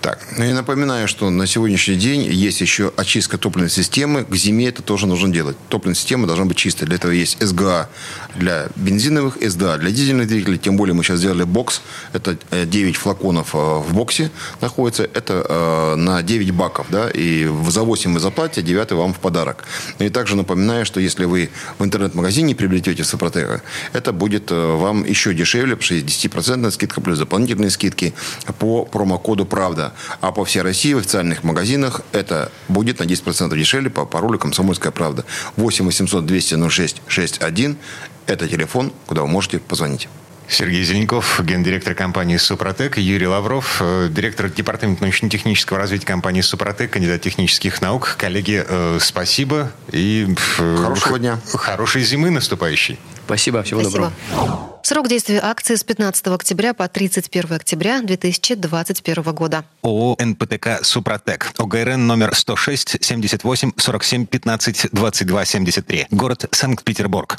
Так, 0.00 0.18
ну 0.36 0.44
я 0.44 0.54
напоминаю, 0.54 1.06
что 1.06 1.30
на 1.30 1.46
сегодняшний 1.46 1.94
день 1.94 2.22
есть 2.22 2.60
еще 2.60 2.92
очистка 2.96 3.38
топливной 3.38 3.70
системы. 3.70 4.24
К 4.24 4.34
зиме 4.34 4.68
это 4.68 4.82
тоже 4.82 5.06
нужно 5.06 5.32
делать. 5.32 5.56
Топливная 5.68 5.94
система 5.94 6.26
должна 6.26 6.44
быть 6.44 6.56
чистой. 6.56 6.86
Для 6.86 6.96
этого 6.96 7.12
есть 7.12 7.36
СГА 7.40 7.88
для 8.34 8.66
бензиновых, 8.76 9.38
СДА 9.40 9.78
для 9.78 9.90
дизельных 9.90 10.26
двигателей. 10.26 10.58
Тем 10.58 10.76
более 10.76 10.94
мы 10.94 11.04
сейчас 11.04 11.20
сделали 11.20 11.44
бокс. 11.44 11.82
Это 12.12 12.36
9 12.50 12.94
э, 12.94 12.98
флаконов 12.98 13.54
э, 13.54 13.58
в 13.58 13.94
боксе 13.94 14.30
находится. 14.60 15.04
Это 15.04 15.46
э, 15.48 15.94
на 15.96 16.22
9 16.22 16.50
баков. 16.50 16.86
Да? 16.90 17.08
И 17.10 17.48
за 17.68 17.82
8 17.82 18.14
вы 18.14 18.20
заплатите, 18.20 18.62
9 18.62 18.92
вам 18.92 19.14
в 19.14 19.20
подарок. 19.20 19.64
Ну 19.98 20.06
и 20.06 20.08
также 20.08 20.34
напоминаю, 20.34 20.84
что 20.84 20.98
если 20.98 21.26
вы 21.26 21.50
в 21.78 21.84
интернет-магазине 21.84 22.54
приобретете 22.54 23.04
Супротека, 23.04 23.62
это 23.92 24.12
будет 24.12 24.50
вам 24.50 25.04
еще 25.04 25.32
дешевле, 25.32 25.76
потому 25.76 25.84
что 25.84 25.94
есть 25.94 26.26
10% 26.26 26.70
скидка 26.70 27.00
плюс 27.00 27.18
дополнительные 27.18 27.70
скидки 27.70 28.14
по 28.58 28.84
промокоду 28.84 29.41
«Правда». 29.44 29.92
А 30.20 30.32
по 30.32 30.44
всей 30.44 30.62
России 30.62 30.94
в 30.94 30.98
официальных 30.98 31.44
магазинах 31.44 32.02
это 32.12 32.50
будет 32.68 32.98
на 32.98 33.04
10% 33.04 33.56
дешевле 33.56 33.90
по 33.90 34.06
паролю 34.06 34.38
«Комсомольская 34.38 34.92
правда». 34.92 35.24
8 35.56 35.84
800 35.84 36.26
200 36.26 36.68
06 36.68 37.02
61– 37.06 37.76
это 38.26 38.48
телефон, 38.48 38.92
куда 39.06 39.22
вы 39.22 39.28
можете 39.28 39.58
позвонить. 39.58 40.08
Сергей 40.48 40.84
Зеленков, 40.84 41.40
гендиректор 41.42 41.94
компании 41.94 42.36
«Супротек», 42.36 42.98
Юрий 42.98 43.26
Лавров, 43.26 43.78
э, 43.80 44.08
директор 44.10 44.50
департамента 44.50 45.02
научно-технического 45.02 45.78
развития 45.78 46.06
компании 46.06 46.40
«Супротек», 46.40 46.90
кандидат 46.92 47.22
технических 47.22 47.80
наук. 47.80 48.16
Коллеги, 48.18 48.64
э, 48.66 48.98
спасибо 49.00 49.72
и... 49.90 50.34
Э, 50.58 50.76
Хорошего 50.76 51.18
дня. 51.18 51.38
Хорошей 51.54 52.02
зимы 52.02 52.30
наступающей. 52.30 52.98
Спасибо, 53.24 53.62
всего 53.62 53.80
спасибо. 53.80 54.12
доброго. 54.30 54.78
Срок 54.82 55.08
действия 55.08 55.40
акции 55.40 55.76
с 55.76 55.84
15 55.84 56.26
октября 56.26 56.74
по 56.74 56.88
31 56.88 57.54
октября 57.54 58.02
2021 58.02 59.22
года. 59.32 59.64
ООО 59.82 60.16
«НПТК 60.18 60.80
Супротек». 60.82 61.52
ОГРН 61.56 62.06
номер 62.06 62.34
106 62.34 62.96
78 63.00 63.72
47 63.76 64.26
15 64.26 64.88
22 64.92 65.44
73. 65.44 66.06
Город 66.10 66.46
Санкт-Петербург. 66.50 67.38